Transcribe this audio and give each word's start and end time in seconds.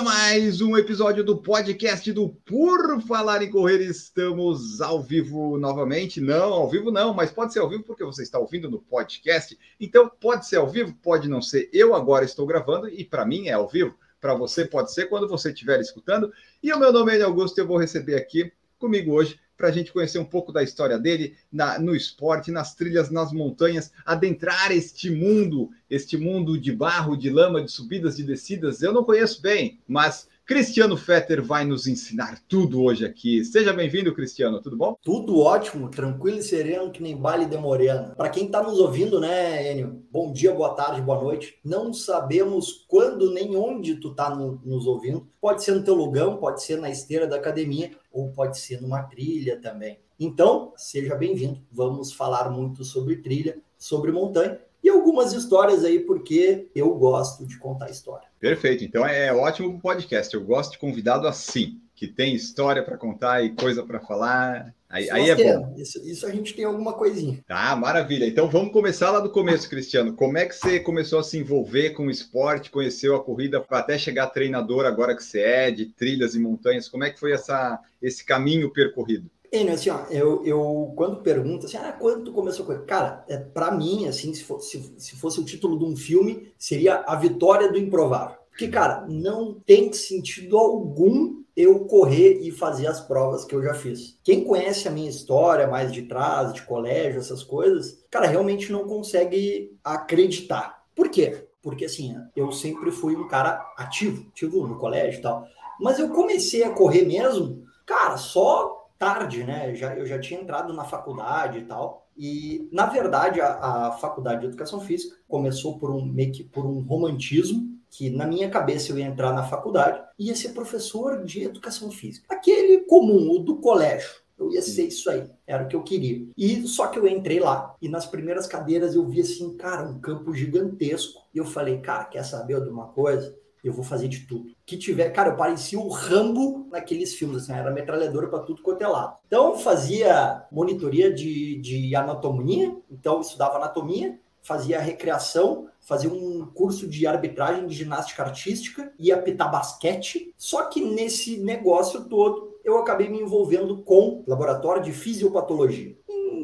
mais 0.00 0.62
um 0.62 0.76
episódio 0.78 1.22
do 1.22 1.36
podcast 1.36 2.10
do 2.12 2.30
Por 2.30 3.02
Falar 3.02 3.42
em 3.42 3.50
Correr. 3.50 3.82
Estamos 3.82 4.80
ao 4.80 5.02
vivo 5.02 5.58
novamente. 5.58 6.18
Não, 6.18 6.52
ao 6.54 6.70
vivo 6.70 6.90
não, 6.90 7.12
mas 7.12 7.30
pode 7.30 7.52
ser 7.52 7.58
ao 7.58 7.68
vivo 7.68 7.84
porque 7.84 8.02
você 8.02 8.22
está 8.22 8.38
ouvindo 8.38 8.70
no 8.70 8.80
podcast. 8.80 9.58
Então 9.78 10.08
pode 10.08 10.46
ser 10.46 10.56
ao 10.56 10.68
vivo, 10.68 10.94
pode 11.02 11.28
não 11.28 11.42
ser. 11.42 11.68
Eu 11.74 11.94
agora 11.94 12.24
estou 12.24 12.46
gravando 12.46 12.88
e 12.88 13.04
para 13.04 13.26
mim 13.26 13.48
é 13.48 13.52
ao 13.52 13.68
vivo. 13.68 13.94
Para 14.18 14.34
você 14.34 14.64
pode 14.64 14.92
ser 14.92 15.10
quando 15.10 15.28
você 15.28 15.50
estiver 15.50 15.78
escutando. 15.78 16.32
E 16.62 16.72
o 16.72 16.78
meu 16.78 16.90
nome 16.90 17.16
é 17.16 17.22
Augusto. 17.22 17.58
Eu 17.58 17.66
vou 17.66 17.76
receber 17.76 18.14
aqui 18.14 18.50
comigo 18.78 19.12
hoje 19.12 19.38
para 19.62 19.68
a 19.68 19.72
gente 19.72 19.92
conhecer 19.92 20.18
um 20.18 20.24
pouco 20.24 20.50
da 20.50 20.60
história 20.60 20.98
dele 20.98 21.36
na, 21.52 21.78
no 21.78 21.94
esporte, 21.94 22.50
nas 22.50 22.74
trilhas, 22.74 23.10
nas 23.10 23.30
montanhas, 23.32 23.92
adentrar 24.04 24.72
este 24.72 25.08
mundo, 25.08 25.70
este 25.88 26.16
mundo 26.16 26.58
de 26.58 26.72
barro, 26.72 27.16
de 27.16 27.30
lama, 27.30 27.62
de 27.62 27.70
subidas, 27.70 28.16
de 28.16 28.24
descidas. 28.24 28.82
Eu 28.82 28.92
não 28.92 29.04
conheço 29.04 29.40
bem, 29.40 29.78
mas 29.86 30.26
Cristiano 30.44 30.96
Fetter 30.96 31.40
vai 31.40 31.64
nos 31.64 31.86
ensinar 31.86 32.42
tudo 32.48 32.82
hoje 32.82 33.06
aqui. 33.06 33.44
Seja 33.44 33.72
bem-vindo, 33.72 34.12
Cristiano, 34.12 34.60
tudo 34.60 34.76
bom? 34.76 34.96
Tudo 35.00 35.38
ótimo, 35.38 35.88
tranquilo 35.88 36.38
e 36.38 36.42
sereno, 36.42 36.90
que 36.90 37.00
nem 37.00 37.16
baile 37.16 37.46
de 37.46 37.56
morena. 37.56 38.12
Para 38.16 38.28
quem 38.28 38.46
está 38.46 38.60
nos 38.60 38.80
ouvindo, 38.80 39.20
né, 39.20 39.70
Enio? 39.70 40.04
Bom 40.10 40.32
dia, 40.32 40.52
boa 40.52 40.74
tarde, 40.74 41.00
boa 41.00 41.22
noite. 41.22 41.60
Não 41.64 41.92
sabemos 41.94 42.84
quando 42.88 43.32
nem 43.32 43.54
onde 43.54 43.94
tu 43.94 44.14
tá 44.14 44.34
no, 44.34 44.60
nos 44.64 44.84
ouvindo. 44.84 45.28
Pode 45.40 45.62
ser 45.62 45.76
no 45.76 45.84
teu 45.84 45.94
lugão, 45.94 46.36
pode 46.36 46.60
ser 46.60 46.76
na 46.80 46.90
esteira 46.90 47.26
da 47.26 47.36
academia 47.36 47.92
ou 48.10 48.32
pode 48.32 48.58
ser 48.58 48.82
numa 48.82 49.04
trilha 49.04 49.60
também. 49.60 50.00
Então, 50.18 50.72
seja 50.76 51.14
bem-vindo. 51.14 51.62
Vamos 51.70 52.12
falar 52.12 52.50
muito 52.50 52.84
sobre 52.84 53.16
trilha, 53.18 53.62
sobre 53.78 54.10
montanha 54.10 54.58
e 54.82 54.88
algumas 54.88 55.32
histórias 55.32 55.84
aí, 55.84 56.00
porque 56.00 56.68
eu 56.74 56.94
gosto 56.94 57.46
de 57.46 57.56
contar 57.58 57.90
história. 57.90 58.26
Perfeito. 58.40 58.84
Então 58.84 59.06
é 59.06 59.32
ótimo 59.32 59.80
podcast. 59.80 60.34
Eu 60.34 60.44
gosto 60.44 60.72
de 60.72 60.78
convidado 60.78 61.28
assim, 61.28 61.80
que 61.94 62.08
tem 62.08 62.34
história 62.34 62.82
para 62.82 62.98
contar 62.98 63.44
e 63.44 63.50
coisa 63.50 63.84
para 63.84 64.00
falar. 64.00 64.74
Aí, 64.90 65.08
aí 65.08 65.30
é 65.30 65.36
bom. 65.36 65.72
Isso, 65.76 66.04
isso, 66.04 66.26
a 66.26 66.30
gente 66.30 66.52
tem 66.52 66.64
alguma 66.64 66.94
coisinha. 66.94 67.38
Tá, 67.46 67.76
maravilha. 67.76 68.26
Então 68.26 68.50
vamos 68.50 68.72
começar 68.72 69.12
lá 69.12 69.20
do 69.20 69.30
começo, 69.30 69.70
Cristiano. 69.70 70.12
Como 70.12 70.36
é 70.36 70.44
que 70.44 70.54
você 70.54 70.80
começou 70.80 71.20
a 71.20 71.22
se 71.22 71.38
envolver 71.38 71.90
com 71.90 72.06
o 72.06 72.10
esporte, 72.10 72.70
conheceu 72.70 73.14
a 73.14 73.22
corrida 73.22 73.64
até 73.70 73.96
chegar 73.96 74.26
treinador 74.26 74.84
agora 74.84 75.14
que 75.14 75.22
você 75.22 75.40
é, 75.40 75.70
de 75.70 75.86
trilhas 75.86 76.34
e 76.34 76.40
montanhas? 76.40 76.88
Como 76.88 77.04
é 77.04 77.10
que 77.10 77.20
foi 77.20 77.32
essa, 77.32 77.78
esse 78.02 78.24
caminho 78.24 78.72
percorrido? 78.72 79.30
Enio, 79.52 79.74
assim, 79.74 79.90
ó, 79.90 80.06
eu, 80.08 80.42
eu 80.46 80.94
quando 80.96 81.20
pergunta 81.20 81.66
assim, 81.66 81.76
ah, 81.76 81.92
quando 81.92 82.24
tu 82.24 82.32
começou 82.32 82.64
com 82.64 82.72
Cara, 82.86 83.22
é, 83.28 83.36
para 83.36 83.70
mim, 83.70 84.06
assim, 84.06 84.32
se 84.32 84.42
fosse, 84.42 84.80
se, 84.80 84.94
se 84.96 85.16
fosse 85.16 85.38
o 85.40 85.44
título 85.44 85.78
de 85.78 85.84
um 85.84 85.94
filme, 85.94 86.50
seria 86.58 87.04
A 87.06 87.14
Vitória 87.16 87.70
do 87.70 87.78
Improvável. 87.78 88.38
Porque, 88.48 88.68
cara, 88.68 89.06
não 89.06 89.60
tem 89.60 89.92
sentido 89.92 90.56
algum 90.56 91.42
eu 91.54 91.80
correr 91.80 92.40
e 92.40 92.50
fazer 92.50 92.86
as 92.86 93.00
provas 93.00 93.44
que 93.44 93.54
eu 93.54 93.62
já 93.62 93.74
fiz. 93.74 94.18
Quem 94.24 94.42
conhece 94.42 94.88
a 94.88 94.90
minha 94.90 95.10
história 95.10 95.66
mais 95.66 95.92
de 95.92 96.02
trás, 96.02 96.54
de 96.54 96.62
colégio, 96.62 97.20
essas 97.20 97.42
coisas, 97.42 98.02
cara, 98.10 98.26
realmente 98.26 98.72
não 98.72 98.86
consegue 98.86 99.76
acreditar. 99.84 100.82
Por 100.94 101.10
quê? 101.10 101.46
Porque, 101.60 101.84
assim, 101.84 102.16
eu 102.34 102.50
sempre 102.52 102.90
fui 102.90 103.14
um 103.14 103.28
cara 103.28 103.62
ativo, 103.76 104.26
ativo 104.30 104.66
no 104.66 104.78
colégio 104.78 105.18
e 105.18 105.22
tal. 105.22 105.46
Mas 105.78 105.98
eu 105.98 106.08
comecei 106.08 106.62
a 106.62 106.70
correr 106.70 107.04
mesmo, 107.04 107.64
cara, 107.84 108.16
só 108.16 108.81
tarde, 109.02 109.42
né? 109.42 109.74
Já, 109.74 109.96
eu 109.96 110.06
já 110.06 110.16
tinha 110.20 110.40
entrado 110.40 110.72
na 110.72 110.84
faculdade 110.84 111.58
e 111.58 111.64
tal. 111.64 112.06
E, 112.16 112.68
na 112.70 112.86
verdade, 112.86 113.40
a, 113.40 113.88
a 113.88 113.92
faculdade 113.92 114.42
de 114.42 114.46
educação 114.46 114.80
física 114.80 115.16
começou 115.26 115.76
por 115.76 115.90
um 115.90 116.04
meio 116.04 116.30
que 116.30 116.44
por 116.44 116.64
um 116.64 116.80
romantismo 116.82 117.72
que 117.90 118.08
na 118.08 118.26
minha 118.26 118.48
cabeça 118.48 118.92
eu 118.92 118.98
ia 118.98 119.06
entrar 119.06 119.32
na 119.32 119.42
faculdade 119.42 120.00
e 120.16 120.28
ia 120.28 120.36
ser 120.36 120.50
professor 120.50 121.24
de 121.24 121.42
educação 121.42 121.90
física. 121.90 122.32
Aquele 122.32 122.84
comum, 122.84 123.32
o 123.32 123.38
do 123.40 123.56
colégio. 123.56 124.22
Eu 124.38 124.52
ia 124.52 124.62
ser 124.62 124.86
isso 124.86 125.10
aí, 125.10 125.28
era 125.46 125.64
o 125.64 125.68
que 125.68 125.76
eu 125.76 125.82
queria. 125.82 126.26
E 126.36 126.66
só 126.66 126.86
que 126.86 126.98
eu 126.98 127.06
entrei 127.06 127.38
lá 127.38 127.74
e 127.82 127.88
nas 127.88 128.06
primeiras 128.06 128.46
cadeiras 128.46 128.94
eu 128.94 129.06
vi 129.06 129.20
assim, 129.20 129.56
cara, 129.56 129.82
um 129.82 130.00
campo 130.00 130.32
gigantesco. 130.32 131.22
E 131.34 131.38
eu 131.38 131.44
falei, 131.44 131.78
cara, 131.78 132.04
quer 132.04 132.24
saber 132.24 132.60
de 132.60 132.68
uma 132.68 132.86
coisa? 132.86 133.36
Eu 133.62 133.72
vou 133.72 133.84
fazer 133.84 134.08
de 134.08 134.20
tudo. 134.20 134.52
Que 134.66 134.76
tiver, 134.76 135.10
cara, 135.10 135.30
eu 135.30 135.36
parecia 135.36 135.78
o 135.78 135.88
Rambo 135.88 136.66
naqueles 136.70 137.14
filmes, 137.14 137.42
assim, 137.42 137.52
era 137.52 137.70
metralhadora 137.70 138.28
para 138.28 138.40
tudo 138.40 138.62
quanto 138.62 138.82
é 138.82 138.88
lado. 138.88 139.16
Então, 139.26 139.58
fazia 139.58 140.44
monitoria 140.50 141.12
de, 141.12 141.60
de 141.60 141.94
anatomia, 141.94 142.76
então 142.90 143.20
estudava 143.20 143.56
anatomia, 143.56 144.18
fazia 144.42 144.80
recreação, 144.80 145.68
fazia 145.80 146.12
um 146.12 146.46
curso 146.46 146.88
de 146.88 147.06
arbitragem 147.06 147.66
de 147.66 147.74
ginástica 147.74 148.22
artística, 148.22 148.92
ia 148.98 149.14
apitar 149.14 149.50
basquete. 149.50 150.34
Só 150.36 150.64
que 150.64 150.80
nesse 150.80 151.38
negócio 151.38 152.04
todo, 152.04 152.58
eu 152.64 152.78
acabei 152.78 153.08
me 153.08 153.20
envolvendo 153.20 153.82
com 153.82 154.24
laboratório 154.26 154.82
de 154.82 154.92
fisiopatologia 154.92 155.96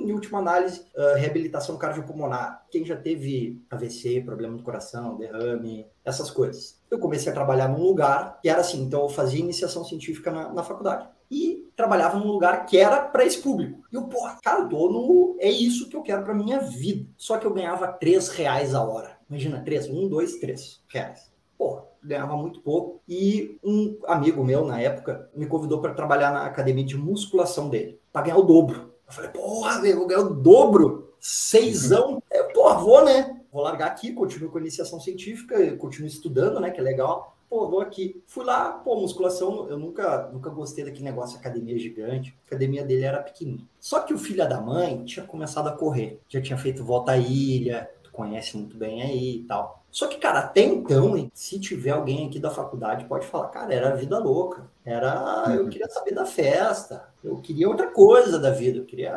em 0.09 0.13
última 0.13 0.39
análise, 0.39 0.81
uh, 0.97 1.17
reabilitação 1.17 1.77
cardiopulmonar. 1.77 2.65
Quem 2.71 2.85
já 2.85 2.97
teve 2.97 3.63
AVC, 3.71 4.23
problema 4.23 4.57
do 4.57 4.63
coração, 4.63 5.17
derrame, 5.17 5.87
essas 6.05 6.31
coisas. 6.31 6.78
Eu 6.91 6.99
comecei 6.99 7.31
a 7.31 7.35
trabalhar 7.35 7.69
num 7.69 7.83
lugar 7.83 8.39
que 8.41 8.49
era 8.49 8.61
assim, 8.61 8.83
então 8.83 9.03
eu 9.03 9.09
fazia 9.09 9.41
iniciação 9.41 9.85
científica 9.85 10.31
na, 10.31 10.53
na 10.53 10.63
faculdade. 10.63 11.09
E 11.31 11.69
trabalhava 11.77 12.19
num 12.19 12.33
lugar 12.33 12.65
que 12.65 12.79
era 12.79 13.03
para 13.03 13.25
esse 13.25 13.39
público. 13.39 13.83
E 13.93 13.95
eu, 13.95 14.05
porra, 14.05 14.39
cara, 14.43 14.61
eu 14.61 14.69
tô 14.69 14.89
no... 14.91 15.37
É 15.39 15.51
isso 15.51 15.89
que 15.89 15.97
eu 15.97 16.03
quero 16.03 16.25
para 16.25 16.35
minha 16.35 16.59
vida. 16.61 17.07
Só 17.17 17.37
que 17.37 17.47
eu 17.47 17.53
ganhava 17.53 17.89
três 17.89 18.29
reais 18.29 18.75
a 18.75 18.83
hora. 18.83 19.19
Imagina, 19.29 19.63
três, 19.63 19.89
um, 19.89 20.09
dois, 20.09 20.37
três 20.37 20.83
reais. 20.89 21.31
Porra, 21.59 21.85
ganhava 22.03 22.37
muito 22.37 22.61
pouco. 22.61 23.01
E 23.07 23.59
um 23.63 23.99
amigo 24.07 24.43
meu, 24.43 24.65
na 24.65 24.81
época, 24.81 25.29
me 25.35 25.47
convidou 25.47 25.81
para 25.81 25.93
trabalhar 25.93 26.33
na 26.33 26.47
academia 26.47 26.85
de 26.85 26.97
musculação 26.97 27.69
dele, 27.69 28.01
para 28.13 28.23
ganhar 28.23 28.39
o 28.39 28.43
dobro. 28.43 28.95
Eu 29.07 29.13
falei, 29.13 29.31
porra, 29.31 29.81
velho, 29.81 29.99
vou 29.99 30.07
ganhar 30.07 30.23
o 30.23 30.35
dobro, 30.35 31.13
seisão. 31.21 32.23
É, 32.31 32.43
porra, 32.45 32.79
vou, 32.79 33.05
né? 33.05 33.38
Vou 33.53 33.63
largar 33.63 33.87
aqui, 33.87 34.13
continuo 34.13 34.51
com 34.51 34.59
a 34.59 34.61
iniciação 34.61 35.01
científica, 35.01 35.77
continuo 35.77 36.07
estudando, 36.07 36.61
né? 36.61 36.71
Que 36.71 36.81
é 36.81 36.83
legal. 36.83 37.37
Pô, 37.49 37.67
vou 37.69 37.81
aqui. 37.81 38.23
Fui 38.27 38.45
lá, 38.45 38.73
pô, 38.73 39.01
musculação, 39.01 39.69
eu 39.71 39.79
nunca, 39.79 40.29
nunca 40.33 40.51
gostei 40.51 40.85
daquele 40.85 41.05
negócio, 41.05 41.39
academia 41.39 41.79
gigante. 41.79 42.37
A 42.45 42.47
academia 42.49 42.85
dele 42.85 43.05
era 43.05 43.23
pequenininha. 43.23 43.67
Só 43.81 44.01
que 44.01 44.13
o 44.13 44.19
filho 44.19 44.47
da 44.47 44.61
mãe 44.61 45.03
tinha 45.05 45.25
começado 45.25 45.69
a 45.69 45.73
correr. 45.73 46.21
Já 46.29 46.43
tinha 46.43 46.59
feito 46.59 46.85
volta 46.85 47.13
à 47.13 47.17
ilha, 47.17 47.91
tu 48.03 48.11
conhece 48.11 48.57
muito 48.57 48.77
bem 48.77 49.03
aí 49.03 49.37
e 49.37 49.45
tal. 49.45 49.83
Só 49.91 50.07
que, 50.07 50.19
cara, 50.19 50.41
até 50.41 50.61
então, 50.61 51.31
se 51.33 51.59
tiver 51.59 51.91
alguém 51.91 52.27
aqui 52.27 52.39
da 52.39 52.51
faculdade, 52.51 53.07
pode 53.07 53.27
falar, 53.27 53.49
cara, 53.49 53.73
era 53.73 53.97
vida 53.97 54.19
louca. 54.19 54.71
Era. 54.85 55.47
Eu 55.49 55.63
uhum. 55.65 55.71
queria 55.71 55.89
saber 55.89 56.13
da 56.13 56.27
festa. 56.27 57.09
Eu 57.25 57.41
queria 57.41 57.67
outra 57.67 57.91
coisa 57.91 58.39
da 58.39 58.51
vida. 58.51 58.79
Eu 58.79 58.85
queria. 58.85 59.17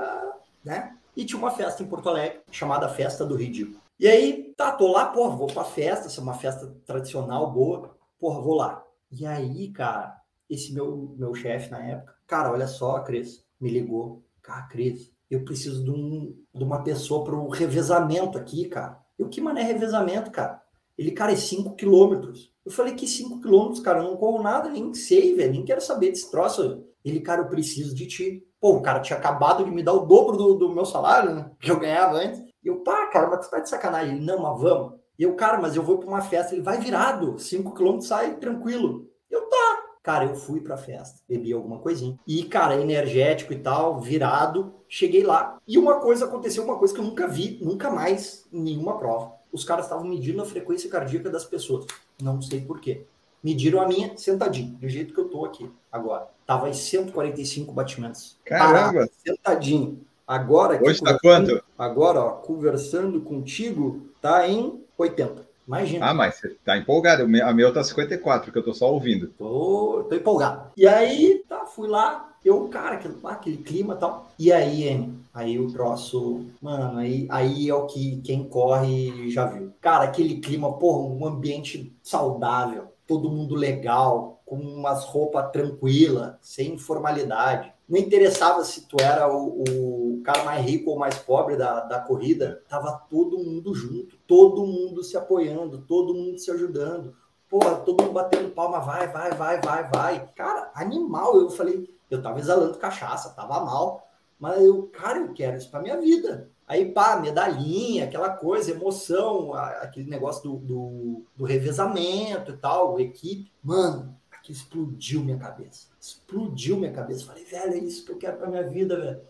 né? 0.64 0.96
E 1.16 1.26
tinha 1.26 1.38
uma 1.38 1.52
festa 1.52 1.84
em 1.84 1.88
Porto 1.88 2.08
Alegre, 2.08 2.40
chamada 2.50 2.88
Festa 2.88 3.26
do 3.26 3.36
Ridículo. 3.36 3.81
E 4.02 4.08
aí, 4.08 4.52
tá, 4.58 4.72
tô 4.72 4.92
lá, 4.92 5.06
porra, 5.06 5.36
vou 5.36 5.46
pra 5.46 5.64
festa, 5.64 6.08
essa 6.08 6.20
é 6.20 6.24
uma 6.24 6.34
festa 6.34 6.76
tradicional, 6.88 7.52
boa. 7.52 7.96
Porra, 8.20 8.42
vou 8.42 8.56
lá. 8.56 8.84
E 9.12 9.28
aí, 9.28 9.70
cara, 9.72 10.20
esse 10.50 10.74
meu, 10.74 11.14
meu 11.20 11.36
chefe 11.36 11.70
na 11.70 11.86
época, 11.86 12.16
cara, 12.26 12.52
olha 12.52 12.66
só, 12.66 13.00
Cris, 13.02 13.46
me 13.60 13.70
ligou. 13.70 14.26
Cara, 14.42 14.64
Cris, 14.64 15.12
eu 15.30 15.46
preciso 15.46 15.84
de, 15.84 15.92
um, 15.92 16.36
de 16.52 16.64
uma 16.64 16.84
pessoa 16.84 17.24
para 17.24 17.36
um 17.36 17.48
revezamento 17.48 18.40
aqui, 18.40 18.66
cara. 18.68 19.00
Eu, 19.20 19.30
que 19.30 19.40
mané 19.40 19.62
revezamento, 19.62 20.32
cara? 20.32 20.60
Ele, 20.98 21.12
cara, 21.12 21.34
é 21.34 21.36
5 21.36 21.76
quilômetros. 21.76 22.52
Eu 22.66 22.72
falei, 22.72 22.96
que 22.96 23.06
5 23.06 23.40
quilômetros, 23.40 23.82
cara? 23.82 24.00
Eu 24.00 24.06
não 24.06 24.18
corro 24.18 24.42
nada, 24.42 24.68
nem 24.68 24.96
sei, 24.96 25.36
velho, 25.36 25.52
nem 25.52 25.64
quero 25.64 25.80
saber 25.80 26.10
desse 26.10 26.32
troço. 26.32 26.84
Ele, 27.06 27.20
cara, 27.20 27.44
eu 27.44 27.50
preciso 27.50 27.94
de 27.94 28.08
ti. 28.08 28.48
Pô, 28.60 28.78
o 28.78 28.82
cara 28.82 29.00
tinha 29.00 29.20
acabado 29.20 29.64
de 29.64 29.70
me 29.70 29.84
dar 29.84 29.94
o 29.94 30.08
dobro 30.08 30.36
do, 30.36 30.56
do 30.56 30.74
meu 30.74 30.86
salário, 30.86 31.36
né? 31.36 31.52
Que 31.60 31.70
eu 31.70 31.80
ganhava 31.80 32.18
antes. 32.18 32.51
E 32.64 32.68
eu, 32.68 32.78
pá, 32.78 33.08
cara, 33.08 33.30
mas 33.30 33.46
tu 33.46 33.52
tá 33.52 33.60
de 33.60 33.70
sacanagem. 33.70 34.16
Ele, 34.16 34.26
não, 34.26 34.42
mas 34.42 34.62
vamos. 34.62 34.94
E 35.18 35.24
eu, 35.24 35.36
cara, 35.36 35.60
mas 35.60 35.76
eu 35.76 35.84
vou 35.84 35.98
para 35.98 36.08
uma 36.08 36.22
festa. 36.22 36.54
Ele 36.54 36.64
vai 36.64 36.80
virado, 36.80 37.38
5 37.38 37.74
quilômetros, 37.74 38.08
sai 38.08 38.36
tranquilo. 38.36 39.08
Eu, 39.30 39.42
tá. 39.50 39.84
Cara, 40.04 40.26
eu 40.26 40.36
fui 40.36 40.62
pra 40.62 40.78
festa, 40.78 41.20
bebi 41.30 41.54
alguma 41.54 41.80
coisinha. 41.80 42.18
E, 42.26 42.44
cara, 42.44 42.76
energético 42.76 43.54
e 43.54 43.60
tal, 43.60 44.00
virado. 44.00 44.74
Cheguei 44.88 45.24
lá. 45.24 45.58
E 45.68 45.78
uma 45.78 46.00
coisa 46.00 46.26
aconteceu, 46.26 46.64
uma 46.64 46.78
coisa 46.78 46.94
que 46.94 47.00
eu 47.00 47.06
nunca 47.06 47.28
vi, 47.28 47.60
nunca 47.62 47.90
mais, 47.90 48.48
em 48.52 48.62
nenhuma 48.62 48.98
prova 48.98 49.42
os 49.52 49.66
caras 49.66 49.86
estavam 49.86 50.06
medindo 50.06 50.42
a 50.42 50.46
frequência 50.46 50.90
cardíaca 50.90 51.30
das 51.30 51.44
pessoas. 51.44 51.86
Não 52.22 52.42
sei 52.42 52.62
porquê. 52.62 53.04
Mediram 53.44 53.82
a 53.82 53.88
minha 53.88 54.16
sentadinho, 54.18 54.76
do 54.78 54.88
jeito 54.88 55.14
que 55.14 55.20
eu 55.20 55.28
tô 55.28 55.44
aqui 55.46 55.70
agora. 55.92 56.28
Tava 56.46 56.70
em 56.70 56.74
145 56.74 57.72
batimentos. 57.74 58.38
Caramba! 58.46 59.10
sentadinho. 59.18 60.06
Agora, 60.32 60.82
Hoje 60.82 61.02
tá 61.02 61.20
quanto? 61.20 61.62
Agora, 61.78 62.22
ó, 62.22 62.30
conversando 62.30 63.20
contigo, 63.20 64.04
tá 64.22 64.48
em 64.48 64.82
80. 64.98 65.46
Imagina. 65.68 66.06
Ah, 66.06 66.14
mas 66.14 66.36
você 66.36 66.56
tá 66.64 66.78
empolgado. 66.78 67.24
A 67.24 67.54
meu 67.54 67.74
tá 67.74 67.84
54, 67.84 68.50
que 68.50 68.58
eu 68.58 68.64
tô 68.64 68.74
só 68.74 68.94
ouvindo. 68.94 69.28
Tô, 69.38 70.06
tô 70.08 70.16
empolgado. 70.16 70.72
E 70.78 70.88
aí, 70.88 71.44
tá, 71.50 71.66
fui 71.66 71.90
lá, 71.90 72.34
eu, 72.46 72.70
cara, 72.70 72.96
aquele, 72.96 73.16
aquele 73.26 73.58
clima 73.58 73.94
e 73.94 73.98
tal. 73.98 74.32
E 74.40 74.54
aí, 74.54 74.88
hein, 74.88 75.20
aí 75.34 75.60
o 75.60 75.70
troço, 75.70 76.46
mano, 76.62 76.98
aí, 76.98 77.28
aí 77.30 77.68
é 77.68 77.76
o 77.76 77.86
que 77.88 78.22
quem 78.22 78.46
corre 78.46 79.30
já 79.30 79.48
viu. 79.48 79.74
Cara, 79.82 80.06
aquele 80.06 80.40
clima, 80.40 80.72
porra, 80.72 81.14
um 81.14 81.26
ambiente 81.26 81.94
saudável, 82.02 82.86
todo 83.06 83.30
mundo 83.30 83.54
legal, 83.54 84.42
com 84.46 84.56
umas 84.56 85.04
roupas 85.04 85.52
tranquilas, 85.52 86.36
sem 86.42 86.78
formalidade. 86.78 87.70
Não 87.88 88.00
interessava 88.00 88.64
se 88.64 88.88
tu 88.88 88.96
era 89.02 89.30
o, 89.30 89.64
o 89.68 90.01
cara 90.22 90.44
mais 90.44 90.66
rico 90.66 90.92
ou 90.92 91.00
mais 91.00 91.18
pobre 91.18 91.56
da, 91.56 91.82
da 91.82 92.00
corrida, 92.00 92.64
tava 92.68 92.92
todo 93.10 93.38
mundo 93.38 93.74
junto, 93.74 94.18
todo 94.28 94.66
mundo 94.66 95.04
se 95.04 95.18
apoiando, 95.18 95.82
todo 95.82 96.14
mundo 96.14 96.38
se 96.40 96.50
ajudando. 96.52 97.16
Porra, 97.50 97.76
todo 97.76 98.02
mundo 98.02 98.14
batendo 98.14 98.50
palma, 98.52 98.80
vai, 98.80 99.08
vai, 99.08 99.32
vai, 99.32 99.60
vai, 99.60 99.90
vai. 99.90 100.28
Cara, 100.36 100.72
animal. 100.74 101.36
Eu 101.36 101.50
falei, 101.50 101.94
eu 102.10 102.22
tava 102.22 102.40
exalando 102.40 102.78
cachaça, 102.78 103.32
tava 103.32 103.60
mal. 103.66 104.08
Mas 104.40 104.62
eu, 104.64 104.88
cara, 104.88 105.20
eu 105.20 105.34
quero 105.34 105.58
isso 105.58 105.70
pra 105.70 105.82
minha 105.82 106.00
vida. 106.00 106.50
Aí, 106.68 106.92
pá, 106.92 107.20
medalhinha, 107.20 108.06
aquela 108.06 108.30
coisa, 108.30 108.72
emoção, 108.72 109.54
aquele 109.54 110.10
negócio 110.10 110.42
do, 110.44 110.56
do, 110.56 111.26
do 111.36 111.44
revezamento 111.44 112.52
e 112.52 112.58
tal, 112.58 112.98
equipe. 112.98 113.52
Mano, 113.62 114.18
aquilo 114.32 114.58
explodiu 114.58 115.22
minha 115.22 115.38
cabeça. 115.38 115.88
Explodiu 116.00 116.78
minha 116.78 116.94
cabeça. 116.94 117.26
Falei, 117.26 117.44
velho, 117.44 117.74
é 117.74 117.78
isso 117.78 118.06
que 118.06 118.14
eu 118.14 118.18
quero 118.18 118.38
pra 118.38 118.48
minha 118.48 118.68
vida, 118.68 118.98
velho. 118.98 119.22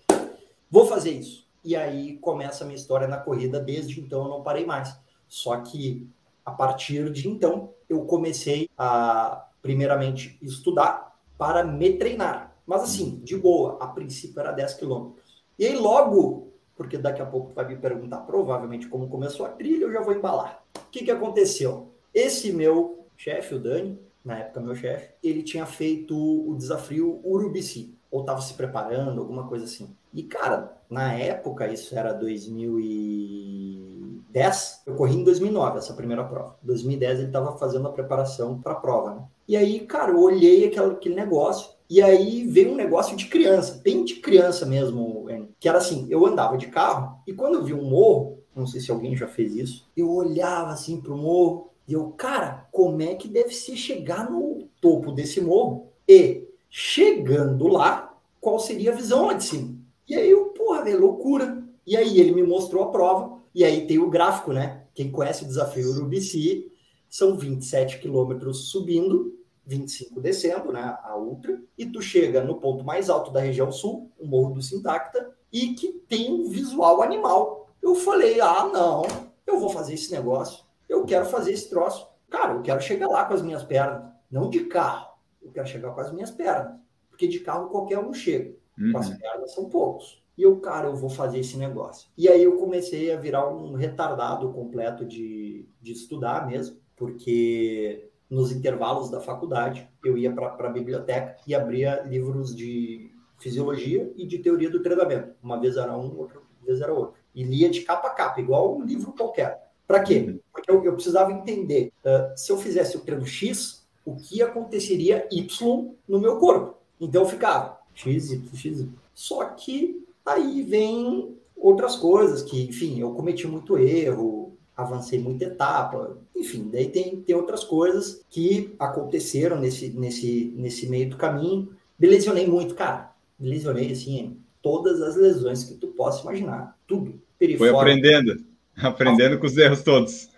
Vou 0.71 0.87
fazer 0.87 1.11
isso. 1.11 1.45
E 1.63 1.75
aí 1.75 2.17
começa 2.17 2.63
a 2.63 2.67
minha 2.67 2.77
história 2.77 3.07
na 3.07 3.17
corrida. 3.17 3.59
Desde 3.59 3.99
então 3.99 4.23
eu 4.23 4.29
não 4.29 4.41
parei 4.41 4.65
mais. 4.65 4.97
Só 5.27 5.57
que 5.57 6.07
a 6.45 6.51
partir 6.51 7.11
de 7.11 7.27
então 7.27 7.73
eu 7.89 8.05
comecei 8.05 8.69
a, 8.77 9.47
primeiramente, 9.61 10.39
estudar 10.41 11.19
para 11.37 11.63
me 11.63 11.97
treinar. 11.97 12.55
Mas 12.65 12.83
assim, 12.83 13.19
de 13.23 13.35
boa, 13.35 13.77
a 13.81 13.87
princípio 13.87 14.39
era 14.39 14.51
10 14.51 14.75
quilômetros. 14.75 15.43
E 15.59 15.65
aí 15.65 15.75
logo, 15.75 16.53
porque 16.75 16.97
daqui 16.97 17.21
a 17.21 17.25
pouco 17.25 17.53
vai 17.53 17.67
me 17.67 17.75
perguntar 17.75 18.21
provavelmente 18.21 18.87
como 18.87 19.09
começou 19.09 19.45
a 19.45 19.49
trilha, 19.49 19.83
eu 19.83 19.91
já 19.91 20.01
vou 20.01 20.13
embalar. 20.13 20.63
O 20.77 20.89
que, 20.89 21.03
que 21.03 21.11
aconteceu? 21.11 21.91
Esse 22.13 22.51
meu 22.51 23.05
chefe, 23.17 23.55
o 23.55 23.59
Dani, 23.59 23.99
na 24.23 24.39
época 24.39 24.61
meu 24.61 24.75
chefe, 24.75 25.13
ele 25.21 25.43
tinha 25.43 25.65
feito 25.65 26.15
o 26.15 26.55
desafio 26.55 27.19
Urubici, 27.23 27.93
ou 28.11 28.21
estava 28.21 28.41
se 28.41 28.53
preparando, 28.53 29.19
alguma 29.21 29.47
coisa 29.47 29.65
assim. 29.65 29.89
E 30.13 30.21
cara, 30.23 30.77
na 30.89 31.13
época, 31.13 31.71
isso 31.71 31.97
era 31.97 32.11
2010, 32.13 34.81
eu 34.85 34.95
corri 34.95 35.15
em 35.15 35.23
2009 35.23 35.77
essa 35.77 35.93
primeira 35.93 36.25
prova. 36.25 36.57
2010 36.61 37.19
ele 37.19 37.27
estava 37.27 37.57
fazendo 37.57 37.87
a 37.87 37.93
preparação 37.93 38.59
para 38.59 38.73
a 38.73 38.75
prova, 38.75 39.15
né? 39.15 39.23
E 39.47 39.55
aí, 39.55 39.79
cara, 39.81 40.11
eu 40.11 40.19
olhei 40.19 40.67
aquele, 40.67 40.91
aquele 40.91 41.15
negócio 41.15 41.71
e 41.89 42.01
aí 42.01 42.45
veio 42.47 42.71
um 42.71 42.75
negócio 42.75 43.15
de 43.17 43.25
criança, 43.25 43.81
bem 43.83 44.05
de 44.05 44.15
criança 44.15 44.65
mesmo, 44.65 45.25
que 45.59 45.67
era 45.67 45.77
assim, 45.77 46.07
eu 46.09 46.25
andava 46.25 46.57
de 46.57 46.67
carro 46.67 47.19
e 47.27 47.33
quando 47.33 47.55
eu 47.55 47.63
vi 47.63 47.73
um 47.73 47.83
morro, 47.83 48.39
não 48.55 48.65
sei 48.65 48.79
se 48.79 48.91
alguém 48.91 49.13
já 49.15 49.27
fez 49.27 49.53
isso, 49.55 49.89
eu 49.95 50.09
olhava 50.09 50.71
assim 50.71 51.01
pro 51.01 51.17
morro 51.17 51.69
e 51.87 51.93
eu, 51.93 52.09
cara, 52.11 52.67
como 52.71 53.01
é 53.01 53.15
que 53.15 53.27
deve 53.27 53.53
se 53.53 53.75
chegar 53.75 54.29
no 54.29 54.67
topo 54.79 55.11
desse 55.11 55.41
morro? 55.41 55.87
E 56.07 56.47
chegando 56.71 57.67
lá, 57.67 58.17
qual 58.39 58.57
seria 58.57 58.91
a 58.91 58.95
visão 58.95 59.27
lá 59.27 59.33
de 59.33 59.43
cima? 59.43 59.77
E 60.07 60.15
aí 60.15 60.31
eu, 60.31 60.45
porra, 60.45 60.83
velho, 60.83 61.01
loucura. 61.01 61.61
E 61.85 61.97
aí 61.97 62.19
ele 62.19 62.31
me 62.31 62.41
mostrou 62.41 62.83
a 62.83 62.91
prova 62.91 63.39
e 63.53 63.63
aí 63.63 63.85
tem 63.85 63.99
o 63.99 64.09
gráfico, 64.09 64.53
né? 64.53 64.85
Quem 64.95 65.11
conhece 65.11 65.43
o 65.43 65.47
desafio 65.47 65.91
Urubici, 65.91 66.71
são 67.09 67.37
27 67.37 67.99
quilômetros 67.99 68.69
subindo, 68.71 69.37
25 69.65 70.21
descendo, 70.21 70.71
né, 70.71 70.97
a 71.03 71.17
ultra, 71.17 71.61
e 71.77 71.85
tu 71.85 72.01
chega 72.01 72.43
no 72.43 72.55
ponto 72.55 72.83
mais 72.83 73.09
alto 73.09 73.31
da 73.31 73.41
região 73.41 73.71
sul, 73.71 74.09
o 74.17 74.25
Morro 74.25 74.53
do 74.53 74.61
Sintacta, 74.61 75.29
e 75.51 75.73
que 75.73 75.91
tem 76.07 76.31
um 76.31 76.49
visual 76.49 77.01
animal. 77.01 77.69
Eu 77.81 77.95
falei, 77.95 78.39
ah, 78.39 78.69
não, 78.71 79.03
eu 79.45 79.59
vou 79.59 79.69
fazer 79.69 79.93
esse 79.93 80.11
negócio, 80.11 80.63
eu 80.87 81.03
quero 81.05 81.25
fazer 81.25 81.51
esse 81.51 81.69
troço. 81.69 82.07
Cara, 82.29 82.53
eu 82.53 82.61
quero 82.61 82.81
chegar 82.81 83.07
lá 83.07 83.25
com 83.25 83.33
as 83.33 83.41
minhas 83.41 83.63
pernas, 83.63 84.09
não 84.29 84.49
de 84.49 84.61
carro, 84.65 85.10
eu 85.41 85.51
quero 85.51 85.67
chegar 85.67 85.91
com 85.91 86.01
as 86.01 86.11
minhas 86.11 86.31
pernas, 86.31 86.75
porque 87.09 87.27
de 87.27 87.39
carro 87.39 87.69
qualquer 87.69 87.99
um 87.99 88.13
chega, 88.13 88.55
com 88.91 88.97
as 88.97 89.09
Uhum. 89.09 89.17
pernas 89.17 89.53
são 89.53 89.69
poucos. 89.69 90.21
E 90.37 90.43
eu, 90.43 90.59
cara, 90.59 90.87
eu 90.87 90.95
vou 90.95 91.09
fazer 91.09 91.39
esse 91.39 91.57
negócio. 91.57 92.09
E 92.17 92.27
aí 92.27 92.43
eu 92.43 92.57
comecei 92.57 93.11
a 93.11 93.17
virar 93.19 93.47
um 93.49 93.73
retardado 93.73 94.51
completo 94.53 95.05
de, 95.05 95.67
de 95.81 95.91
estudar 95.91 96.47
mesmo, 96.47 96.77
porque 96.95 98.09
nos 98.29 98.51
intervalos 98.51 99.09
da 99.11 99.19
faculdade 99.19 99.87
eu 100.03 100.17
ia 100.17 100.31
para 100.33 100.55
a 100.67 100.71
biblioteca 100.71 101.35
e 101.45 101.53
abria 101.53 102.01
livros 102.03 102.55
de 102.55 103.11
fisiologia 103.37 104.11
e 104.15 104.25
de 104.25 104.39
teoria 104.39 104.69
do 104.69 104.81
treinamento. 104.81 105.33
Uma 105.43 105.59
vez 105.59 105.75
era 105.77 105.95
um, 105.97 106.17
outra 106.17 106.39
vez 106.65 106.79
era 106.79 106.93
outro. 106.93 107.15
E 107.35 107.43
lia 107.43 107.69
de 107.69 107.81
capa 107.81 108.07
a 108.07 108.11
capa, 108.11 108.39
igual 108.39 108.77
um 108.77 108.83
livro 108.83 109.11
qualquer. 109.13 109.69
Para 109.87 110.01
quê? 110.03 110.39
Porque 110.53 110.71
eu, 110.71 110.83
eu 110.85 110.93
precisava 110.93 111.31
entender, 111.31 111.91
ah, 112.05 112.33
se 112.37 112.51
eu 112.51 112.57
fizesse 112.57 112.95
o 112.95 113.01
treino 113.01 113.25
X, 113.25 113.80
o 114.05 114.15
que 114.15 114.41
aconteceria 114.41 115.27
Y 115.31 115.95
no 116.07 116.19
meu 116.19 116.37
corpo. 116.37 116.75
Então 116.99 117.23
eu 117.23 117.27
ficava 117.27 117.79
X, 117.93 118.31
Y, 118.31 118.41
X. 118.55 118.79
Y. 118.79 118.89
Só 119.13 119.45
que 119.45 120.03
aí 120.25 120.63
vem 120.63 121.35
outras 121.55 121.95
coisas 121.95 122.41
que, 122.41 122.63
enfim, 122.63 122.99
eu 122.99 123.11
cometi 123.11 123.47
muito 123.47 123.77
erro, 123.77 124.53
avancei 124.75 125.19
muita 125.19 125.45
etapa, 125.45 126.17
enfim, 126.35 126.69
daí 126.71 126.89
tem, 126.89 127.17
tem 127.21 127.35
outras 127.35 127.63
coisas 127.63 128.21
que 128.29 128.73
aconteceram 128.79 129.59
nesse, 129.59 129.89
nesse, 129.89 130.53
nesse 130.55 130.89
meio 130.89 131.09
do 131.09 131.17
caminho. 131.17 131.69
Me 131.99 132.07
lesionei 132.07 132.47
muito, 132.47 132.73
cara. 132.73 133.11
Me 133.39 133.49
lesionei, 133.49 133.91
assim, 133.91 134.37
todas 134.61 135.01
as 135.01 135.15
lesões 135.15 135.63
que 135.63 135.75
tu 135.75 135.87
possa 135.87 136.23
imaginar. 136.23 136.75
Tudo. 136.87 137.13
Foi 137.57 137.69
aprendendo. 137.69 138.43
Aprendendo 138.75 139.37
com 139.39 139.45
os 139.45 139.57
erros 139.57 139.83
todos. 139.83 140.29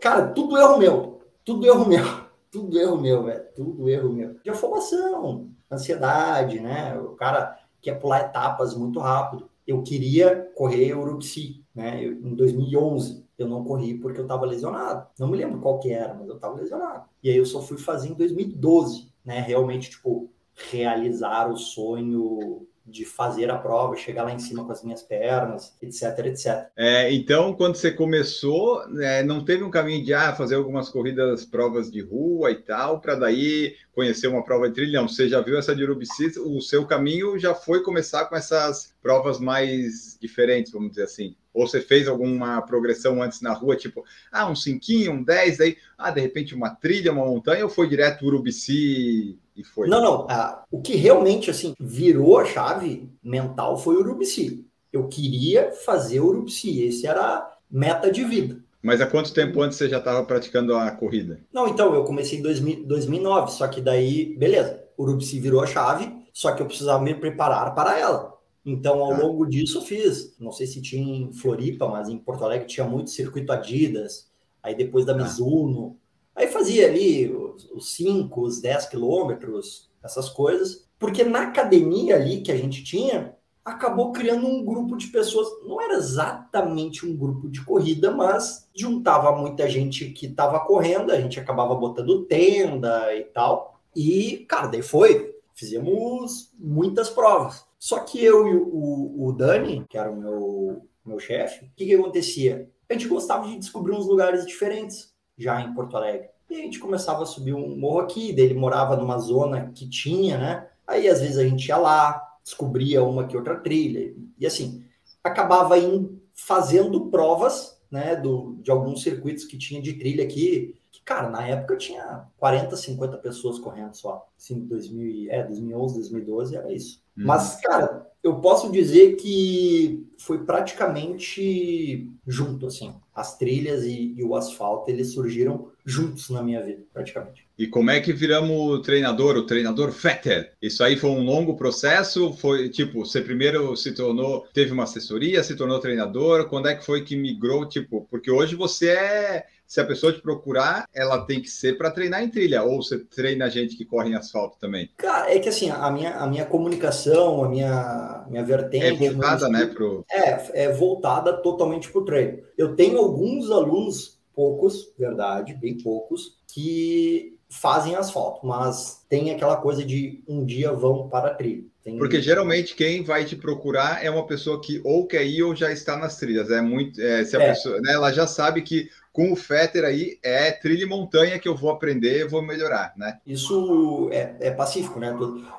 Cara, 0.00 0.28
tudo 0.28 0.56
erro 0.56 0.78
meu. 0.78 1.20
Tudo 1.44 1.66
erro 1.66 1.86
meu. 1.86 2.04
Tudo 2.50 2.78
erro 2.78 2.96
meu, 3.00 3.24
velho. 3.24 3.44
Tudo 3.54 3.88
erro 3.88 4.12
meu. 4.12 4.34
De 4.42 4.50
afobação, 4.50 5.50
ansiedade, 5.70 6.60
né? 6.60 6.98
O 6.98 7.10
cara 7.14 7.58
quer 7.80 7.98
pular 8.00 8.20
etapas 8.20 8.74
muito 8.74 8.98
rápido. 8.98 9.48
Eu 9.66 9.82
queria 9.82 10.50
correr 10.54 10.94
Urupsi, 10.94 11.62
né? 11.74 12.02
Eu- 12.04 12.12
em 12.14 12.34
2011. 12.34 13.26
Eu 13.36 13.46
não 13.48 13.62
corri 13.64 13.94
porque 13.98 14.18
eu 14.18 14.24
estava 14.24 14.46
lesionado. 14.46 15.06
Não 15.18 15.28
me 15.28 15.36
lembro 15.36 15.60
qual 15.60 15.78
que 15.78 15.92
era, 15.92 16.14
mas 16.14 16.28
eu 16.28 16.36
estava 16.36 16.56
lesionado. 16.56 17.04
E 17.22 17.30
aí 17.30 17.36
eu 17.36 17.46
só 17.46 17.60
fui 17.62 17.76
fazer 17.78 18.08
em 18.08 18.14
2012, 18.14 19.12
né? 19.24 19.40
Realmente, 19.40 19.90
tipo, 19.90 20.30
realizar 20.70 21.50
o 21.50 21.56
sonho 21.56 22.66
de 22.88 23.04
fazer 23.04 23.50
a 23.50 23.58
prova, 23.58 23.96
chegar 23.96 24.24
lá 24.24 24.32
em 24.32 24.38
cima 24.38 24.64
com 24.64 24.72
as 24.72 24.82
minhas 24.82 25.02
pernas, 25.02 25.76
etc, 25.82 26.26
etc. 26.26 26.66
É, 26.76 27.12
então, 27.12 27.52
quando 27.52 27.76
você 27.76 27.90
começou, 27.90 28.88
né, 28.88 29.22
não 29.22 29.44
teve 29.44 29.62
um 29.62 29.70
caminho 29.70 30.04
de 30.04 30.14
ah, 30.14 30.34
fazer 30.34 30.54
algumas 30.54 30.88
corridas, 30.88 31.44
provas 31.44 31.90
de 31.90 32.00
rua 32.00 32.50
e 32.50 32.56
tal, 32.56 33.00
para 33.00 33.14
daí 33.14 33.76
conhecer 33.92 34.28
uma 34.28 34.44
prova 34.44 34.68
de 34.68 34.74
trilha? 34.74 35.00
Não, 35.00 35.08
você 35.08 35.28
já 35.28 35.40
viu 35.40 35.58
essa 35.58 35.74
de 35.74 35.84
Urubici, 35.84 36.38
o 36.38 36.60
seu 36.60 36.86
caminho 36.86 37.38
já 37.38 37.54
foi 37.54 37.82
começar 37.82 38.24
com 38.26 38.36
essas 38.36 38.94
provas 39.02 39.38
mais 39.38 40.16
diferentes, 40.20 40.72
vamos 40.72 40.90
dizer 40.90 41.04
assim. 41.04 41.36
Ou 41.52 41.66
você 41.66 41.80
fez 41.80 42.06
alguma 42.06 42.62
progressão 42.62 43.22
antes 43.22 43.40
na 43.40 43.52
rua, 43.52 43.76
tipo, 43.76 44.04
ah, 44.30 44.48
um 44.48 44.54
5, 44.54 45.10
um 45.10 45.22
10, 45.22 45.60
aí, 45.60 45.76
ah, 45.96 46.10
de 46.10 46.20
repente 46.20 46.54
uma 46.54 46.70
trilha, 46.70 47.12
uma 47.12 47.26
montanha, 47.26 47.64
ou 47.64 47.70
foi 47.70 47.88
direto 47.88 48.24
Urubici 48.24 49.38
e 49.58 49.64
foi? 49.64 49.88
Não, 49.88 50.00
não. 50.02 50.26
ah, 50.30 50.64
o 50.70 50.80
que 50.80 50.94
realmente 50.94 51.50
assim 51.50 51.74
virou 51.78 52.38
a 52.38 52.44
chave 52.44 53.08
mental 53.22 53.76
foi 53.76 53.96
o 53.96 54.00
Urubici. 54.00 54.64
Eu 54.92 55.08
queria 55.08 55.72
fazer 55.72 56.20
o 56.20 56.26
Urubici. 56.28 56.82
Esse 56.82 57.06
era 57.06 57.20
a 57.20 57.50
meta 57.70 58.10
de 58.10 58.24
vida. 58.24 58.58
Mas 58.80 59.00
há 59.00 59.06
quanto 59.06 59.34
tempo 59.34 59.60
antes 59.60 59.76
você 59.76 59.88
já 59.88 59.98
estava 59.98 60.24
praticando 60.24 60.74
a 60.76 60.90
corrida? 60.92 61.40
Não, 61.52 61.66
então, 61.68 61.92
eu 61.94 62.04
comecei 62.04 62.38
em 62.38 62.42
2000 62.42 62.86
2009, 62.86 63.50
só 63.52 63.66
que 63.66 63.80
daí, 63.80 64.36
beleza, 64.38 64.84
o 64.96 65.02
Urubici 65.02 65.40
virou 65.40 65.60
a 65.60 65.66
chave, 65.66 66.10
só 66.32 66.52
que 66.52 66.62
eu 66.62 66.66
precisava 66.66 67.02
me 67.02 67.12
preparar 67.14 67.74
para 67.74 67.98
ela. 67.98 68.34
Então, 68.64 69.00
ao 69.02 69.10
Tá. 69.10 69.18
longo 69.18 69.44
disso, 69.46 69.78
eu 69.78 69.82
fiz, 69.82 70.36
não 70.38 70.52
sei 70.52 70.66
se 70.66 70.80
tinha 70.80 71.02
em 71.02 71.32
Floripa, 71.32 71.88
mas 71.88 72.08
em 72.08 72.16
Porto 72.18 72.44
Alegre 72.44 72.66
tinha 72.68 72.86
muito 72.86 73.10
circuito 73.10 73.52
Adidas, 73.52 74.28
aí 74.62 74.74
depois 74.76 75.04
da 75.04 75.14
Tá. 75.14 75.22
Mizuno, 75.24 75.96
aí 76.36 76.46
fazia 76.46 76.86
ali 76.86 77.34
os- 77.58 77.70
os 77.70 77.92
5, 77.94 78.42
os 78.42 78.60
10 78.60 78.86
quilômetros, 78.86 79.90
essas 80.02 80.28
coisas, 80.28 80.86
porque 80.98 81.24
na 81.24 81.42
academia 81.42 82.16
ali 82.16 82.40
que 82.40 82.52
a 82.52 82.56
gente 82.56 82.82
tinha, 82.84 83.34
acabou 83.64 84.12
criando 84.12 84.46
um 84.46 84.64
grupo 84.64 84.96
de 84.96 85.08
pessoas, 85.08 85.46
não 85.66 85.80
era 85.80 85.94
exatamente 85.94 87.04
um 87.04 87.14
grupo 87.16 87.48
de 87.48 87.62
corrida, 87.64 88.10
mas 88.10 88.68
juntava 88.74 89.36
muita 89.36 89.68
gente 89.68 90.10
que 90.10 90.26
estava 90.26 90.60
correndo, 90.60 91.12
a 91.12 91.20
gente 91.20 91.38
acabava 91.38 91.74
botando 91.74 92.24
tenda 92.24 93.14
e 93.14 93.24
tal. 93.24 93.78
E, 93.94 94.46
cara, 94.48 94.68
daí 94.68 94.80
foi, 94.82 95.34
fizemos 95.54 96.52
muitas 96.58 97.10
provas. 97.10 97.66
Só 97.78 98.00
que 98.00 98.22
eu 98.24 98.46
e 98.48 98.56
o, 98.56 99.26
o 99.26 99.32
Dani, 99.32 99.84
que 99.88 99.98
era 99.98 100.10
o 100.10 100.16
meu, 100.16 100.86
meu 101.04 101.18
chefe, 101.18 101.66
o 101.66 101.70
que, 101.76 101.84
que 101.86 101.94
acontecia? 101.94 102.70
A 102.88 102.94
gente 102.94 103.06
gostava 103.06 103.46
de 103.46 103.58
descobrir 103.58 103.92
uns 103.92 104.06
lugares 104.06 104.46
diferentes 104.46 105.14
já 105.36 105.60
em 105.60 105.74
Porto 105.74 105.96
Alegre. 105.96 106.30
E 106.50 106.54
a 106.54 106.58
gente 106.58 106.78
começava 106.78 107.22
a 107.22 107.26
subir 107.26 107.54
um 107.54 107.76
morro 107.76 108.00
aqui, 108.00 108.32
daí 108.32 108.46
ele 108.46 108.54
morava 108.54 108.96
numa 108.96 109.18
zona 109.18 109.70
que 109.74 109.88
tinha, 109.88 110.38
né? 110.38 110.68
Aí 110.86 111.08
às 111.08 111.20
vezes 111.20 111.36
a 111.36 111.44
gente 111.44 111.66
ia 111.66 111.76
lá, 111.76 112.36
descobria 112.42 113.02
uma 113.02 113.26
que 113.26 113.36
outra 113.36 113.56
trilha, 113.56 114.14
e 114.38 114.46
assim, 114.46 114.82
acabava 115.22 115.78
indo, 115.78 116.20
fazendo 116.32 117.06
provas, 117.06 117.78
né, 117.90 118.16
do, 118.16 118.56
de 118.62 118.70
alguns 118.70 119.02
circuitos 119.02 119.44
que 119.44 119.58
tinha 119.58 119.80
de 119.80 119.94
trilha 119.94 120.24
aqui, 120.24 120.74
que, 120.90 121.02
cara, 121.02 121.28
na 121.28 121.46
época 121.46 121.76
tinha 121.76 122.26
40, 122.38 122.76
50 122.76 123.16
pessoas 123.18 123.58
correndo 123.58 123.94
só. 123.94 124.26
Assim, 124.38 124.60
2000, 124.60 125.30
é, 125.30 125.42
2011, 125.42 125.94
2012 125.94 126.56
era 126.56 126.72
isso. 126.72 127.02
Hum. 127.16 127.24
Mas, 127.26 127.56
cara, 127.60 128.06
eu 128.22 128.40
posso 128.40 128.70
dizer 128.70 129.16
que 129.16 130.06
foi 130.18 130.44
praticamente 130.44 132.10
junto, 132.26 132.66
assim. 132.66 132.94
As 133.14 133.36
trilhas 133.36 133.84
e, 133.84 134.14
e, 134.16 134.24
o 134.24 134.34
asfalto, 134.34 134.90
eles 134.90 135.12
surgiram 135.12 135.68
juntos 135.88 136.28
na 136.28 136.42
minha 136.42 136.62
vida, 136.62 136.82
praticamente. 136.92 137.46
E 137.58 137.66
como 137.66 137.90
é 137.90 137.98
que 137.98 138.12
viramos 138.12 138.82
treinador, 138.82 139.36
o 139.36 139.46
treinador 139.46 139.90
Fetter? 139.90 140.52
Isso 140.60 140.84
aí 140.84 140.96
foi 140.96 141.10
um 141.10 141.24
longo 141.24 141.56
processo? 141.56 142.32
Foi, 142.34 142.68
tipo, 142.68 143.04
você 143.04 143.22
primeiro 143.22 143.74
se 143.74 143.92
tornou, 143.92 144.46
teve 144.52 144.70
uma 144.70 144.84
assessoria, 144.84 145.42
se 145.42 145.56
tornou 145.56 145.80
treinador? 145.80 146.48
Quando 146.48 146.68
é 146.68 146.74
que 146.74 146.84
foi 146.84 147.02
que 147.02 147.16
migrou, 147.16 147.66
tipo, 147.66 148.06
porque 148.10 148.30
hoje 148.30 148.54
você 148.54 148.90
é 148.90 149.46
se 149.68 149.82
a 149.82 149.84
pessoa 149.84 150.10
te 150.10 150.22
procurar, 150.22 150.88
ela 150.94 151.26
tem 151.26 151.42
que 151.42 151.50
ser 151.50 151.76
para 151.76 151.90
treinar 151.90 152.22
em 152.22 152.30
trilha, 152.30 152.62
ou 152.62 152.82
você 152.82 152.98
treina 152.98 153.50
gente 153.50 153.76
que 153.76 153.84
corre 153.84 154.08
em 154.08 154.14
asfalto 154.14 154.56
também? 154.58 154.88
Cara, 154.96 155.30
é 155.30 155.38
que 155.38 155.50
assim, 155.50 155.68
a 155.68 155.90
minha, 155.90 156.16
a 156.16 156.26
minha 156.26 156.46
comunicação, 156.46 157.44
a 157.44 157.48
minha, 157.50 158.24
minha 158.30 158.42
vertente. 158.42 159.04
É 159.04 159.10
voltada, 159.10 159.46
né? 159.50 159.66
Pro... 159.66 160.06
É, 160.10 160.64
é 160.64 160.72
voltada 160.72 161.34
totalmente 161.34 161.92
para 161.92 162.00
o 162.00 162.04
treino. 162.04 162.38
Eu 162.56 162.74
tenho 162.74 162.96
alguns 162.96 163.50
alunos, 163.50 164.17
poucos, 164.38 164.92
verdade, 164.96 165.52
bem 165.52 165.76
poucos, 165.76 166.38
que 166.46 167.36
fazem 167.50 167.96
asfalto, 167.96 168.46
mas 168.46 169.04
tem 169.08 169.32
aquela 169.32 169.56
coisa 169.56 169.84
de 169.84 170.22
um 170.28 170.44
dia 170.44 170.70
vão 170.70 171.08
para 171.08 171.32
a 171.32 171.34
trilha. 171.34 171.64
Tem... 171.82 171.98
Porque 171.98 172.22
geralmente 172.22 172.76
quem 172.76 173.02
vai 173.02 173.24
te 173.24 173.34
procurar 173.34 174.04
é 174.04 174.08
uma 174.08 174.24
pessoa 174.28 174.60
que 174.60 174.80
ou 174.84 175.08
quer 175.08 175.26
ir 175.26 175.42
ou 175.42 175.56
já 175.56 175.72
está 175.72 175.96
nas 175.96 176.18
trilhas. 176.18 176.52
É 176.52 176.60
muito, 176.60 177.00
é, 177.00 177.24
se 177.24 177.36
a 177.36 177.42
é. 177.42 177.48
pessoa, 177.48 177.80
né, 177.80 177.94
ela 177.94 178.12
já 178.12 178.28
sabe 178.28 178.62
que 178.62 178.88
com 179.12 179.32
o 179.32 179.36
Fetter 179.36 179.84
aí 179.84 180.20
é 180.22 180.52
trilha 180.52 180.84
e 180.84 180.86
montanha 180.86 181.40
que 181.40 181.48
eu 181.48 181.56
vou 181.56 181.70
aprender, 181.70 182.28
vou 182.28 182.40
melhorar, 182.40 182.92
né? 182.96 183.18
Isso 183.26 184.08
é, 184.12 184.36
é 184.38 184.50
pacífico, 184.52 185.00
né? 185.00 185.12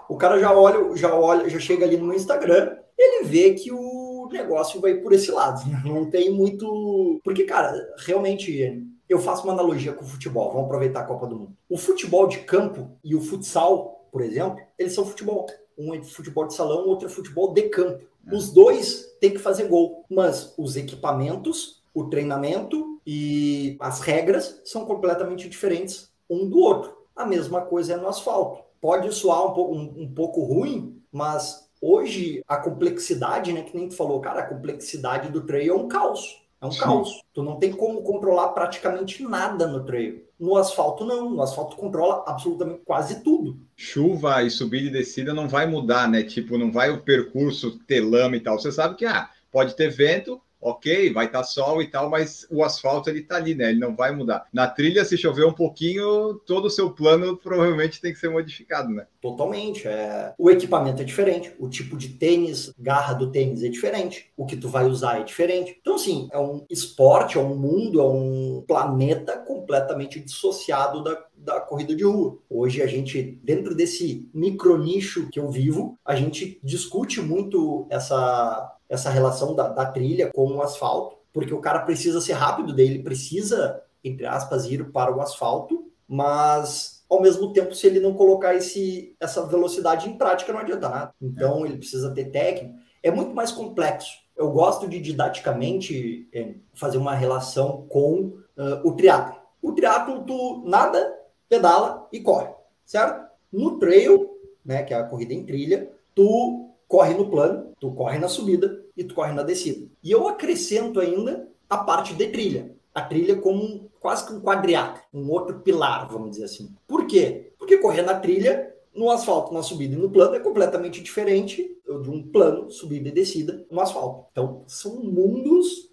O 0.08 0.16
cara 0.16 0.40
já 0.40 0.54
olha, 0.54 0.96
já 0.96 1.14
olha, 1.14 1.50
já 1.50 1.60
chega 1.60 1.84
ali 1.84 1.98
no 1.98 2.14
Instagram, 2.14 2.78
ele 2.98 3.26
vê 3.26 3.56
que 3.56 3.74
o 3.74 3.99
negócio 4.30 4.80
vai 4.80 4.96
por 4.96 5.14
esse 5.14 5.32
lado. 5.32 5.68
Né? 5.70 5.82
Não 5.86 6.10
tem 6.10 6.32
muito. 6.32 7.20
Porque, 7.24 7.44
cara, 7.44 7.74
realmente 7.98 8.88
eu 9.08 9.20
faço 9.20 9.44
uma 9.44 9.54
analogia 9.54 9.94
com 9.94 10.04
o 10.04 10.08
futebol. 10.08 10.52
Vamos 10.52 10.66
aproveitar 10.66 11.02
a 11.02 11.06
Copa 11.06 11.28
do 11.28 11.36
Mundo. 11.36 11.58
O 11.68 11.78
futebol 11.78 12.28
de 12.28 12.40
campo 12.40 12.92
e 13.04 13.16
o 13.16 13.22
futsal, 13.22 14.08
por 14.12 14.22
exemplo, 14.22 14.60
eles 14.78 14.94
são 14.94 15.06
futebol. 15.06 15.48
Um 15.78 15.94
é 15.94 16.04
futebol 16.04 16.46
de 16.46 16.54
salão, 16.54 16.86
o 16.86 16.90
outro 16.90 17.08
é 17.08 17.10
futebol 17.10 17.54
de 17.54 17.64
campo. 17.64 18.04
É. 18.28 18.36
Os 18.36 18.52
dois 18.52 19.16
têm 19.20 19.32
que 19.32 19.40
fazer 19.40 19.68
gol, 19.68 20.06
mas 20.10 20.54
os 20.58 20.76
equipamentos, 20.76 21.82
o 21.94 22.06
treinamento 22.06 23.00
e 23.06 23.78
as 23.80 24.02
regras 24.02 24.62
são 24.66 24.86
completamente 24.86 25.50
diferentes 25.50 26.12
um 26.30 26.48
do 26.48 26.60
outro. 26.60 26.98
A 27.16 27.26
mesma 27.26 27.62
coisa 27.62 27.94
é 27.94 27.98
no 27.98 28.08
asfalto. 28.08 28.64
Pode 28.80 29.12
soar 29.14 29.48
um 29.48 29.54
pouco, 29.54 29.74
um, 29.74 30.04
um 30.04 30.14
pouco 30.14 30.44
ruim, 30.44 31.02
mas 31.12 31.69
hoje 31.82 32.44
a 32.48 32.58
complexidade, 32.58 33.54
né, 33.54 33.64
que 33.64 33.76
nem 33.76 33.88
tu 33.88 33.96
falou, 33.96 34.20
cara, 34.20 34.42
a 34.42 34.48
complexidade 34.48 35.32
do 35.32 35.46
trail 35.46 35.74
é 35.74 35.78
um 35.78 35.88
caos. 35.88 36.42
É 36.62 36.66
um 36.66 36.72
Sim. 36.72 36.80
caos. 36.80 37.24
Tu 37.34 37.42
não 37.42 37.56
tem 37.56 37.72
como 37.72 38.02
controlar 38.02 38.50
praticamente 38.50 39.24
nada 39.24 39.66
no 39.66 39.86
trail. 39.86 40.26
No 40.38 40.58
asfalto, 40.58 41.06
não. 41.06 41.30
No 41.30 41.42
asfalto 41.42 41.78
controla 41.78 42.24
absolutamente 42.28 42.82
quase 42.86 43.24
tudo. 43.24 43.58
Chuva 43.78 44.44
e 44.44 44.50
subida 44.50 44.88
e 44.88 44.92
descida 44.92 45.34
não 45.34 45.48
vai 45.48 45.66
mudar, 45.66 46.10
né? 46.10 46.24
Tipo, 46.24 46.58
não 46.58 46.72
vai 46.72 46.90
o 46.90 47.02
percurso 47.02 47.80
ter 47.88 48.02
lama 48.02 48.36
e 48.36 48.42
tal. 48.42 48.60
Você 48.60 48.72
sabe 48.72 48.96
que, 48.96 49.06
ah, 49.06 49.30
pode 49.50 49.76
ter 49.76 49.90
vento, 49.90 50.42
ok, 50.62 51.12
vai 51.14 51.26
estar 51.26 51.40
tá 51.40 51.44
sol 51.44 51.82
e 51.82 51.88
tal, 51.88 52.10
mas 52.10 52.46
o 52.50 52.64
asfalto 52.64 53.10
ele 53.10 53.22
tá 53.22 53.36
ali, 53.36 53.56
né? 53.56 53.70
Ele 53.70 53.80
não 53.80 53.96
vai 53.96 54.12
mudar. 54.12 54.46
Na 54.52 54.68
trilha, 54.68 55.06
se 55.06 55.18
chover 55.18 55.46
um 55.46 55.54
pouquinho, 55.54 56.36
todo 56.46 56.66
o 56.66 56.70
seu 56.70 56.92
plano 56.92 57.38
provavelmente 57.38 58.02
tem 58.02 58.14
que 58.14 58.20
ser 58.20 58.30
modificado, 58.30 58.90
né? 58.90 59.08
Totalmente. 59.22 59.88
É... 59.88 60.34
O 60.38 60.50
equipamento 60.50 61.02
é 61.02 61.06
diferente, 61.06 61.54
o 61.60 61.70
tipo 61.70 61.98
de 61.98 62.10
tênis, 62.10 62.74
garra 62.78 63.14
do 63.14 63.32
tênis 63.32 63.64
é 63.64 63.70
diferente, 63.70 64.32
o 64.36 64.46
que 64.46 64.58
tu 64.58 64.70
vai 64.70 64.86
usar 64.86 65.20
é 65.20 65.24
diferente. 65.24 65.78
Então, 65.80 65.96
assim, 65.96 66.28
é 66.32 66.40
um 66.40 66.66
esporte, 66.70 67.38
é 67.38 67.42
um 67.42 67.56
mundo, 67.56 68.00
é 68.00 68.04
um 68.04 68.64
planeta 68.68 69.38
completamente 69.38 70.20
dissociado 70.20 71.04
da, 71.04 71.26
da 71.36 71.60
corrida 71.60 71.96
de 71.96 72.04
rua. 72.04 72.38
Hoje 72.50 72.82
a 72.82 72.88
gente, 72.88 73.40
dentro 73.44 73.76
desse 73.76 74.30
micro 74.34 74.78
nicho 74.78 75.30
que 75.30 75.40
eu 75.40 75.50
vivo, 75.50 75.98
a 76.06 76.16
gente 76.16 76.60
discute 76.64 77.22
muito 77.22 77.88
essa 77.90 78.76
essa 78.90 79.10
relação 79.10 79.56
da, 79.56 79.70
da 79.70 79.86
trilha 79.86 80.32
com 80.34 80.52
o 80.52 80.62
asfalto, 80.62 81.18
porque 81.32 81.54
o 81.54 81.62
cara 81.62 81.80
precisa 81.80 82.20
ser 82.20 82.34
rápido 82.34 82.74
dele, 82.74 83.04
precisa, 83.04 83.82
entre 84.04 84.26
aspas, 84.26 84.66
ir 84.66 84.92
para 84.92 85.16
o 85.16 85.22
asfalto, 85.22 85.92
mas 86.08 87.00
ao 87.10 87.22
mesmo 87.22 87.52
tempo, 87.52 87.74
se 87.74 87.88
ele 87.88 88.00
não 88.00 88.14
colocar 88.14 88.54
esse, 88.54 89.16
essa 89.20 89.46
velocidade 89.46 90.08
em 90.08 90.18
prática, 90.18 90.54
não 90.54 90.60
adianta 90.60 90.88
nada. 90.88 91.14
Então, 91.20 91.66
ele 91.66 91.78
precisa 91.78 92.12
ter 92.12 92.26
técnica. 92.26 92.76
É 93.02 93.10
muito 93.10 93.34
mais 93.34 93.52
complexo. 93.52 94.20
Eu 94.38 94.52
gosto 94.52 94.88
de 94.88 95.00
didaticamente 95.00 96.30
é, 96.32 96.54
fazer 96.74 96.98
uma 96.98 97.16
relação 97.16 97.86
com 97.90 98.38
uh, 98.56 98.88
o 98.88 98.94
triatlo. 98.94 99.40
O 99.62 99.74
triatlo, 99.74 100.24
tu 100.24 100.64
nada, 100.66 101.18
pedala 101.50 102.08
e 102.14 102.20
corre, 102.20 102.50
certo? 102.86 103.28
No 103.52 103.80
trail, 103.80 104.30
né, 104.64 104.84
que 104.84 104.94
é 104.94 104.98
a 104.98 105.04
corrida 105.04 105.34
em 105.34 105.44
trilha, 105.44 105.92
tu 106.14 106.69
corre 106.90 107.14
no 107.14 107.30
plano, 107.30 107.72
tu 107.80 107.92
corre 107.92 108.18
na 108.18 108.28
subida 108.28 108.84
e 108.98 109.04
tu 109.04 109.14
corre 109.14 109.32
na 109.32 109.44
descida. 109.44 109.88
E 110.04 110.12
eu 110.12 110.28
acrescento 110.28 111.00
ainda 111.00 111.48
a 111.70 111.78
parte 111.78 112.16
de 112.16 112.28
trilha. 112.28 112.76
A 112.94 113.02
trilha 113.02 113.38
como 113.38 113.90
quase 114.00 114.26
que 114.26 114.34
um 114.34 114.42
quadriátero, 114.42 115.06
um 115.14 115.30
outro 115.30 115.60
pilar, 115.60 116.10
vamos 116.10 116.32
dizer 116.32 116.46
assim. 116.46 116.76
Por 116.88 117.06
quê? 117.06 117.54
Porque 117.60 117.78
correr 117.78 118.02
na 118.02 118.16
trilha, 118.16 118.76
no 118.94 119.12
asfalto, 119.12 119.54
na 119.54 119.62
subida 119.62 119.94
e 119.94 120.00
no 120.00 120.10
plano 120.10 120.34
é 120.34 120.40
completamente 120.40 121.02
diferente 121.02 121.78
de 121.86 122.10
um 122.10 122.24
plano, 122.24 122.72
subida 122.72 123.08
e 123.08 123.12
descida 123.12 123.64
no 123.70 123.80
asfalto. 123.80 124.26
Então, 124.32 124.64
são 124.66 124.96
mundos 124.96 125.92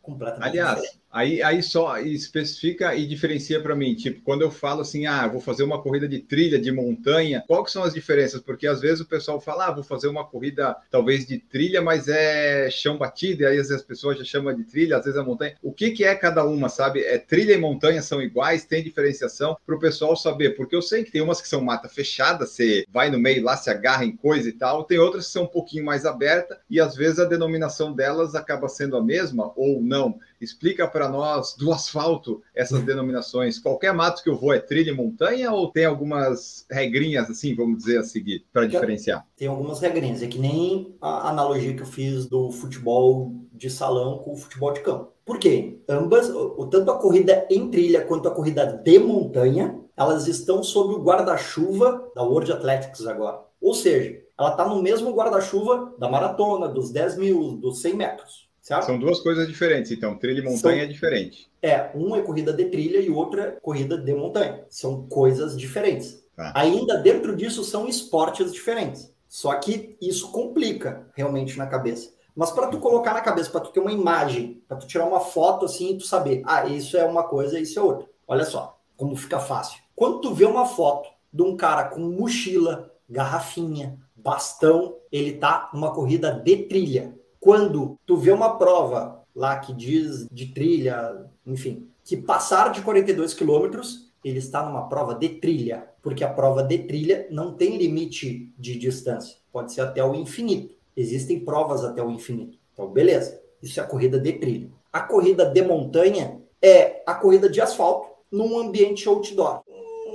completamente 0.00 0.50
Aliás, 0.50 0.76
diferentes. 0.76 1.01
Aí, 1.12 1.42
aí 1.42 1.62
só 1.62 1.98
especifica 1.98 2.94
e 2.94 3.06
diferencia 3.06 3.60
para 3.60 3.76
mim, 3.76 3.94
tipo, 3.94 4.22
quando 4.22 4.40
eu 4.40 4.50
falo 4.50 4.80
assim, 4.80 5.06
ah, 5.06 5.26
vou 5.28 5.40
fazer 5.40 5.62
uma 5.62 5.82
corrida 5.82 6.08
de 6.08 6.20
trilha, 6.20 6.58
de 6.58 6.72
montanha, 6.72 7.44
quais 7.46 7.70
são 7.70 7.84
as 7.84 7.92
diferenças? 7.92 8.40
Porque 8.40 8.66
às 8.66 8.80
vezes 8.80 9.00
o 9.00 9.06
pessoal 9.06 9.38
fala, 9.38 9.66
ah, 9.66 9.70
vou 9.72 9.84
fazer 9.84 10.08
uma 10.08 10.24
corrida 10.24 10.74
talvez 10.90 11.26
de 11.26 11.38
trilha, 11.38 11.82
mas 11.82 12.08
é 12.08 12.70
chão 12.70 12.96
batido, 12.96 13.42
e 13.42 13.46
aí 13.46 13.58
às 13.58 13.68
vezes 13.68 13.82
as 13.82 13.86
pessoas 13.86 14.16
já 14.16 14.24
chamam 14.24 14.54
de 14.54 14.64
trilha, 14.64 14.96
às 14.96 15.04
vezes 15.04 15.20
é 15.20 15.22
montanha. 15.22 15.54
O 15.62 15.70
que, 15.70 15.90
que 15.90 16.02
é 16.02 16.14
cada 16.14 16.44
uma, 16.44 16.70
sabe? 16.70 17.02
É 17.04 17.18
trilha 17.18 17.52
e 17.52 17.58
montanha 17.58 18.00
são 18.00 18.22
iguais, 18.22 18.64
tem 18.64 18.82
diferenciação 18.82 19.56
para 19.66 19.74
o 19.74 19.78
pessoal 19.80 20.16
saber, 20.16 20.56
porque 20.56 20.74
eu 20.74 20.82
sei 20.82 21.04
que 21.04 21.10
tem 21.10 21.20
umas 21.20 21.42
que 21.42 21.48
são 21.48 21.60
mata 21.60 21.90
fechada, 21.90 22.46
você 22.46 22.86
vai 22.90 23.10
no 23.10 23.18
meio 23.18 23.44
lá, 23.44 23.54
se 23.54 23.68
agarra 23.68 24.04
em 24.06 24.16
coisa 24.16 24.48
e 24.48 24.52
tal, 24.52 24.84
tem 24.84 24.98
outras 24.98 25.26
que 25.26 25.32
são 25.32 25.44
um 25.44 25.48
pouquinho 25.48 25.84
mais 25.84 26.06
aberta 26.06 26.58
e 26.70 26.80
às 26.80 26.96
vezes 26.96 27.18
a 27.18 27.26
denominação 27.26 27.92
delas 27.92 28.34
acaba 28.34 28.66
sendo 28.66 28.96
a 28.96 29.04
mesma 29.04 29.52
ou 29.56 29.82
não. 29.82 30.18
Explica 30.42 30.88
para 30.88 31.08
nós 31.08 31.54
do 31.56 31.72
asfalto 31.72 32.42
essas 32.54 32.82
denominações. 32.82 33.58
Qualquer 33.58 33.94
mato 33.94 34.22
que 34.22 34.28
eu 34.28 34.36
vou 34.36 34.52
é 34.52 34.58
trilha 34.58 34.90
e 34.90 34.94
montanha 34.94 35.52
ou 35.52 35.70
tem 35.70 35.84
algumas 35.84 36.66
regrinhas 36.70 37.30
assim, 37.30 37.54
vamos 37.54 37.78
dizer, 37.78 37.98
a 37.98 38.02
seguir 38.02 38.44
para 38.52 38.66
diferenciar? 38.66 39.24
Tem 39.36 39.46
algumas 39.46 39.78
regrinhas. 39.78 40.22
É 40.22 40.26
que 40.26 40.38
nem 40.38 40.96
a 41.00 41.30
analogia 41.30 41.74
que 41.74 41.82
eu 41.82 41.86
fiz 41.86 42.26
do 42.26 42.50
futebol 42.50 43.32
de 43.52 43.70
salão 43.70 44.18
com 44.18 44.32
o 44.32 44.36
futebol 44.36 44.72
de 44.72 44.80
campo. 44.80 45.12
Por 45.24 45.38
quê? 45.38 45.78
Ambas, 45.88 46.28
tanto 46.70 46.90
a 46.90 46.98
corrida 46.98 47.46
em 47.48 47.70
trilha 47.70 48.04
quanto 48.04 48.26
a 48.26 48.32
corrida 48.32 48.66
de 48.66 48.98
montanha, 48.98 49.78
elas 49.96 50.26
estão 50.26 50.62
sob 50.62 50.94
o 50.94 51.02
guarda-chuva 51.02 52.10
da 52.14 52.22
World 52.24 52.50
Athletics 52.52 53.06
agora. 53.06 53.40
Ou 53.60 53.74
seja, 53.74 54.20
ela 54.36 54.50
está 54.50 54.66
no 54.66 54.82
mesmo 54.82 55.12
guarda-chuva 55.12 55.94
da 55.98 56.08
maratona, 56.08 56.66
dos 56.66 56.90
10 56.90 57.16
mil, 57.18 57.52
dos 57.52 57.80
100 57.80 57.94
metros. 57.94 58.50
São 58.62 58.98
duas 58.98 59.20
coisas 59.20 59.48
diferentes, 59.48 59.90
então. 59.90 60.16
Trilha 60.16 60.38
e 60.38 60.42
montanha 60.42 60.58
São... 60.58 60.70
é 60.70 60.86
diferente. 60.86 61.50
É, 61.60 61.90
um 61.94 62.14
é 62.14 62.22
corrida 62.22 62.52
de 62.52 62.64
trilha 62.66 62.98
e 62.98 63.10
outra 63.10 63.42
é 63.42 63.50
corrida 63.60 63.98
de 63.98 64.14
montanha. 64.14 64.64
São 64.68 65.06
coisas 65.08 65.56
diferentes. 65.58 66.22
Tá. 66.36 66.52
Ainda 66.54 66.98
dentro 66.98 67.34
disso 67.36 67.64
são 67.64 67.88
esportes 67.88 68.52
diferentes. 68.52 69.12
Só 69.28 69.52
que 69.54 69.96
isso 70.00 70.30
complica 70.30 71.06
realmente 71.14 71.58
na 71.58 71.66
cabeça. 71.66 72.10
Mas 72.34 72.50
para 72.50 72.68
tu 72.68 72.78
colocar 72.78 73.12
na 73.12 73.20
cabeça, 73.20 73.50
para 73.50 73.60
tu 73.60 73.72
ter 73.72 73.80
uma 73.80 73.92
imagem, 73.92 74.62
para 74.66 74.76
tu 74.76 74.86
tirar 74.86 75.06
uma 75.06 75.20
foto 75.20 75.66
assim 75.66 75.90
e 75.90 75.98
tu 75.98 76.04
saber, 76.04 76.42
ah, 76.46 76.66
isso 76.66 76.96
é 76.96 77.04
uma 77.04 77.24
coisa, 77.24 77.58
isso 77.58 77.78
é 77.78 77.82
outra. 77.82 78.06
Olha 78.26 78.44
só 78.44 78.78
como 79.02 79.16
fica 79.16 79.40
fácil. 79.40 79.82
Quando 79.96 80.20
tu 80.20 80.32
vê 80.32 80.44
uma 80.44 80.64
foto 80.64 81.10
de 81.32 81.42
um 81.42 81.56
cara 81.56 81.84
com 81.84 82.00
mochila, 82.00 82.88
garrafinha, 83.08 83.98
bastão, 84.14 84.96
ele 85.10 85.32
tá 85.32 85.70
numa 85.74 85.92
corrida 85.92 86.32
de 86.32 86.56
trilha. 86.68 87.12
Quando 87.42 87.98
tu 88.06 88.16
vê 88.16 88.30
uma 88.30 88.56
prova 88.56 89.20
lá 89.34 89.58
que 89.58 89.72
diz 89.72 90.28
de 90.30 90.54
trilha, 90.54 91.26
enfim, 91.44 91.88
que 92.04 92.16
passar 92.16 92.70
de 92.70 92.82
42 92.82 93.34
quilômetros, 93.34 94.12
ele 94.24 94.38
está 94.38 94.64
numa 94.64 94.88
prova 94.88 95.16
de 95.16 95.28
trilha, 95.28 95.88
porque 96.00 96.22
a 96.22 96.32
prova 96.32 96.62
de 96.62 96.78
trilha 96.78 97.26
não 97.32 97.52
tem 97.52 97.76
limite 97.76 98.48
de 98.56 98.78
distância, 98.78 99.38
pode 99.52 99.72
ser 99.72 99.80
até 99.80 100.04
o 100.04 100.14
infinito. 100.14 100.76
Existem 100.96 101.40
provas 101.40 101.82
até 101.84 102.00
o 102.00 102.12
infinito. 102.12 102.58
Então, 102.72 102.88
beleza, 102.88 103.42
isso 103.60 103.80
é 103.80 103.82
a 103.82 103.86
corrida 103.88 104.20
de 104.20 104.34
trilha. 104.34 104.70
A 104.92 105.00
corrida 105.00 105.44
de 105.44 105.62
montanha 105.62 106.40
é 106.62 107.02
a 107.04 107.12
corrida 107.12 107.50
de 107.50 107.60
asfalto 107.60 108.08
num 108.30 108.56
ambiente 108.56 109.08
outdoor, 109.08 109.62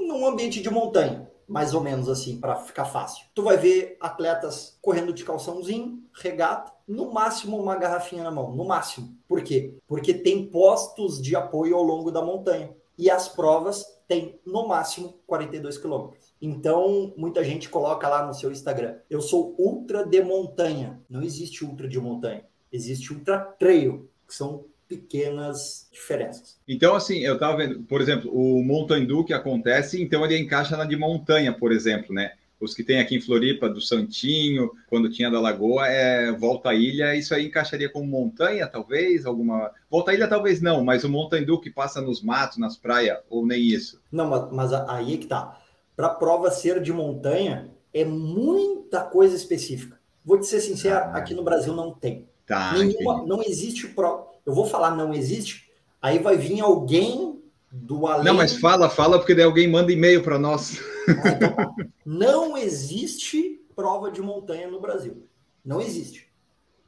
num 0.07 0.25
ambiente 0.25 0.61
de 0.61 0.69
montanha, 0.69 1.26
mais 1.47 1.73
ou 1.73 1.81
menos 1.81 2.09
assim, 2.09 2.39
para 2.39 2.55
ficar 2.57 2.85
fácil. 2.85 3.25
Tu 3.33 3.41
vai 3.41 3.57
ver 3.57 3.97
atletas 3.99 4.77
correndo 4.81 5.13
de 5.13 5.23
calçãozinho, 5.23 6.03
regata, 6.13 6.73
no 6.87 7.11
máximo 7.11 7.57
uma 7.57 7.75
garrafinha 7.75 8.23
na 8.23 8.31
mão, 8.31 8.55
no 8.55 8.65
máximo. 8.65 9.15
Por 9.27 9.41
quê? 9.41 9.77
Porque 9.87 10.13
tem 10.13 10.45
postos 10.47 11.21
de 11.21 11.35
apoio 11.35 11.75
ao 11.75 11.83
longo 11.83 12.11
da 12.11 12.21
montanha. 12.21 12.75
E 12.97 13.09
as 13.09 13.29
provas 13.29 13.85
têm, 14.07 14.39
no 14.45 14.67
máximo, 14.67 15.19
42 15.27 15.77
quilômetros. 15.77 16.33
Então, 16.41 17.13
muita 17.15 17.43
gente 17.43 17.69
coloca 17.69 18.07
lá 18.07 18.25
no 18.25 18.33
seu 18.33 18.51
Instagram: 18.51 18.97
eu 19.09 19.21
sou 19.21 19.55
ultra 19.57 20.03
de 20.05 20.21
montanha. 20.21 21.01
Não 21.09 21.21
existe 21.21 21.63
ultra 21.63 21.87
de 21.87 21.99
montanha. 21.99 22.45
Existe 22.71 23.13
ultra 23.13 23.39
trail, 23.39 24.09
que 24.27 24.33
são 24.33 24.65
pequenas 24.87 25.87
diferenças. 25.91 26.57
Então, 26.67 26.95
assim, 26.95 27.19
eu 27.19 27.33
estava 27.33 27.57
vendo, 27.57 27.83
por 27.83 28.01
exemplo, 28.01 28.31
o 28.33 28.63
Mountain 28.63 29.05
Dew 29.05 29.23
que 29.23 29.33
acontece, 29.33 30.01
então 30.01 30.23
ele 30.25 30.37
encaixa 30.37 30.77
na 30.77 30.85
de 30.85 30.95
montanha, 30.95 31.53
por 31.53 31.71
exemplo, 31.71 32.13
né? 32.13 32.33
Os 32.59 32.73
que 32.73 32.83
tem 32.83 32.99
aqui 32.99 33.15
em 33.15 33.21
Floripa, 33.21 33.69
do 33.69 33.79
Santinho, 33.79 34.71
quando 34.89 35.11
tinha 35.11 35.29
da 35.29 35.39
Lagoa, 35.39 35.87
é 35.87 36.31
Volta 36.31 36.69
à 36.69 36.73
Ilha, 36.73 37.15
isso 37.15 37.35
aí 37.35 37.45
encaixaria 37.45 37.89
como 37.89 38.07
montanha, 38.07 38.65
talvez? 38.65 39.27
Alguma. 39.27 39.71
Volta 39.91 40.09
à 40.09 40.13
Ilha, 40.15 40.27
talvez 40.27 40.59
não, 40.59 40.83
mas 40.83 41.03
o 41.03 41.09
Mountain 41.09 41.45
Dew 41.45 41.59
que 41.59 41.69
passa 41.69 42.01
nos 42.01 42.23
matos, 42.23 42.57
nas 42.57 42.75
praias, 42.75 43.19
ou 43.29 43.45
nem 43.45 43.61
isso? 43.61 44.01
Não, 44.11 44.27
mas, 44.27 44.51
mas 44.51 44.73
aí 44.73 45.13
é 45.13 45.17
que 45.17 45.27
tá. 45.27 45.59
Para 45.95 46.09
prova 46.09 46.49
ser 46.49 46.81
de 46.81 46.91
montanha, 46.91 47.69
é 47.93 48.03
muita 48.03 49.01
coisa 49.01 49.35
específica. 49.35 49.99
Vou 50.25 50.39
te 50.39 50.47
ser 50.47 50.59
sincero, 50.59 50.95
ah, 50.95 51.17
aqui 51.17 51.35
no 51.35 51.43
Brasil 51.43 51.75
não 51.75 51.93
tem. 51.93 52.27
Tá, 52.45 52.73
Nenhuma, 52.73 53.23
não 53.25 53.43
existe 53.43 53.87
prova 53.89 54.26
eu 54.47 54.53
vou 54.53 54.65
falar 54.65 54.95
não 54.95 55.13
existe, 55.13 55.69
aí 56.01 56.19
vai 56.19 56.37
vir 56.37 56.61
alguém 56.61 57.43
do 57.69 58.07
além. 58.07 58.23
Não, 58.23 58.33
mas 58.33 58.55
fala, 58.55 58.89
fala, 58.89 59.19
porque 59.19 59.35
daí 59.35 59.43
alguém 59.43 59.67
manda 59.67 59.91
e-mail 59.91 60.23
para 60.23 60.39
nós. 60.39 60.79
Ah, 61.07 61.29
então 61.29 61.55
tá. 61.55 61.75
não 62.05 62.57
existe 62.57 63.61
prova 63.75 64.09
de 64.09 64.21
montanha 64.21 64.69
no 64.69 64.79
Brasil. 64.79 65.27
Não 65.65 65.81
existe. 65.81 66.31